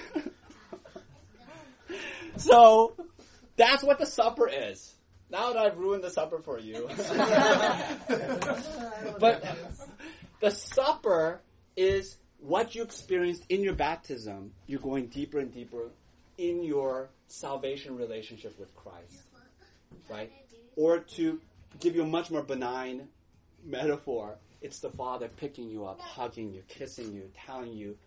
so 2.37 2.95
that's 3.55 3.83
what 3.83 3.99
the 3.99 4.05
supper 4.05 4.49
is. 4.49 4.93
Now 5.29 5.53
that 5.53 5.57
I've 5.57 5.77
ruined 5.77 6.03
the 6.03 6.09
supper 6.09 6.39
for 6.39 6.59
you, 6.59 6.87
but 9.19 9.43
the 10.41 10.51
supper 10.51 11.41
is 11.75 12.17
what 12.39 12.75
you 12.75 12.83
experienced 12.83 13.43
in 13.49 13.63
your 13.63 13.73
baptism. 13.73 14.51
You're 14.67 14.79
going 14.79 15.07
deeper 15.07 15.39
and 15.39 15.51
deeper 15.51 15.89
in 16.37 16.63
your 16.63 17.09
salvation 17.27 17.95
relationship 17.95 18.59
with 18.59 18.75
Christ, 18.75 19.23
right? 20.09 20.31
Or 20.75 20.99
to 20.99 21.39
give 21.79 21.95
you 21.95 22.03
a 22.03 22.07
much 22.07 22.31
more 22.31 22.41
benign 22.41 23.07
metaphor, 23.63 24.35
it's 24.61 24.79
the 24.79 24.89
Father 24.89 25.27
picking 25.27 25.69
you 25.69 25.85
up, 25.85 25.99
hugging 25.99 26.53
you, 26.53 26.63
kissing 26.67 27.13
you, 27.13 27.29
telling 27.45 27.73
you 27.73 27.97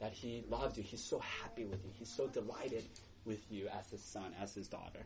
that 0.00 0.12
He 0.12 0.44
loves 0.48 0.76
you. 0.76 0.82
He's 0.82 1.02
so 1.04 1.20
happy 1.20 1.64
with 1.64 1.84
you. 1.84 1.90
He's 1.98 2.10
so 2.10 2.26
delighted 2.26 2.84
with 3.24 3.40
you 3.50 3.68
as 3.68 3.88
His 3.90 4.02
son, 4.02 4.34
as 4.40 4.54
His 4.54 4.66
daughter. 4.66 5.00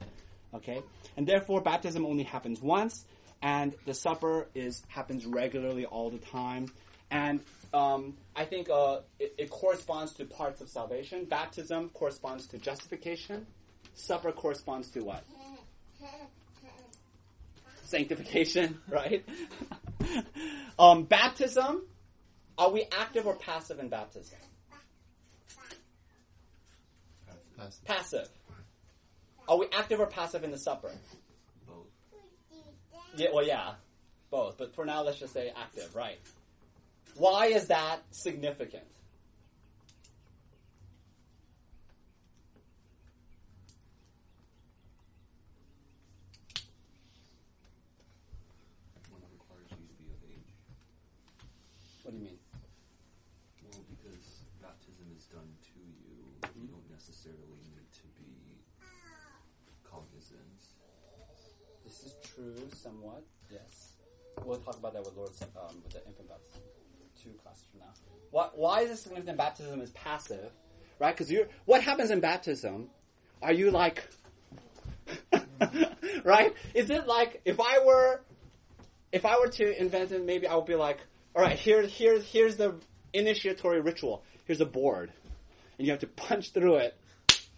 Okay? 0.55 0.83
And 1.17 1.27
therefore, 1.27 1.61
baptism 1.61 2.07
only 2.07 2.25
happens 2.25 2.63
once, 2.63 3.05
and 3.43 3.75
the 3.85 3.95
supper 3.95 4.47
is 4.55 4.83
happens 4.89 5.27
regularly 5.27 5.85
all 5.85 6.11
the 6.11 6.19
time. 6.19 6.73
And 7.11 7.41
um, 7.73 8.15
I 8.35 8.45
think 8.45 8.71
uh, 8.71 9.01
it, 9.19 9.35
it 9.37 9.51
corresponds 9.51 10.15
to 10.15 10.25
parts 10.25 10.61
of 10.61 10.69
salvation. 10.69 11.27
Baptism 11.27 11.91
corresponds 11.91 12.47
to 12.49 12.59
justification. 12.59 13.47
Supper 13.95 14.33
corresponds 14.33 14.91
to 14.93 15.01
what? 15.01 15.25
sanctification, 17.85 18.79
right? 18.89 19.25
um, 20.79 21.05
baptism, 21.05 21.83
are 22.59 22.71
we 22.71 22.87
active 22.99 23.27
or 23.27 23.37
passive 23.37 23.79
in 23.79 23.89
baptism? 23.89 24.39
Passive. 27.57 27.85
Passive. 27.85 28.29
Are 29.49 29.59
we 29.59 29.67
active 29.73 30.01
or 30.01 30.07
passive 30.07 30.43
in 30.43 30.51
the 30.51 30.59
supper? 30.59 30.91
Both. 31.67 31.87
Yeah, 33.17 33.29
well, 33.33 33.47
yeah, 33.47 33.75
both. 34.31 34.59
But 34.59 34.75
for 34.75 34.85
now, 34.85 35.03
let's 35.03 35.19
just 35.19 35.33
say 35.33 35.53
active, 35.57 35.95
right? 35.95 36.19
Why 37.17 37.47
is 37.47 37.67
that 37.69 38.03
significant? 38.11 38.83
One 49.11 49.21
that 49.21 49.31
requires 49.31 49.71
you 49.71 49.87
to 49.87 49.95
be 49.95 50.11
of 50.11 50.19
age. 50.27 50.51
What 52.03 52.13
do 52.13 52.19
you 52.19 52.25
mean? 52.25 52.39
Well, 53.71 53.85
because 53.89 54.43
baptism 54.61 55.07
is 55.17 55.25
done 55.31 55.47
to 55.47 55.79
you, 55.79 56.19
you 56.59 56.67
don't 56.67 56.91
necessarily 56.91 57.63
need 57.71 57.87
to 57.95 58.07
be 58.19 58.59
cognizant. 59.89 60.61
This 61.85 62.03
is 62.11 62.15
true, 62.35 62.69
somewhat. 62.85 63.25
Yes, 63.51 63.95
we'll 64.45 64.59
talk 64.59 64.77
about 64.77 64.93
that 64.93 65.05
with 65.05 65.17
Lord's 65.17 65.41
um, 65.43 65.83
with 65.83 65.93
the 65.93 66.07
infant 66.07 66.29
baptism. 66.29 66.63
Two 67.21 67.31
classes 67.43 67.65
from 67.71 67.81
now. 67.81 67.87
What, 68.31 68.59
why 68.59 68.83
is 68.83 68.91
it 68.91 68.99
significant? 68.99 69.39
Baptism 69.39 69.81
is 69.81 69.91
passive, 69.91 70.51
right? 70.99 71.15
Because 71.15 71.31
you, 71.33 71.47
what 71.65 71.83
happens 71.83 72.11
in 72.11 72.21
baptism? 72.21 72.91
Are 73.41 73.53
you 73.53 73.71
like, 73.71 74.05
right? 76.25 76.53
Is 76.75 76.91
it 76.91 77.07
like 77.07 77.41
if 77.45 77.59
I 77.59 77.85
were, 77.85 78.21
if 79.13 79.25
I 79.25 79.39
were 79.39 79.49
to 79.49 79.81
invent 79.81 80.13
it, 80.13 80.25
maybe 80.25 80.47
I 80.47 80.55
would 80.55 80.67
be 80.67 80.75
like, 80.75 80.99
all 81.35 81.43
right, 81.43 81.59
here, 81.59 81.83
here, 81.83 82.21
here's 82.21 82.57
the 82.57 82.75
initiatory 83.13 83.81
ritual. 83.81 84.23
Here's 84.45 84.61
a 84.61 84.67
board, 84.67 85.11
and 85.79 85.87
you 85.87 85.93
have 85.93 86.01
to 86.01 86.07
punch 86.29 86.53
through 86.53 86.77
it 86.77 86.99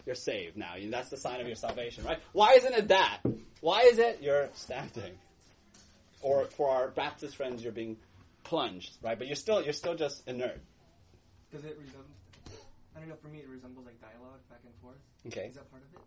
you're 0.06 0.14
saved 0.14 0.56
now. 0.56 0.74
That's 0.88 1.10
the 1.10 1.16
sign 1.16 1.40
of 1.40 1.46
your 1.46 1.56
salvation, 1.56 2.04
right? 2.04 2.18
Why 2.32 2.52
isn't 2.54 2.72
it 2.72 2.88
that? 2.88 3.18
Why 3.60 3.82
is 3.82 3.98
it 3.98 4.20
you're 4.22 4.48
standing? 4.54 5.18
Or 6.22 6.44
for 6.46 6.70
our 6.70 6.88
Baptist 6.88 7.36
friends, 7.36 7.62
you're 7.62 7.72
being 7.72 7.96
plunged, 8.44 8.96
right? 9.02 9.18
But 9.18 9.26
you're 9.26 9.36
still 9.36 9.62
you're 9.62 9.72
still 9.72 9.94
just 9.94 10.26
inert. 10.28 10.60
Does 11.52 11.64
it 11.64 11.76
resemble? 11.78 12.04
I 12.96 13.00
don't 13.00 13.08
know. 13.08 13.16
For 13.20 13.28
me, 13.28 13.38
it 13.38 13.48
resembles 13.48 13.84
like 13.84 14.00
dialogue 14.00 14.40
back 14.48 14.60
and 14.64 14.72
forth. 14.80 14.96
Okay, 15.26 15.48
Is 15.48 15.54
that 15.56 15.70
part 15.70 15.82
of 15.82 16.00
it? 16.00 16.06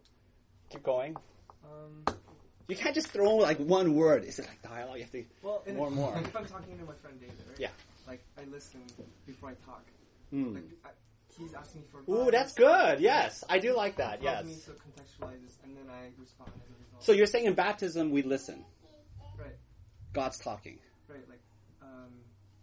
keep 0.72 0.84
going. 0.84 1.16
Um, 1.64 2.16
You 2.68 2.76
can't 2.76 2.96
just 2.96 3.08
throw 3.10 3.36
like 3.36 3.58
one 3.60 3.94
word. 3.96 4.24
Is 4.24 4.40
it 4.40 4.48
like 4.48 4.62
dialogue? 4.62 4.98
You 4.98 5.04
have 5.04 5.12
to. 5.12 5.24
well, 5.44 5.64
More 5.74 5.88
and 5.88 5.96
more. 5.96 6.12
Like 6.12 6.26
if 6.26 6.36
I'm 6.36 6.46
talking 6.46 6.78
to 6.78 6.86
my 6.86 6.94
friend 7.02 7.20
David, 7.20 7.36
right? 7.50 7.60
Yeah. 7.60 7.70
Like 8.08 8.22
I 8.38 8.44
listen 8.50 8.82
before 9.28 9.50
I 9.50 9.54
talk. 9.66 9.84
Hmm. 10.32 10.54
Like 10.56 10.64
I, 10.86 10.90
he's 11.40 11.54
asking 11.54 11.82
me 11.82 11.88
for. 11.92 12.12
Ooh, 12.12 12.32
that's 12.32 12.54
good. 12.54 13.00
Yes, 13.00 13.44
I 13.50 13.60
do 13.60 13.76
like 13.76 13.98
that. 13.98 14.22
Yes. 14.22 14.46
me 14.46 14.54
to 14.54 14.72
contextualize 14.72 15.42
this, 15.44 15.58
and 15.64 15.76
then 15.76 15.86
I 15.90 16.10
respond 16.20 16.52
as 16.56 16.70
a 16.70 16.74
result. 16.84 17.04
So 17.04 17.12
you're 17.14 17.26
saying 17.28 17.46
in 17.46 17.54
baptism 17.54 18.12
we 18.12 18.22
listen. 18.22 18.66
right, 19.38 19.56
God's 20.14 20.38
talking. 20.40 20.80
right. 21.08 21.20
Like, 21.30 21.42
um, 21.82 22.12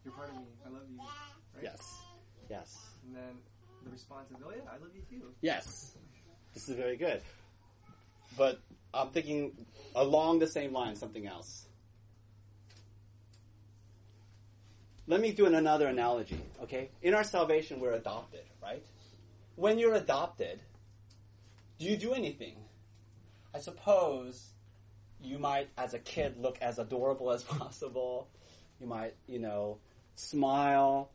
you're 0.05 0.15
part 0.15 0.29
of 0.29 0.37
me. 0.37 0.43
I 0.65 0.69
love 0.69 0.83
you. 0.91 0.99
Right? 0.99 1.65
Yes. 1.65 1.81
Yes. 2.51 2.77
And 3.07 3.17
then 3.17 3.37
the 3.85 3.91
response 3.91 4.31
is, 4.31 4.37
oh 4.45 4.51
yeah, 4.51 4.63
I 4.69 4.79
love 4.79 4.91
you 4.95 5.03
too. 5.09 5.27
Yes. 5.41 5.95
This 6.55 6.69
is 6.69 6.77
very 6.77 6.97
good. 6.97 7.23
But 8.37 8.61
I'm 8.93 9.11
thinking 9.11 9.53
along 9.95 10.39
the 10.39 10.47
same 10.47 10.73
line, 10.73 10.97
something 10.97 11.27
else. 11.27 11.66
Let 15.09 15.21
me 15.21 15.33
do 15.33 15.47
an- 15.47 15.55
another 15.55 15.87
analogy, 15.87 16.41
okay? 16.63 16.91
In 17.03 17.15
our 17.15 17.25
salvation, 17.25 17.81
we're 17.81 17.93
adopted, 17.93 18.43
right? 18.63 18.85
When 19.55 19.79
you're 19.79 19.95
adopted, 19.95 20.61
do 21.79 21.87
you 21.87 21.97
do 21.97 22.13
anything? 22.13 22.57
I 23.55 23.61
suppose 23.61 24.51
you 25.21 25.39
might, 25.39 25.69
as 25.79 25.95
a 25.95 25.99
kid, 25.99 26.37
look 26.39 26.59
as 26.61 26.79
adorable 26.79 27.31
as 27.31 27.43
possible. 27.59 28.29
You 28.81 28.87
might, 28.87 29.15
you 29.27 29.39
know, 29.39 29.79
smile. 30.17 31.11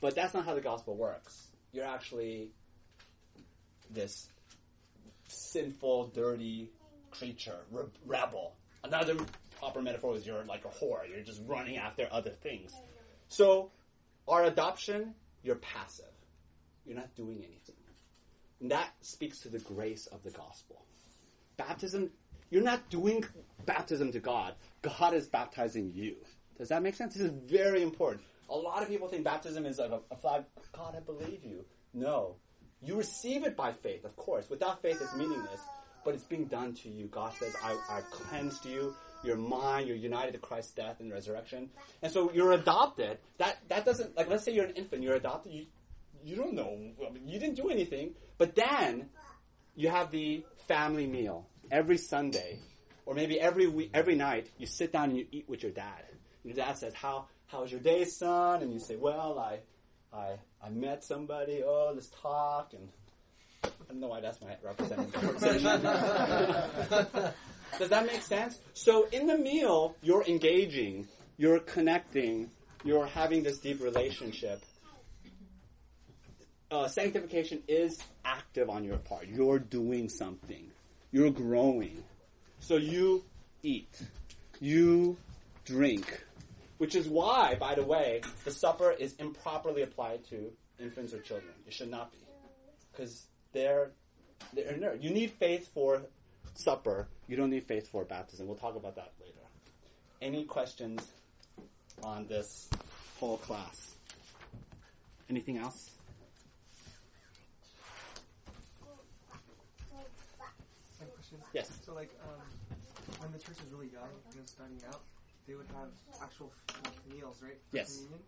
But 0.00 0.14
that's 0.14 0.34
not 0.34 0.44
how 0.44 0.54
the 0.54 0.60
gospel 0.60 0.96
works. 0.96 1.48
You're 1.72 1.84
actually 1.86 2.50
this 3.90 4.28
sinful, 5.28 6.08
dirty 6.08 6.70
creature, 7.10 7.58
re- 7.70 7.84
rebel. 8.04 8.54
Another 8.82 9.16
proper 9.58 9.82
metaphor 9.82 10.16
is 10.16 10.26
you're 10.26 10.44
like 10.44 10.64
a 10.64 10.68
whore. 10.68 11.08
You're 11.08 11.22
just 11.22 11.42
running 11.46 11.76
after 11.76 12.08
other 12.10 12.30
things. 12.30 12.72
So, 13.28 13.70
our 14.28 14.44
adoption, 14.44 15.14
you're 15.42 15.56
passive. 15.56 16.04
You're 16.84 16.96
not 16.96 17.14
doing 17.14 17.38
anything. 17.38 17.76
And 18.60 18.70
that 18.70 18.88
speaks 19.00 19.40
to 19.40 19.48
the 19.48 19.58
grace 19.58 20.06
of 20.06 20.22
the 20.22 20.30
gospel. 20.30 20.84
Baptism, 21.56 22.10
you're 22.50 22.62
not 22.62 22.88
doing 22.90 23.24
baptism 23.64 24.12
to 24.12 24.20
God. 24.20 24.54
God 24.82 25.14
is 25.14 25.26
baptizing 25.26 25.92
you. 25.94 26.16
Does 26.58 26.68
that 26.68 26.82
make 26.82 26.94
sense? 26.94 27.14
This 27.14 27.24
is 27.24 27.32
very 27.46 27.82
important. 27.82 28.22
A 28.48 28.56
lot 28.56 28.82
of 28.82 28.88
people 28.88 29.08
think 29.08 29.24
baptism 29.24 29.66
is 29.66 29.78
like 29.78 29.90
a, 29.90 30.00
a 30.10 30.16
flag. 30.16 30.44
God, 30.72 30.94
I 30.96 31.00
believe 31.00 31.44
you. 31.44 31.64
No. 31.92 32.36
You 32.80 32.96
receive 32.96 33.44
it 33.44 33.56
by 33.56 33.72
faith, 33.72 34.04
of 34.04 34.16
course. 34.16 34.48
Without 34.48 34.80
faith, 34.80 34.98
it's 35.00 35.14
meaningless. 35.16 35.60
But 36.04 36.14
it's 36.14 36.24
being 36.24 36.44
done 36.44 36.74
to 36.74 36.88
you. 36.88 37.06
God 37.06 37.32
says, 37.34 37.54
I, 37.62 37.76
I 37.90 38.00
cleansed 38.12 38.64
you. 38.64 38.94
You're 39.22 39.36
mine. 39.36 39.86
You're 39.86 39.96
united 39.96 40.32
to 40.32 40.38
Christ's 40.38 40.72
death 40.72 41.00
and 41.00 41.12
resurrection. 41.12 41.70
And 42.02 42.12
so 42.12 42.30
you're 42.32 42.52
adopted. 42.52 43.18
That 43.38 43.58
that 43.68 43.84
doesn't 43.84 44.16
like. 44.16 44.28
Let's 44.28 44.44
say 44.44 44.52
you're 44.52 44.66
an 44.66 44.74
infant. 44.74 45.02
You're 45.02 45.16
adopted. 45.16 45.52
You 45.52 45.66
you 46.24 46.36
don't 46.36 46.54
know. 46.54 46.76
I 47.06 47.10
mean, 47.10 47.28
you 47.28 47.38
didn't 47.38 47.56
do 47.56 47.68
anything. 47.68 48.14
But 48.38 48.54
then 48.54 49.08
you 49.74 49.88
have 49.88 50.10
the 50.10 50.44
family 50.66 51.06
meal 51.06 51.46
every 51.70 51.98
Sunday, 51.98 52.58
or 53.04 53.14
maybe 53.14 53.40
every 53.40 53.66
week, 53.66 53.90
every 53.94 54.14
night. 54.14 54.50
You 54.58 54.66
sit 54.66 54.92
down 54.92 55.10
and 55.10 55.18
you 55.18 55.26
eat 55.30 55.48
with 55.48 55.62
your 55.62 55.72
dad. 55.72 56.04
Your 56.44 56.54
dad 56.54 56.78
says, 56.78 56.94
"How 56.94 57.26
how 57.46 57.62
was 57.62 57.72
your 57.72 57.80
day, 57.80 58.04
son?" 58.04 58.62
And 58.62 58.72
you 58.72 58.78
say, 58.78 58.96
"Well, 58.96 59.38
I 59.38 59.60
I 60.12 60.38
I 60.62 60.68
met 60.70 61.04
somebody. 61.04 61.62
Oh, 61.64 61.92
let's 61.94 62.10
talk." 62.22 62.72
And 62.74 62.88
I 63.64 63.68
don't 63.88 64.00
know 64.00 64.08
why 64.08 64.20
that's 64.20 64.40
my 64.40 64.56
representative. 64.62 65.14
Does 67.78 67.90
that 67.90 68.06
make 68.06 68.22
sense? 68.22 68.58
So 68.72 69.06
in 69.12 69.26
the 69.26 69.36
meal, 69.36 69.96
you're 70.02 70.24
engaging, 70.24 71.06
you're 71.36 71.60
connecting, 71.60 72.50
you're 72.84 73.06
having 73.06 73.42
this 73.42 73.58
deep 73.58 73.82
relationship. 73.82 74.62
Uh, 76.70 76.88
sanctification 76.88 77.62
is 77.68 78.00
active 78.24 78.70
on 78.70 78.82
your 78.82 78.96
part. 78.96 79.28
You're 79.28 79.58
doing 79.58 80.08
something. 80.08 80.70
You're 81.12 81.30
growing. 81.30 82.02
So 82.60 82.76
you 82.76 83.24
eat. 83.62 84.02
You 84.60 85.16
drink. 85.64 86.24
Which 86.78 86.94
is 86.94 87.08
why, 87.08 87.56
by 87.58 87.74
the 87.74 87.84
way, 87.84 88.22
the 88.44 88.50
supper 88.50 88.90
is 88.90 89.14
improperly 89.16 89.82
applied 89.82 90.24
to 90.30 90.50
infants 90.80 91.12
or 91.12 91.20
children. 91.20 91.52
It 91.66 91.72
should 91.72 91.90
not 91.90 92.10
be. 92.10 92.18
Because 92.92 93.26
they're, 93.52 93.90
they're 94.52 94.72
inert. 94.72 95.00
You 95.00 95.10
need 95.10 95.30
faith 95.32 95.70
for 95.72 96.02
supper. 96.56 97.08
You 97.28 97.36
don't 97.36 97.50
need 97.50 97.66
faith 97.66 97.88
for 97.88 98.04
baptism. 98.04 98.46
We'll 98.46 98.56
talk 98.56 98.76
about 98.76 98.96
that 98.96 99.12
later. 99.20 99.32
Any 100.22 100.44
questions 100.44 101.06
on 102.02 102.26
this 102.26 102.68
whole 103.18 103.36
class? 103.38 103.96
Anything 105.28 105.58
else? 105.58 105.90
Same 110.98 111.08
question. 111.14 111.38
Yes. 111.52 111.70
So 111.84 111.94
like, 111.94 112.10
um, 112.24 112.40
when 113.20 113.32
the 113.32 113.38
church 113.38 113.56
is 113.60 113.72
really 113.72 113.88
young, 113.92 114.08
you 114.32 114.40
know, 114.40 114.46
starting 114.46 114.80
out, 114.88 115.00
they 115.46 115.54
would 115.54 115.66
have 115.76 115.90
actual 116.22 116.50
like, 116.84 116.94
meals, 117.14 117.42
right? 117.42 117.58
for 117.70 117.76
Yes. 117.76 117.96
Communion. 117.96 118.20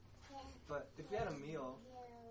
But 0.69 0.91
if 0.99 1.11
we 1.11 1.17
had 1.17 1.29
a 1.29 1.37
meal 1.41 1.79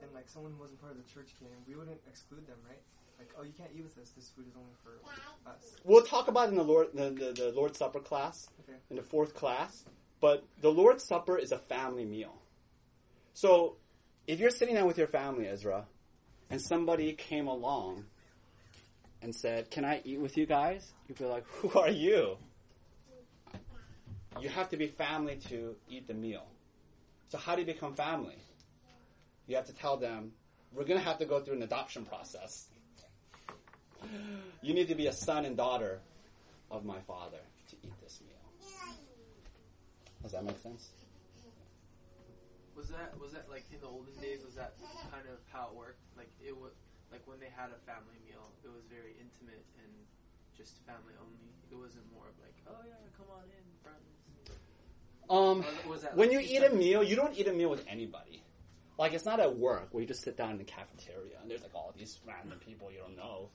and 0.01 0.13
like 0.13 0.29
someone 0.29 0.51
who 0.53 0.59
wasn't 0.61 0.79
part 0.79 0.93
of 0.93 0.99
the 1.01 1.09
church 1.09 1.33
came, 1.39 1.57
we 1.67 1.75
wouldn't 1.75 1.99
exclude 2.07 2.45
them, 2.45 2.57
right? 2.69 2.81
Like, 3.17 3.33
oh, 3.39 3.43
you 3.43 3.53
can't 3.57 3.71
eat 3.75 3.83
with 3.83 3.97
us. 3.97 4.11
This 4.15 4.29
food 4.29 4.45
is 4.47 4.53
only 4.55 4.73
for 4.83 5.49
us. 5.49 5.75
We'll 5.83 6.03
talk 6.03 6.27
about 6.27 6.47
it 6.47 6.51
in 6.51 6.57
the 6.57 6.63
Lord 6.63 6.89
the, 6.93 7.09
the, 7.09 7.31
the 7.31 7.51
Lord's 7.51 7.77
Supper 7.77 7.99
class 7.99 8.47
Okay. 8.61 8.77
in 8.89 8.95
the 8.95 9.01
fourth 9.01 9.33
class. 9.33 9.85
But 10.19 10.43
the 10.61 10.69
Lord's 10.71 11.03
Supper 11.05 11.37
is 11.37 11.51
a 11.51 11.57
family 11.57 12.05
meal. 12.05 12.33
So 13.33 13.77
if 14.27 14.39
you're 14.39 14.49
sitting 14.51 14.75
down 14.75 14.87
with 14.87 14.97
your 14.97 15.07
family, 15.07 15.47
Ezra, 15.47 15.85
and 16.49 16.61
somebody 16.61 17.13
came 17.13 17.47
along 17.47 18.05
and 19.21 19.33
said, 19.35 19.69
"Can 19.71 19.83
I 19.85 20.01
eat 20.03 20.19
with 20.19 20.37
you 20.37 20.45
guys?" 20.45 20.93
You'd 21.07 21.17
be 21.17 21.25
like, 21.25 21.45
"Who 21.47 21.71
are 21.79 21.89
you?" 21.89 22.37
You 24.39 24.49
have 24.49 24.69
to 24.69 24.77
be 24.77 24.87
family 24.87 25.37
to 25.49 25.75
eat 25.89 26.07
the 26.07 26.13
meal. 26.13 26.45
So 27.29 27.37
how 27.39 27.55
do 27.55 27.61
you 27.61 27.65
become 27.67 27.95
family? 27.95 28.37
You 29.47 29.55
have 29.55 29.65
to 29.65 29.73
tell 29.73 29.97
them, 29.97 30.33
"We're 30.73 30.83
going 30.85 30.99
to 30.99 31.05
have 31.05 31.17
to 31.19 31.25
go 31.25 31.39
through 31.41 31.55
an 31.55 31.63
adoption 31.63 32.05
process." 32.05 32.67
You 34.61 34.73
need 34.73 34.87
to 34.89 34.95
be 34.95 35.07
a 35.07 35.13
son 35.13 35.45
and 35.45 35.55
daughter 35.55 35.99
of 36.71 36.83
my 36.85 36.99
father 37.07 37.39
to 37.69 37.75
eat 37.83 37.93
this 38.01 38.19
meal. 38.21 38.37
Does 40.23 40.31
that 40.31 40.43
make 40.43 40.59
sense? 40.59 40.89
Was 42.75 42.89
that 42.89 43.19
was 43.19 43.31
that 43.33 43.49
like 43.49 43.65
in 43.73 43.79
the 43.81 43.87
olden 43.87 44.13
days? 44.21 44.45
Was 44.45 44.55
that 44.55 44.73
kind 45.11 45.25
of 45.31 45.39
how 45.51 45.69
it 45.71 45.75
worked? 45.77 46.01
Like 46.15 46.29
it 46.43 46.55
was 46.55 46.71
like 47.11 47.21
when 47.25 47.39
they 47.39 47.49
had 47.55 47.69
a 47.71 47.79
family 47.89 48.19
meal, 48.27 48.53
it 48.63 48.69
was 48.69 48.83
very 48.89 49.15
intimate 49.17 49.65
and 49.81 49.91
just 50.57 50.77
family 50.85 51.13
only. 51.17 51.49
It 51.71 51.75
wasn't 51.75 52.05
more 52.13 52.27
of 52.29 52.35
like, 52.41 52.53
oh 52.69 52.83
yeah, 52.85 52.93
come 53.17 53.27
on 53.33 53.43
in, 53.49 53.65
friends. 53.81 54.07
Um, 55.29 55.65
that 56.01 56.15
when 56.15 56.29
like 56.29 56.49
you 56.49 56.57
eat 56.57 56.63
a 56.63 56.73
meal, 56.73 57.03
you 57.03 57.15
don't 57.15 57.37
eat 57.37 57.47
a 57.47 57.53
meal 57.53 57.69
with 57.69 57.83
anybody. 57.87 58.43
Like 58.97 59.13
it's 59.13 59.25
not 59.25 59.39
at 59.39 59.57
work 59.57 59.89
where 59.91 60.01
you 60.01 60.07
just 60.07 60.23
sit 60.23 60.37
down 60.37 60.51
in 60.51 60.57
the 60.57 60.63
cafeteria 60.63 61.37
and 61.41 61.49
there's 61.49 61.61
like 61.61 61.75
all 61.75 61.93
these 61.97 62.19
random 62.27 62.59
people 62.59 62.91
you 62.91 62.99
don't 62.99 63.15
know. 63.15 63.49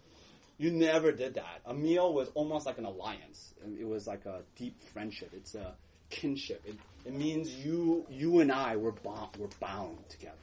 You 0.59 0.70
never 0.70 1.12
did 1.12 1.34
that. 1.34 1.61
A 1.66 1.74
meal 1.74 2.12
was 2.12 2.28
almost 2.34 2.66
like 2.66 2.78
an 2.78 2.84
alliance. 2.84 3.55
It 3.78 3.86
was 3.86 4.07
like 4.07 4.26
a 4.26 4.42
deep 4.57 4.80
friendship. 4.92 5.30
It's 5.34 5.55
a 5.55 5.74
kinship. 6.11 6.62
It, 6.66 6.76
it 7.05 7.14
means 7.14 7.50
you 7.50 8.07
you 8.09 8.40
and 8.40 8.53
I 8.53 8.76
were 8.76 8.92
bound 8.92 9.36
were 9.38 9.48
bound 9.61 10.09
together, 10.09 10.36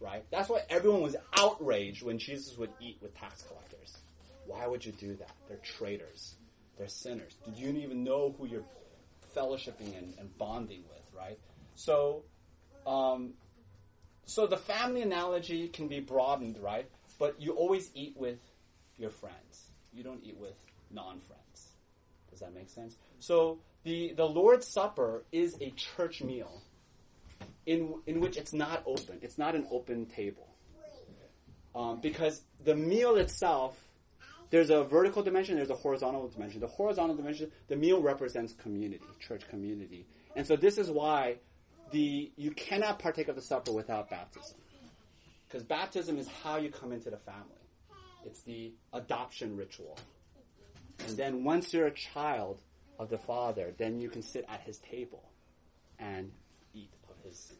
right? 0.00 0.24
That's 0.30 0.48
why 0.48 0.62
everyone 0.70 1.02
was 1.02 1.16
outraged 1.36 2.02
when 2.02 2.18
Jesus 2.18 2.56
would 2.56 2.70
eat 2.80 2.98
with 3.02 3.14
tax 3.18 3.42
collectors. 3.42 3.98
Why 4.46 4.66
would 4.66 4.84
you 4.84 4.92
do 4.92 5.14
that? 5.16 5.30
They're 5.48 5.58
traitors. 5.58 6.34
They're 6.78 6.88
sinners. 6.88 7.34
Did 7.44 7.56
you 7.56 7.68
even 7.82 8.04
know 8.04 8.34
who 8.38 8.46
you're 8.46 8.64
fellowshipping 9.36 9.96
and, 9.96 10.14
and 10.18 10.36
bonding 10.38 10.82
with, 10.88 11.02
right? 11.16 11.38
So, 11.74 12.22
um, 12.86 13.34
so 14.26 14.46
the 14.46 14.56
family 14.56 15.02
analogy 15.02 15.68
can 15.68 15.88
be 15.88 16.00
broadened, 16.00 16.58
right? 16.58 16.88
But 17.18 17.40
you 17.40 17.52
always 17.52 17.90
eat 17.94 18.16
with 18.16 18.38
your 18.98 19.10
friends. 19.10 19.70
You 19.92 20.02
don't 20.02 20.22
eat 20.24 20.36
with 20.36 20.54
non-friends. 20.90 21.68
Does 22.30 22.40
that 22.40 22.54
make 22.54 22.68
sense? 22.68 22.96
So 23.20 23.58
the 23.84 24.12
the 24.16 24.24
Lord's 24.24 24.66
Supper 24.66 25.24
is 25.30 25.56
a 25.60 25.70
church 25.70 26.22
meal 26.22 26.62
in 27.66 27.94
in 28.06 28.20
which 28.20 28.36
it's 28.36 28.52
not 28.52 28.82
open. 28.86 29.18
It's 29.22 29.38
not 29.38 29.54
an 29.54 29.66
open 29.70 30.06
table. 30.06 30.48
Um, 31.74 32.00
because 32.00 32.42
the 32.62 32.76
meal 32.76 33.16
itself, 33.16 33.76
there's 34.50 34.70
a 34.70 34.84
vertical 34.84 35.22
dimension, 35.24 35.56
there's 35.56 35.70
a 35.70 35.74
horizontal 35.74 36.28
dimension. 36.28 36.60
The 36.60 36.68
horizontal 36.68 37.16
dimension, 37.16 37.50
the 37.66 37.76
meal 37.76 38.00
represents 38.00 38.52
community, 38.52 39.04
church 39.18 39.48
community, 39.48 40.06
and 40.36 40.46
so 40.46 40.56
this 40.56 40.78
is 40.78 40.88
why 40.90 41.36
the 41.90 42.30
you 42.36 42.52
cannot 42.52 42.98
partake 42.98 43.28
of 43.28 43.36
the 43.36 43.42
supper 43.42 43.72
without 43.72 44.08
baptism, 44.08 44.56
because 45.48 45.64
baptism 45.64 46.18
is 46.18 46.28
how 46.42 46.56
you 46.58 46.70
come 46.70 46.92
into 46.92 47.10
the 47.10 47.18
family. 47.18 47.63
It's 48.24 48.42
the 48.42 48.72
adoption 48.92 49.56
ritual, 49.56 49.98
and 51.06 51.16
then 51.16 51.44
once 51.44 51.72
you're 51.72 51.86
a 51.86 51.94
child 51.94 52.60
of 52.98 53.10
the 53.10 53.18
Father, 53.18 53.74
then 53.76 54.00
you 54.00 54.08
can 54.08 54.22
sit 54.22 54.44
at 54.48 54.60
His 54.60 54.78
table 54.78 55.30
and 55.98 56.30
eat 56.74 56.90
of 57.08 57.16
His 57.24 57.52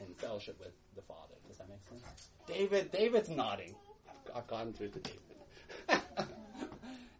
and 0.00 0.16
fellowship 0.16 0.58
with 0.58 0.72
the 0.96 1.02
Father. 1.02 1.34
Does 1.48 1.58
that 1.58 1.68
make 1.68 1.80
sense? 1.88 2.28
David, 2.46 2.90
David's 2.90 3.28
nodding. 3.28 3.74
I've, 4.08 4.36
I've 4.36 4.46
gotten 4.46 4.72
through 4.72 4.88
to 4.88 4.98
David. 4.98 5.20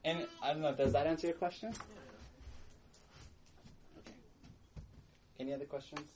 and 0.04 0.26
I 0.42 0.52
don't 0.52 0.62
know. 0.62 0.74
Does 0.74 0.92
that 0.92 1.06
answer 1.06 1.28
your 1.28 1.36
question? 1.36 1.72
Okay. 3.98 4.16
Any 5.38 5.52
other 5.52 5.64
questions? 5.64 6.08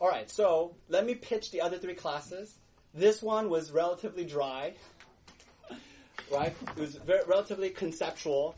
All 0.00 0.08
right. 0.08 0.30
So 0.30 0.76
let 0.88 1.06
me 1.06 1.14
pitch 1.14 1.50
the 1.50 1.60
other 1.60 1.78
three 1.78 1.94
classes. 1.94 2.58
This 2.94 3.20
one 3.20 3.50
was 3.50 3.72
relatively 3.72 4.24
dry, 4.24 4.74
right? 6.30 6.54
It 6.76 6.80
was 6.80 6.94
very, 6.94 7.24
relatively 7.26 7.70
conceptual 7.70 8.54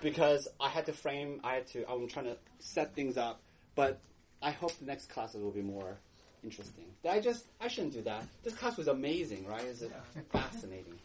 because 0.00 0.48
I 0.58 0.70
had 0.70 0.86
to 0.86 0.92
frame. 0.92 1.40
I 1.44 1.56
had 1.56 1.66
to. 1.68 1.88
I'm 1.90 2.08
trying 2.08 2.26
to 2.26 2.36
set 2.60 2.94
things 2.94 3.18
up, 3.18 3.42
but 3.74 4.00
I 4.40 4.52
hope 4.52 4.76
the 4.78 4.86
next 4.86 5.10
classes 5.10 5.42
will 5.42 5.50
be 5.50 5.62
more 5.62 5.98
interesting. 6.42 6.84
I 7.08 7.20
just, 7.20 7.46
I 7.60 7.68
shouldn't 7.68 7.92
do 7.92 8.02
that. 8.02 8.24
This 8.42 8.54
class 8.54 8.76
was 8.76 8.88
amazing, 8.88 9.46
right? 9.46 9.64
Is 9.64 9.82
it 9.82 9.92
fascinating? 10.32 10.98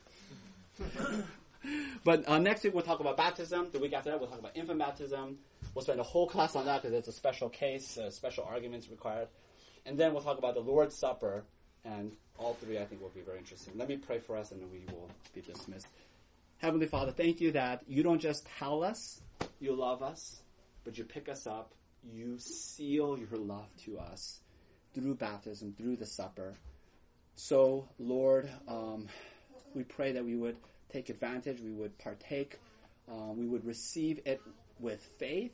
but 2.06 2.28
uh, 2.28 2.40
next 2.40 2.64
week 2.64 2.74
we'll 2.74 2.84
talk 2.84 3.02
about 3.02 3.18
baptism. 3.18 3.70
The 3.72 3.80
week 3.80 3.94
after 3.94 4.12
that 4.12 4.20
we'll 4.20 4.30
talk 4.30 4.40
about 4.40 4.56
infant 4.56 4.80
baptism. 4.80 5.38
We'll 5.74 5.84
spend 5.84 6.00
a 6.00 6.04
whole 6.04 6.28
class 6.28 6.56
on 6.56 6.66
that 6.66 6.82
because 6.82 6.98
it's 6.98 7.08
a 7.08 7.14
special 7.14 7.50
case, 7.50 7.98
uh, 7.98 8.10
special 8.10 8.46
arguments 8.50 8.90
required. 8.90 9.28
And 9.86 9.98
then 9.98 10.14
we'll 10.14 10.24
talk 10.24 10.38
about 10.38 10.56
the 10.56 10.62
Lord's 10.62 10.96
Supper, 10.96 11.44
and 11.86 12.12
all 12.40 12.54
three 12.56 12.80
I 12.80 12.86
think 12.86 13.02
will 13.02 13.10
be 13.10 13.22
very 13.22 13.38
interesting. 13.38 13.74
Let 13.76 13.90
me 13.90 13.98
pray 13.98 14.20
for 14.20 14.38
us 14.38 14.52
and 14.52 14.62
then 14.62 14.70
we 14.72 14.82
will 14.94 15.10
be 15.34 15.42
dismissed. 15.42 15.88
Heavenly 16.58 16.88
Father, 16.88 17.12
thank 17.12 17.40
you 17.42 17.52
that 17.52 17.84
you 17.88 18.04
don't 18.04 18.20
just 18.20 18.48
tell 18.58 18.84
us 18.84 19.22
you 19.60 19.76
love 19.76 20.02
us, 20.02 20.42
but 20.84 20.98
you 20.98 21.04
pick 21.04 21.30
us 21.30 21.46
up, 21.46 21.74
you 22.04 22.38
seal 22.40 23.18
your 23.18 23.40
love 23.40 23.70
to 23.86 24.00
us 24.00 24.40
through 24.94 25.16
baptism, 25.16 25.74
through 25.78 25.98
the 25.98 26.06
supper. 26.06 26.54
So, 27.36 27.88
Lord, 28.00 28.50
um, 28.68 29.08
we 29.74 29.84
pray 29.84 30.14
that 30.14 30.26
we 30.26 30.36
would 30.36 30.58
take 30.92 31.10
advantage, 31.10 31.60
we 31.62 31.72
would 31.72 31.98
partake, 31.98 32.58
um, 33.10 33.38
we 33.38 33.46
would 33.46 33.66
receive 33.66 34.20
it 34.26 34.42
with 34.80 35.02
faith, 35.18 35.54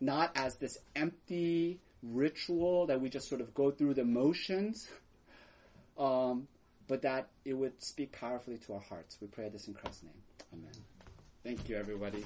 not 0.00 0.32
as 0.36 0.56
this 0.56 0.78
empty 0.94 1.80
ritual 2.02 2.86
that 2.86 3.00
we 3.00 3.08
just 3.08 3.28
sort 3.28 3.40
of 3.40 3.54
go 3.54 3.70
through 3.70 3.94
the 3.94 4.04
motions, 4.04 4.88
um, 5.96 6.48
but 6.86 7.02
that 7.02 7.30
it 7.44 7.54
would 7.54 7.82
speak 7.82 8.12
powerfully 8.12 8.58
to 8.58 8.74
our 8.74 8.80
hearts. 8.80 9.18
We 9.20 9.28
pray 9.28 9.48
this 9.48 9.68
in 9.68 9.74
Christ's 9.74 10.04
name. 10.04 10.22
Amen. 10.52 10.72
Thank 11.42 11.68
you, 11.68 11.76
everybody. 11.76 12.24